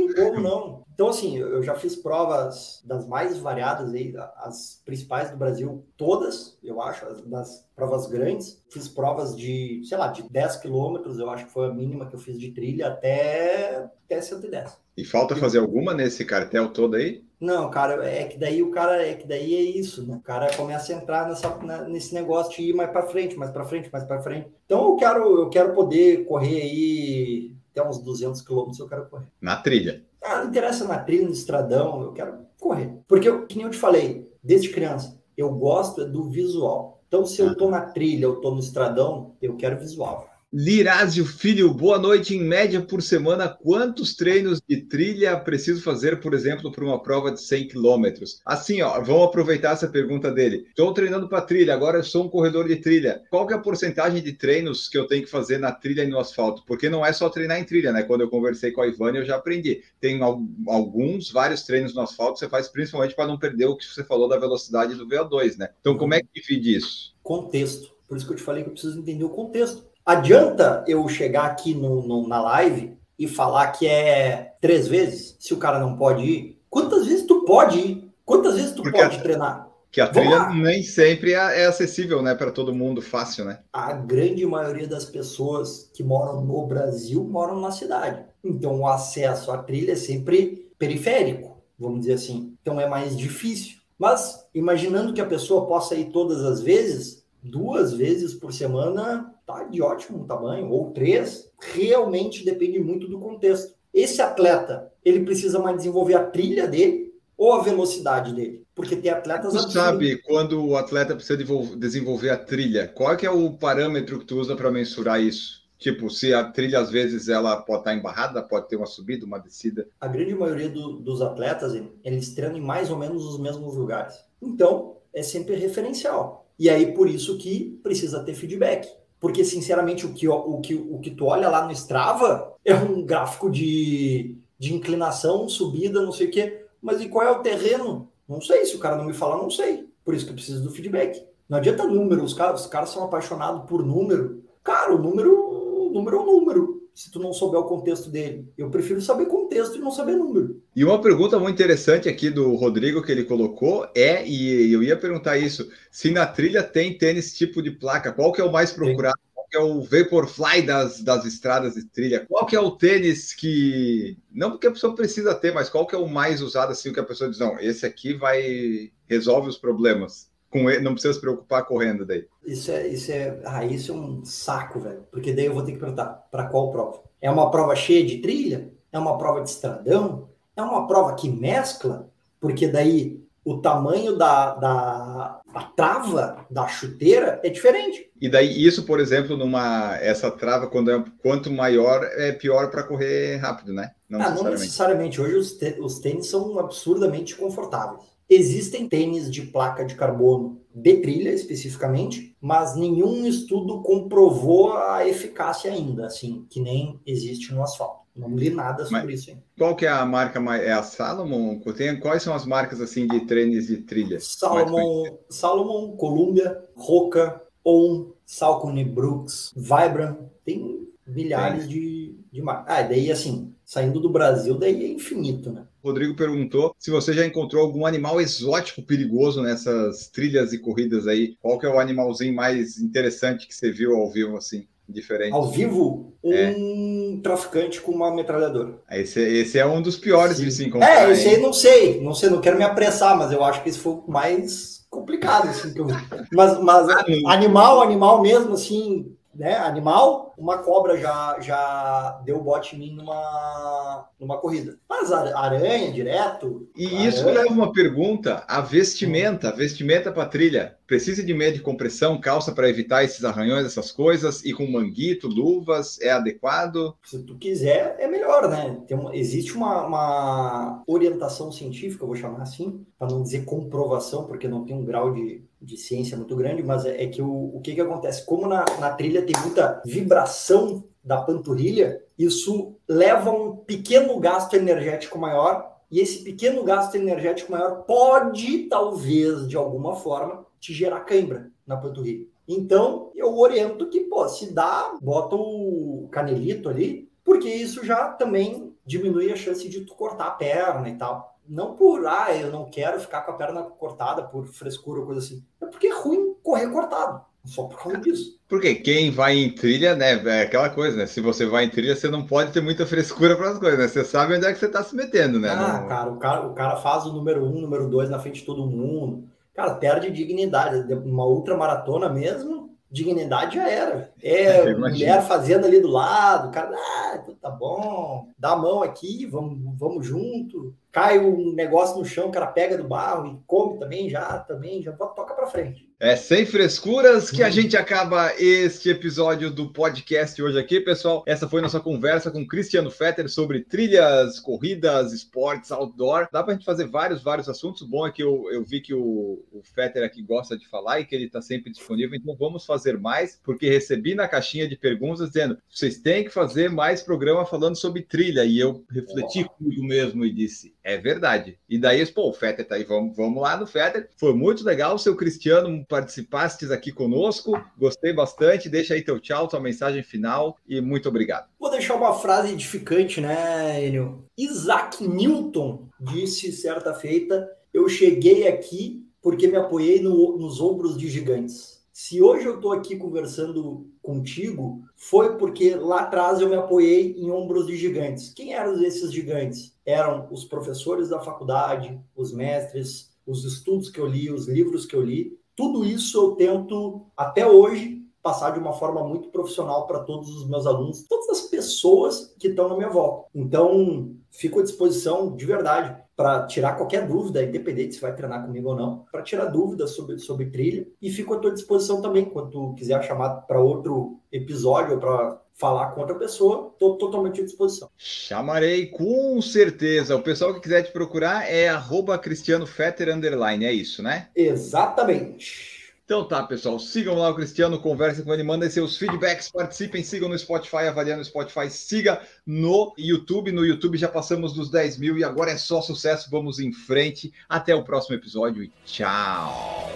Não 0.00 0.14
tem 0.14 0.14
como 0.14 0.40
não. 0.40 0.86
Então, 0.96 1.08
assim, 1.08 1.36
eu 1.36 1.62
já 1.62 1.74
fiz 1.74 1.94
provas 1.94 2.82
das 2.82 3.06
mais 3.06 3.38
variadas 3.38 3.92
aí, 3.92 4.14
as 4.38 4.80
principais 4.82 5.30
do 5.30 5.36
Brasil, 5.36 5.84
todas, 5.94 6.58
eu 6.64 6.80
acho, 6.80 7.04
das 7.26 7.68
provas 7.76 8.06
grandes. 8.06 8.62
Fiz 8.70 8.88
provas 8.88 9.36
de, 9.36 9.82
sei 9.84 9.98
lá, 9.98 10.08
de 10.08 10.22
10 10.22 10.56
quilômetros, 10.56 11.18
eu 11.18 11.28
acho 11.28 11.44
que 11.44 11.52
foi 11.52 11.66
a 11.66 11.74
mínima 11.74 12.06
que 12.06 12.14
eu 12.14 12.18
fiz 12.18 12.38
de 12.38 12.50
trilha, 12.50 12.86
até, 12.86 13.90
até 14.06 14.20
110. 14.22 14.78
E 14.96 15.04
falta 15.04 15.36
fazer 15.36 15.58
alguma 15.58 15.92
nesse 15.92 16.24
cartel 16.24 16.72
todo 16.72 16.96
aí? 16.96 17.22
Não, 17.38 17.70
cara, 17.70 18.02
é 18.08 18.24
que 18.24 18.38
daí 18.38 18.62
o 18.62 18.70
cara, 18.70 19.06
é 19.06 19.12
que 19.12 19.26
daí 19.26 19.54
é 19.54 19.60
isso, 19.60 20.06
né? 20.06 20.16
O 20.16 20.20
cara 20.20 20.56
começa 20.56 20.94
a 20.94 20.96
entrar 20.96 21.28
nessa, 21.28 21.54
nesse 21.86 22.14
negócio 22.14 22.56
de 22.56 22.70
ir 22.70 22.72
mais 22.74 22.90
para 22.90 23.02
frente, 23.02 23.36
mais 23.36 23.50
para 23.50 23.66
frente, 23.66 23.90
mais 23.92 24.04
para 24.04 24.22
frente. 24.22 24.48
Então 24.64 24.88
eu 24.88 24.96
quero, 24.96 25.40
eu 25.42 25.50
quero 25.50 25.74
poder 25.74 26.24
correr 26.24 26.62
aí 26.62 27.55
até 27.76 27.86
uns 27.86 27.98
200 27.98 28.40
quilômetros, 28.40 28.78
eu 28.78 28.88
quero 28.88 29.06
correr. 29.06 29.26
Na 29.40 29.56
trilha? 29.56 30.02
Ah, 30.22 30.38
não 30.40 30.48
interessa 30.48 30.86
na 30.86 30.98
trilha, 30.98 31.26
no 31.26 31.32
estradão, 31.32 32.00
eu 32.02 32.12
quero 32.12 32.38
correr. 32.58 32.98
Porque, 33.06 33.28
eu, 33.28 33.46
que 33.46 33.56
nem 33.56 33.66
eu 33.66 33.70
te 33.70 33.76
falei, 33.76 34.32
desde 34.42 34.70
criança, 34.70 35.20
eu 35.36 35.50
gosto 35.50 36.04
do 36.06 36.24
visual. 36.30 37.02
Então, 37.06 37.26
se 37.26 37.40
eu 37.40 37.54
tô 37.54 37.70
na 37.70 37.82
trilha, 37.82 38.24
eu 38.24 38.40
tô 38.40 38.50
no 38.50 38.60
estradão, 38.60 39.36
eu 39.40 39.56
quero 39.56 39.78
visual. 39.78 40.28
Lirásio 40.52 41.26
Filho, 41.26 41.74
boa 41.74 41.98
noite. 41.98 42.36
Em 42.36 42.40
média 42.40 42.80
por 42.80 43.02
semana, 43.02 43.48
quantos 43.48 44.14
treinos 44.14 44.60
de 44.66 44.76
trilha 44.76 45.36
preciso 45.36 45.82
fazer, 45.82 46.20
por 46.20 46.32
exemplo, 46.32 46.70
para 46.70 46.84
uma 46.84 47.02
prova 47.02 47.32
de 47.32 47.42
100 47.42 47.66
quilômetros? 47.66 48.40
Assim, 48.46 48.80
ó, 48.80 49.00
vamos 49.00 49.24
aproveitar 49.24 49.72
essa 49.72 49.88
pergunta 49.88 50.30
dele. 50.30 50.64
Estou 50.68 50.94
treinando 50.94 51.28
para 51.28 51.42
trilha, 51.42 51.74
agora 51.74 51.98
eu 51.98 52.04
sou 52.04 52.24
um 52.24 52.28
corredor 52.28 52.68
de 52.68 52.76
trilha. 52.76 53.24
Qual 53.28 53.44
que 53.44 53.54
é 53.54 53.56
a 53.56 53.60
porcentagem 53.60 54.22
de 54.22 54.34
treinos 54.34 54.88
que 54.88 54.96
eu 54.96 55.08
tenho 55.08 55.24
que 55.24 55.30
fazer 55.30 55.58
na 55.58 55.72
trilha 55.72 56.04
e 56.04 56.08
no 56.08 56.18
asfalto? 56.18 56.62
Porque 56.64 56.88
não 56.88 57.04
é 57.04 57.12
só 57.12 57.28
treinar 57.28 57.58
em 57.58 57.64
trilha, 57.64 57.92
né? 57.92 58.04
Quando 58.04 58.20
eu 58.20 58.30
conversei 58.30 58.70
com 58.70 58.82
a 58.82 58.86
Ivane, 58.86 59.18
eu 59.18 59.24
já 59.24 59.36
aprendi. 59.36 59.82
Tem 60.00 60.20
alguns, 60.22 61.28
vários 61.28 61.64
treinos 61.64 61.92
no 61.92 62.02
asfalto, 62.02 62.38
você 62.38 62.48
faz 62.48 62.68
principalmente 62.68 63.16
para 63.16 63.26
não 63.26 63.36
perder 63.36 63.66
o 63.66 63.76
que 63.76 63.84
você 63.84 64.04
falou 64.04 64.28
da 64.28 64.38
velocidade 64.38 64.94
do 64.94 65.08
VO2, 65.08 65.58
né? 65.58 65.70
Então, 65.80 65.98
como 65.98 66.14
é 66.14 66.20
que 66.20 66.28
divide 66.40 66.76
isso? 66.76 67.16
Contexto. 67.20 67.96
Por 68.08 68.16
isso 68.16 68.26
que 68.26 68.32
eu 68.32 68.36
te 68.36 68.42
falei 68.42 68.62
que 68.62 68.68
eu 68.68 68.72
preciso 68.72 69.00
entender 69.00 69.24
o 69.24 69.30
contexto. 69.30 69.84
Adianta 70.06 70.84
eu 70.86 71.08
chegar 71.08 71.46
aqui 71.46 71.74
no, 71.74 72.00
no, 72.06 72.28
na 72.28 72.40
live 72.40 72.96
e 73.18 73.26
falar 73.26 73.72
que 73.72 73.88
é 73.88 74.54
três 74.60 74.86
vezes, 74.86 75.36
se 75.40 75.52
o 75.52 75.56
cara 75.56 75.80
não 75.80 75.96
pode 75.96 76.22
ir? 76.22 76.62
Quantas 76.70 77.06
vezes 77.06 77.26
tu 77.26 77.44
pode 77.44 77.78
ir? 77.78 78.12
Quantas 78.24 78.54
vezes 78.54 78.70
tu 78.70 78.82
Porque 78.82 78.96
pode 78.96 79.16
a, 79.16 79.20
treinar? 79.20 79.68
Que 79.90 80.00
a 80.00 80.06
trilha 80.06 80.50
nem 80.50 80.82
sempre 80.84 81.32
é, 81.32 81.62
é 81.62 81.66
acessível, 81.66 82.22
né, 82.22 82.36
para 82.36 82.52
todo 82.52 82.74
mundo, 82.74 83.02
fácil, 83.02 83.46
né? 83.46 83.60
A 83.72 83.94
grande 83.94 84.46
maioria 84.46 84.86
das 84.86 85.06
pessoas 85.06 85.90
que 85.92 86.04
moram 86.04 86.40
no 86.44 86.66
Brasil 86.66 87.24
moram 87.24 87.60
na 87.60 87.72
cidade. 87.72 88.24
Então 88.44 88.80
o 88.80 88.86
acesso 88.86 89.50
à 89.50 89.58
trilha 89.58 89.92
é 89.92 89.96
sempre 89.96 90.70
periférico, 90.78 91.62
vamos 91.76 92.00
dizer 92.00 92.12
assim. 92.12 92.54
Então 92.62 92.80
é 92.80 92.88
mais 92.88 93.16
difícil. 93.16 93.78
Mas 93.98 94.46
imaginando 94.54 95.12
que 95.12 95.20
a 95.20 95.26
pessoa 95.26 95.66
possa 95.66 95.94
ir 95.94 96.10
todas 96.10 96.44
as 96.44 96.60
vezes, 96.60 97.15
duas 97.50 97.92
vezes 97.92 98.34
por 98.34 98.52
semana 98.52 99.34
tá 99.46 99.64
de 99.64 99.80
ótimo 99.80 100.26
tamanho, 100.26 100.70
ou 100.70 100.90
três, 100.90 101.50
realmente 101.60 102.44
depende 102.44 102.78
muito 102.78 103.06
do 103.06 103.18
contexto. 103.18 103.74
Esse 103.94 104.20
atleta, 104.20 104.92
ele 105.04 105.24
precisa 105.24 105.58
mais 105.58 105.76
desenvolver 105.76 106.14
a 106.14 106.24
trilha 106.24 106.66
dele 106.66 107.14
ou 107.36 107.52
a 107.52 107.62
velocidade 107.62 108.34
dele? 108.34 108.66
Porque 108.74 108.96
tem 108.96 109.10
atletas... 109.10 109.52
Tu 109.52 109.70
sabe 109.70 110.16
quando 110.22 110.64
o 110.64 110.76
atleta 110.76 111.14
precisa 111.14 111.38
desenvolver 111.76 112.30
a 112.30 112.36
trilha, 112.36 112.88
qual 112.88 113.14
é, 113.14 113.24
é 113.24 113.30
o 113.30 113.52
parâmetro 113.52 114.18
que 114.18 114.24
tu 114.24 114.38
usa 114.38 114.56
para 114.56 114.70
mensurar 114.70 115.20
isso? 115.20 115.64
Tipo, 115.78 116.08
se 116.08 116.32
a 116.32 116.44
trilha 116.44 116.80
às 116.80 116.90
vezes 116.90 117.28
ela 117.28 117.56
pode 117.56 117.80
estar 117.80 117.94
embarrada, 117.94 118.42
pode 118.42 118.68
ter 118.68 118.76
uma 118.76 118.86
subida, 118.86 119.26
uma 119.26 119.38
descida. 119.38 119.86
A 120.00 120.08
grande 120.08 120.34
maioria 120.34 120.70
do, 120.70 120.94
dos 120.94 121.20
atletas, 121.20 121.74
eles 122.02 122.34
treinam 122.34 122.56
em 122.56 122.62
mais 122.62 122.90
ou 122.90 122.96
menos 122.96 123.24
os 123.24 123.38
mesmos 123.38 123.76
lugares. 123.76 124.16
Então, 124.40 124.96
é 125.12 125.22
sempre 125.22 125.54
referencial. 125.54 126.45
E 126.58 126.70
aí, 126.70 126.92
por 126.92 127.08
isso 127.08 127.36
que 127.38 127.78
precisa 127.82 128.22
ter 128.22 128.34
feedback. 128.34 128.88
Porque, 129.20 129.44
sinceramente, 129.44 130.06
o 130.06 130.12
que, 130.12 130.28
o, 130.28 130.60
que, 130.60 130.74
o 130.74 130.98
que 130.98 131.10
tu 131.10 131.26
olha 131.26 131.48
lá 131.48 131.64
no 131.64 131.72
Strava 131.72 132.54
é 132.64 132.74
um 132.74 133.02
gráfico 133.02 133.50
de, 133.50 134.36
de 134.58 134.74
inclinação, 134.74 135.48
subida, 135.48 136.02
não 136.02 136.12
sei 136.12 136.28
o 136.28 136.30
quê. 136.30 136.64
Mas 136.80 137.00
e 137.00 137.08
qual 137.08 137.26
é 137.26 137.30
o 137.30 137.40
terreno? 137.40 138.10
Não 138.28 138.40
sei. 138.40 138.64
Se 138.64 138.76
o 138.76 138.78
cara 138.78 138.96
não 138.96 139.04
me 139.04 139.14
falar, 139.14 139.38
não 139.38 139.50
sei. 139.50 139.88
Por 140.04 140.14
isso 140.14 140.24
que 140.24 140.30
eu 140.30 140.36
preciso 140.36 140.62
do 140.62 140.70
feedback. 140.70 141.22
Não 141.48 141.58
adianta 141.58 141.86
número. 141.86 142.22
Os 142.22 142.34
caras, 142.34 142.62
os 142.62 142.66
caras 142.66 142.90
são 142.90 143.04
apaixonados 143.04 143.68
por 143.68 143.84
número. 143.84 144.42
Cara, 144.62 144.94
o 144.94 144.98
número, 144.98 145.34
o 145.34 145.90
número 145.90 146.16
é 146.16 146.20
o 146.20 146.26
número 146.26 146.75
se 146.96 147.10
tu 147.10 147.18
não 147.18 147.30
souber 147.30 147.60
o 147.60 147.64
contexto 147.64 148.08
dele. 148.08 148.48
Eu 148.56 148.70
prefiro 148.70 149.02
saber 149.02 149.26
contexto 149.26 149.76
e 149.76 149.80
não 149.80 149.90
saber 149.90 150.16
número. 150.16 150.62
E 150.74 150.82
uma 150.82 150.98
pergunta 150.98 151.38
muito 151.38 151.54
interessante 151.54 152.08
aqui 152.08 152.30
do 152.30 152.54
Rodrigo 152.54 153.02
que 153.02 153.12
ele 153.12 153.24
colocou 153.24 153.86
é, 153.94 154.26
e 154.26 154.72
eu 154.72 154.82
ia 154.82 154.96
perguntar 154.96 155.36
isso, 155.36 155.70
se 155.90 156.10
na 156.10 156.26
trilha 156.26 156.62
tem 156.62 156.96
tênis 156.96 157.36
tipo 157.36 157.62
de 157.62 157.70
placa, 157.70 158.12
qual 158.12 158.32
que 158.32 158.40
é 158.40 158.44
o 158.44 158.50
mais 158.50 158.72
procurado? 158.72 159.18
Qual 159.34 159.46
que 159.46 159.56
é 159.58 159.60
o 159.60 159.82
Vaporfly 159.82 160.62
das, 160.62 161.02
das 161.02 161.26
estradas 161.26 161.74
de 161.74 161.84
trilha? 161.84 162.24
Qual 162.26 162.46
que 162.46 162.56
é 162.56 162.60
o 162.60 162.70
tênis 162.70 163.34
que, 163.34 164.16
não 164.32 164.52
porque 164.52 164.66
a 164.66 164.72
pessoa 164.72 164.94
precisa 164.94 165.34
ter, 165.34 165.52
mas 165.52 165.68
qual 165.68 165.86
que 165.86 165.94
é 165.94 165.98
o 165.98 166.08
mais 166.08 166.40
usado 166.40 166.72
assim, 166.72 166.94
que 166.94 167.00
a 167.00 167.04
pessoa 167.04 167.28
diz, 167.28 167.38
não, 167.38 167.58
esse 167.60 167.84
aqui 167.84 168.14
vai, 168.14 168.90
resolve 169.06 169.50
os 169.50 169.58
problemas? 169.58 170.30
Com 170.56 170.70
ele, 170.70 170.82
não 170.82 170.92
precisa 170.92 171.12
se 171.12 171.20
preocupar 171.20 171.66
correndo 171.66 172.06
daí. 172.06 172.26
Isso 172.44 172.70
é, 172.70 172.86
isso 172.86 173.12
é, 173.12 173.38
ah, 173.44 173.64
isso 173.64 173.92
é 173.92 173.94
um 173.94 174.24
saco, 174.24 174.80
velho. 174.80 175.04
Porque 175.10 175.32
daí 175.32 175.46
eu 175.46 175.54
vou 175.54 175.62
ter 175.62 175.72
que 175.72 175.78
perguntar 175.78 176.26
para 176.30 176.46
qual 176.46 176.70
prova? 176.70 177.00
É 177.20 177.30
uma 177.30 177.50
prova 177.50 177.76
cheia 177.76 178.06
de 178.06 178.18
trilha? 178.18 178.70
É 178.90 178.98
uma 178.98 179.18
prova 179.18 179.42
de 179.42 179.50
estradão? 179.50 180.28
É 180.56 180.62
uma 180.62 180.86
prova 180.86 181.14
que 181.14 181.28
mescla? 181.28 182.08
Porque 182.40 182.66
daí 182.66 183.20
o 183.44 183.58
tamanho 183.58 184.16
da, 184.16 184.54
da 184.54 185.40
a 185.54 185.62
trava 185.62 186.44
da 186.50 186.66
chuteira 186.66 187.40
é 187.42 187.48
diferente. 187.48 188.10
E 188.20 188.28
daí 188.28 188.64
isso, 188.64 188.84
por 188.84 188.98
exemplo, 188.98 189.36
numa 189.36 189.96
essa 189.98 190.30
trava 190.30 190.66
quando 190.66 190.90
é 190.90 191.04
quanto 191.22 191.50
maior 191.50 192.02
é 192.04 192.32
pior 192.32 192.70
para 192.70 192.82
correr 192.82 193.36
rápido, 193.36 193.72
né? 193.72 193.92
Não, 194.08 194.20
ah, 194.20 194.30
necessariamente. 194.30 194.44
não 194.44 194.60
necessariamente. 194.60 195.20
Hoje 195.20 195.36
os, 195.36 195.58
os 195.78 195.98
tênis 196.00 196.26
são 196.26 196.58
absurdamente 196.58 197.36
confortáveis. 197.36 198.15
Existem 198.28 198.88
tênis 198.88 199.30
de 199.30 199.42
placa 199.42 199.84
de 199.84 199.94
carbono 199.94 200.60
de 200.74 200.96
trilha 200.98 201.30
especificamente, 201.32 202.36
mas 202.40 202.76
nenhum 202.76 203.26
estudo 203.26 203.82
comprovou 203.82 204.74
a 204.74 205.06
eficácia 205.08 205.72
ainda, 205.72 206.06
assim, 206.06 206.44
que 206.50 206.60
nem 206.60 207.00
existe 207.06 207.54
no 207.54 207.62
asfalto. 207.62 208.06
Não 208.14 208.34
li 208.34 208.50
nada 208.50 208.84
sobre 208.84 209.04
mas 209.04 209.20
isso 209.20 209.30
ainda. 209.30 209.42
Qual 209.56 209.76
que 209.76 209.86
é 209.86 209.90
a 209.90 210.04
marca 210.04 210.40
mais 210.40 210.62
é 210.62 210.72
a 210.72 210.82
Salomon? 210.82 211.60
Tem, 211.76 211.98
quais 212.00 212.22
são 212.22 212.34
as 212.34 212.46
marcas 212.46 212.80
assim 212.80 213.06
de 213.06 213.20
tênis 213.26 213.66
de 213.66 213.78
trilha? 213.78 214.18
Salomon, 214.20 215.18
Salomon, 215.28 215.96
Columbia, 215.96 216.62
Roca, 216.74 217.42
On, 217.64 218.12
Salcone 218.24 218.84
Brooks, 218.84 219.52
Vibram, 219.54 220.30
tem 220.44 220.88
milhares 221.06 221.68
de, 221.68 222.18
de 222.32 222.42
marcas. 222.42 222.64
Ah, 222.68 222.82
daí 222.82 223.10
assim, 223.10 223.54
saindo 223.66 223.98
do 223.98 224.08
Brasil, 224.08 224.54
daí 224.54 224.84
é 224.84 224.88
infinito, 224.88 225.50
né? 225.50 225.64
Rodrigo 225.84 226.14
perguntou 226.14 226.74
se 226.78 226.88
você 226.88 227.12
já 227.12 227.26
encontrou 227.26 227.62
algum 227.62 227.84
animal 227.84 228.20
exótico 228.20 228.80
perigoso 228.80 229.42
nessas 229.42 230.08
trilhas 230.08 230.52
e 230.52 230.58
corridas 230.58 231.08
aí. 231.08 231.34
Qual 231.42 231.58
que 231.58 231.66
é 231.66 231.68
o 231.68 231.80
animalzinho 231.80 232.34
mais 232.34 232.78
interessante 232.78 233.48
que 233.48 233.54
você 233.54 233.72
viu 233.72 233.96
ao 233.96 234.08
vivo, 234.08 234.36
assim, 234.36 234.68
diferente? 234.88 235.32
Ao 235.32 235.50
vivo, 235.50 236.12
é. 236.24 236.54
um 236.56 237.16
é. 237.18 237.22
traficante 237.22 237.80
com 237.80 237.90
uma 237.90 238.14
metralhadora. 238.14 238.78
Esse, 238.88 239.20
esse 239.20 239.58
é 239.58 239.66
um 239.66 239.82
dos 239.82 239.96
piores 239.96 240.36
Sim. 240.36 240.44
de 240.44 240.52
se 240.52 240.64
encontrar. 240.64 241.08
É, 241.08 241.12
esse 241.12 241.28
aí 241.28 241.40
não 241.40 241.52
sei, 241.52 242.00
não 242.00 242.14
sei, 242.14 242.30
não 242.30 242.40
quero 242.40 242.56
me 242.56 242.64
apressar, 242.64 243.18
mas 243.18 243.32
eu 243.32 243.42
acho 243.42 243.64
que 243.64 243.68
esse 243.68 243.78
foi 243.80 243.94
o 243.94 244.04
mais 244.06 244.86
complicado, 244.88 245.48
assim, 245.48 245.74
que 245.74 245.80
eu... 245.80 245.86
Mas, 246.32 246.60
mas 246.62 246.88
ah, 246.88 247.04
animal, 247.26 247.82
animal 247.82 248.22
mesmo, 248.22 248.54
assim, 248.54 249.15
né, 249.38 249.56
animal, 249.56 250.34
uma 250.36 250.58
cobra 250.58 250.96
já, 250.98 251.38
já 251.40 252.20
deu 252.24 252.42
bote 252.42 252.76
em 252.76 252.78
mim 252.78 252.94
numa, 252.94 254.08
numa 254.18 254.38
corrida. 254.38 254.78
Mas 254.88 255.12
aranha 255.12 255.92
direto. 255.92 256.68
E 256.76 256.86
aranha... 256.86 257.08
isso 257.08 257.26
leva 257.26 257.48
uma 257.48 257.72
pergunta: 257.72 258.44
a 258.48 258.60
vestimenta, 258.60 259.48
a 259.48 259.52
vestimenta 259.52 260.12
para 260.12 260.28
trilha, 260.28 260.76
precisa 260.86 261.22
de 261.22 261.34
meia 261.34 261.52
de 261.52 261.60
compressão, 261.60 262.20
calça 262.20 262.52
para 262.52 262.68
evitar 262.68 263.04
esses 263.04 263.24
arranhões, 263.24 263.66
essas 263.66 263.90
coisas, 263.90 264.44
e 264.44 264.52
com 264.52 264.66
manguito, 264.66 265.28
luvas, 265.28 266.00
é 266.00 266.10
adequado? 266.10 266.94
Se 267.04 267.22
tu 267.22 267.36
quiser, 267.36 267.96
é 267.98 268.06
melhor, 268.06 268.48
né? 268.48 268.78
Tem 268.86 268.96
uma, 268.96 269.14
existe 269.16 269.54
uma, 269.54 269.86
uma 269.86 270.82
orientação 270.86 271.50
científica, 271.50 272.06
vou 272.06 272.14
chamar 272.14 272.42
assim, 272.42 272.84
para 272.98 273.08
não 273.08 273.22
dizer 273.22 273.44
comprovação, 273.44 274.24
porque 274.24 274.48
não 274.48 274.64
tem 274.64 274.76
um 274.76 274.84
grau 274.84 275.12
de, 275.12 275.42
de 275.66 275.76
ciência 275.76 276.16
muito 276.16 276.36
grande, 276.36 276.62
mas 276.62 276.86
é, 276.86 277.02
é 277.02 277.06
que 277.08 277.20
o, 277.20 277.56
o 277.56 277.60
que, 277.60 277.74
que 277.74 277.80
acontece? 277.80 278.24
Como 278.24 278.46
na, 278.46 278.64
na 278.78 278.90
trilha 278.90 279.22
tem 279.22 279.34
muita 279.42 279.82
vibração 279.84 280.84
da 281.02 281.20
panturrilha, 281.20 282.02
isso 282.18 282.76
leva 282.88 283.30
a 283.30 283.32
um 283.32 283.56
pequeno 283.56 284.18
gasto 284.18 284.54
energético 284.54 285.18
maior, 285.18 285.76
e 285.90 286.00
esse 286.00 286.24
pequeno 286.24 286.64
gasto 286.64 286.96
energético 286.96 287.52
maior 287.52 287.82
pode, 287.82 288.64
talvez, 288.64 289.46
de 289.46 289.56
alguma 289.56 289.94
forma, 289.94 290.44
te 290.58 290.72
gerar 290.72 291.00
cãibra 291.00 291.50
na 291.66 291.76
panturrilha. 291.76 292.26
Então, 292.48 293.10
eu 293.14 293.36
oriento 293.38 293.88
que, 293.88 294.00
pô, 294.00 294.28
se 294.28 294.52
dá, 294.52 294.96
bota 295.00 295.36
o 295.36 296.08
canelito 296.10 296.68
ali, 296.68 297.08
porque 297.24 297.48
isso 297.48 297.84
já 297.84 298.08
também 298.08 298.72
diminui 298.84 299.32
a 299.32 299.36
chance 299.36 299.68
de 299.68 299.80
tu 299.80 299.94
cortar 299.94 300.26
a 300.26 300.30
perna 300.30 300.88
e 300.88 300.96
tal. 300.96 301.35
Não 301.48 301.74
por, 301.74 302.06
ah, 302.06 302.34
eu 302.34 302.50
não 302.50 302.64
quero 302.64 303.00
ficar 303.00 303.22
com 303.22 303.32
a 303.32 303.36
perna 303.36 303.62
cortada 303.62 304.22
por 304.22 304.46
frescura 304.46 305.00
ou 305.00 305.06
coisa 305.06 305.20
assim. 305.20 305.44
É 305.60 305.66
porque 305.66 305.88
é 305.88 305.94
ruim 305.94 306.34
correr 306.42 306.68
cortado. 306.68 307.20
Só 307.44 307.64
por 307.64 307.80
causa 307.80 307.98
disso. 307.98 308.40
Porque 308.48 308.74
quem 308.74 309.12
vai 309.12 309.36
em 309.36 309.54
trilha, 309.54 309.94
né, 309.94 310.20
é 310.26 310.42
aquela 310.42 310.68
coisa, 310.68 310.96
né? 310.96 311.06
Se 311.06 311.20
você 311.20 311.46
vai 311.46 311.64
em 311.64 311.70
trilha, 311.70 311.94
você 311.94 312.08
não 312.08 312.26
pode 312.26 312.50
ter 312.50 312.60
muita 312.60 312.84
frescura 312.84 313.36
para 313.36 313.50
as 313.50 313.58
coisas, 313.58 313.78
né? 313.78 313.86
Você 313.86 314.04
sabe 314.04 314.34
onde 314.34 314.46
é 314.46 314.52
que 314.52 314.58
você 314.58 314.66
está 314.66 314.82
se 314.82 314.96
metendo, 314.96 315.38
né? 315.38 315.50
Ah, 315.50 315.84
cara, 315.88 316.10
o 316.10 316.16
cara, 316.16 316.46
o 316.46 316.54
cara 316.54 316.76
faz 316.76 317.06
o 317.06 317.12
número 317.12 317.44
um, 317.44 317.60
número 317.60 317.88
dois 317.88 318.10
na 318.10 318.18
frente 318.18 318.40
de 318.40 318.46
todo 318.46 318.66
mundo 318.66 319.28
cara, 319.56 319.74
perde 319.74 320.10
dignidade. 320.10 320.92
Uma 320.92 321.24
outra 321.24 321.56
maratona 321.56 322.10
mesmo, 322.10 322.76
dignidade 322.90 323.56
já 323.56 323.68
era. 323.68 324.12
É, 324.22 324.72
mulher 324.76 325.26
fazendo 325.26 325.64
ali 325.64 325.80
do 325.80 325.88
lado, 325.88 326.50
cara, 326.52 326.76
ah, 326.76 327.18
então 327.22 327.34
tá 327.34 327.50
bom, 327.50 328.28
dá 328.38 328.50
a 328.50 328.56
mão 328.56 328.82
aqui, 328.82 329.24
vamos, 329.26 329.58
vamos 329.78 330.06
junto 330.06 330.74
cai 330.96 331.18
um 331.18 331.52
negócio 331.52 331.98
no 331.98 332.06
chão, 332.06 332.28
o 332.28 332.32
cara 332.32 332.46
pega 332.46 332.78
do 332.78 332.88
barro 332.88 333.26
e 333.26 333.38
come 333.46 333.78
também, 333.78 334.08
já, 334.08 334.38
também, 334.38 334.82
já 334.82 334.92
toca 334.92 335.34
para 335.34 335.46
frente. 335.46 335.86
É 335.98 336.14
sem 336.14 336.44
frescuras 336.44 337.30
que 337.30 337.42
a 337.42 337.48
gente 337.48 337.74
acaba 337.74 338.30
este 338.38 338.90
episódio 338.90 339.50
do 339.50 339.72
podcast 339.72 340.42
hoje 340.42 340.58
aqui, 340.58 340.78
pessoal. 340.78 341.24
Essa 341.26 341.48
foi 341.48 341.62
nossa 341.62 341.80
conversa 341.80 342.30
com 342.30 342.46
Cristiano 342.46 342.90
Fetter 342.90 343.30
sobre 343.30 343.60
trilhas, 343.60 344.38
corridas, 344.38 345.14
esportes, 345.14 345.72
outdoor. 345.72 346.28
Dá 346.30 346.42
para 346.42 346.52
a 346.52 346.56
gente 346.56 346.66
fazer 346.66 346.86
vários, 346.86 347.22
vários 347.22 347.48
assuntos. 347.48 347.80
O 347.80 347.88
bom 347.88 348.06
é 348.06 348.12
que 348.12 348.22
eu, 348.22 348.46
eu 348.52 348.62
vi 348.62 348.82
que 348.82 348.92
o, 348.92 349.42
o 349.50 349.62
Fetter 349.62 350.04
aqui 350.04 350.20
gosta 350.20 350.54
de 350.54 350.68
falar 350.68 351.00
e 351.00 351.06
que 351.06 351.14
ele 351.14 351.26
está 351.26 351.40
sempre 351.40 351.72
disponível. 351.72 352.14
Então 352.14 352.36
vamos 352.38 352.66
fazer 352.66 352.98
mais, 352.98 353.40
porque 353.42 353.70
recebi 353.70 354.14
na 354.14 354.28
caixinha 354.28 354.68
de 354.68 354.76
perguntas 354.76 355.28
dizendo: 355.28 355.56
vocês 355.66 355.98
têm 355.98 356.24
que 356.24 356.30
fazer 356.30 356.68
mais 356.68 357.02
programa 357.02 357.46
falando 357.46 357.74
sobre 357.74 358.02
trilha. 358.02 358.44
E 358.44 358.58
eu 358.58 358.84
refleti 358.90 359.44
comigo 359.44 359.82
mesmo 359.82 360.26
e 360.26 360.30
disse: 360.30 360.74
é 360.86 360.96
verdade. 360.96 361.58
E 361.68 361.76
daí, 361.76 362.06
pô, 362.06 362.30
o 362.30 362.32
Fetter 362.32 362.64
tá 362.64 362.76
aí, 362.76 362.84
vamos, 362.84 363.16
vamos 363.16 363.42
lá 363.42 363.56
no 363.56 363.66
Fetter. 363.66 364.08
Foi 364.16 364.32
muito 364.32 364.64
legal, 364.64 364.96
seu 364.96 365.16
Cristiano, 365.16 365.84
participastes 365.84 366.70
aqui 366.70 366.92
conosco. 366.92 367.60
Gostei 367.76 368.12
bastante. 368.12 368.68
Deixa 368.68 368.94
aí 368.94 369.02
teu 369.02 369.18
tchau, 369.18 369.48
tua 369.48 369.58
mensagem 369.58 370.04
final 370.04 370.56
e 370.64 370.80
muito 370.80 371.08
obrigado. 371.08 371.48
Vou 371.58 371.72
deixar 371.72 371.96
uma 371.96 372.14
frase 372.14 372.52
edificante, 372.52 373.20
né, 373.20 373.84
Enio? 373.84 374.24
Isaac 374.38 375.02
Newton 375.02 375.88
disse 375.98 376.52
certa 376.52 376.94
feita: 376.94 377.50
Eu 377.74 377.88
cheguei 377.88 378.46
aqui 378.46 379.04
porque 379.20 379.48
me 379.48 379.56
apoiei 379.56 380.00
no, 380.00 380.38
nos 380.38 380.60
ombros 380.60 380.96
de 380.96 381.08
gigantes. 381.08 381.84
Se 381.92 382.22
hoje 382.22 382.46
eu 382.46 382.56
estou 382.56 382.72
aqui 382.72 382.94
conversando 382.94 383.90
contigo, 384.00 384.85
foi 384.96 385.36
porque 385.36 385.74
lá 385.74 386.00
atrás 386.00 386.40
eu 386.40 386.48
me 386.48 386.56
apoiei 386.56 387.14
em 387.18 387.30
ombros 387.30 387.66
de 387.66 387.76
gigantes. 387.76 388.32
Quem 388.34 388.54
eram 388.54 388.82
esses 388.82 389.12
gigantes? 389.12 389.76
Eram 389.84 390.26
os 390.30 390.44
professores 390.44 391.10
da 391.10 391.20
faculdade, 391.20 392.00
os 392.16 392.32
mestres, 392.32 393.10
os 393.26 393.44
estudos 393.44 393.90
que 393.90 394.00
eu 394.00 394.06
li, 394.06 394.30
os 394.30 394.48
livros 394.48 394.86
que 394.86 394.96
eu 394.96 395.02
li. 395.02 395.38
Tudo 395.54 395.84
isso 395.84 396.18
eu 396.18 396.34
tento, 396.34 397.06
até 397.16 397.46
hoje, 397.46 398.02
passar 398.22 398.50
de 398.50 398.58
uma 398.58 398.72
forma 398.72 399.06
muito 399.06 399.28
profissional 399.28 399.86
para 399.86 400.00
todos 400.00 400.28
os 400.30 400.48
meus 400.48 400.66
alunos, 400.66 401.06
todas 401.06 401.28
as 401.30 401.42
pessoas 401.42 402.34
que 402.38 402.48
estão 402.48 402.68
na 402.68 402.76
minha 402.76 402.90
volta. 402.90 403.28
Então, 403.34 404.16
fico 404.30 404.60
à 404.60 404.62
disposição 404.62 405.36
de 405.36 405.46
verdade 405.46 405.96
para 406.16 406.46
tirar 406.46 406.76
qualquer 406.76 407.06
dúvida, 407.06 407.44
independente 407.44 407.94
se 407.94 408.00
vai 408.00 408.14
treinar 408.14 408.44
comigo 408.44 408.70
ou 408.70 408.74
não, 408.74 409.04
para 409.12 409.22
tirar 409.22 409.44
dúvidas 409.46 409.90
sobre, 409.90 410.18
sobre 410.18 410.46
trilha. 410.46 410.86
E 411.00 411.10
fico 411.10 411.34
à 411.34 411.38
tua 411.38 411.52
disposição 411.52 412.00
também, 412.00 412.24
quando 412.24 412.50
tu 412.50 412.74
quiser 412.74 413.02
chamar 413.04 413.42
para 413.42 413.60
outro 413.60 414.18
episódio 414.32 414.94
ou 414.94 415.00
para 415.00 415.38
falar 415.52 415.88
com 415.88 416.00
outra 416.00 416.16
pessoa, 416.16 416.70
estou 416.72 416.96
totalmente 416.96 417.40
à 417.40 417.44
disposição. 417.44 417.88
Chamarei 417.96 418.86
com 418.86 419.40
certeza. 419.40 420.16
O 420.16 420.22
pessoal 420.22 420.54
que 420.54 420.60
quiser 420.60 420.82
te 420.82 420.92
procurar 420.92 421.50
é 421.50 421.68
arroba 421.68 422.18
Cristiano 422.18 422.66
Fetter, 422.66 423.08
é 423.08 423.72
isso, 423.72 424.02
né? 424.02 424.28
Exatamente. 424.34 425.75
Então 426.06 426.22
tá, 426.22 426.40
pessoal, 426.44 426.78
sigam 426.78 427.16
lá 427.16 427.30
o 427.30 427.34
Cristiano, 427.34 427.80
conversem 427.80 428.24
com 428.24 428.32
ele, 428.32 428.44
mandem 428.44 428.70
seus 428.70 428.96
feedbacks, 428.96 429.50
participem, 429.50 430.04
sigam 430.04 430.28
no 430.28 430.38
Spotify, 430.38 430.86
avaliando 430.86 431.18
no 431.18 431.24
Spotify, 431.24 431.68
siga 431.68 432.22
no 432.46 432.94
YouTube. 432.96 433.50
No 433.50 433.66
YouTube 433.66 433.98
já 433.98 434.06
passamos 434.06 434.52
dos 434.52 434.70
10 434.70 434.98
mil 434.98 435.18
e 435.18 435.24
agora 435.24 435.50
é 435.50 435.56
só 435.56 435.82
sucesso. 435.82 436.30
Vamos 436.30 436.60
em 436.60 436.72
frente. 436.72 437.32
Até 437.48 437.74
o 437.74 437.82
próximo 437.82 438.14
episódio 438.14 438.62
e 438.62 438.72
tchau! 438.84 439.90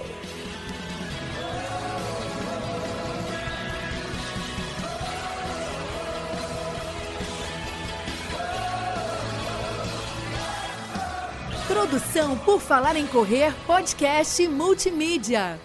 Produção 11.68 12.36
por 12.38 12.60
Falar 12.60 12.96
em 12.96 13.06
Correr, 13.06 13.54
podcast 13.64 14.48
multimídia. 14.48 15.56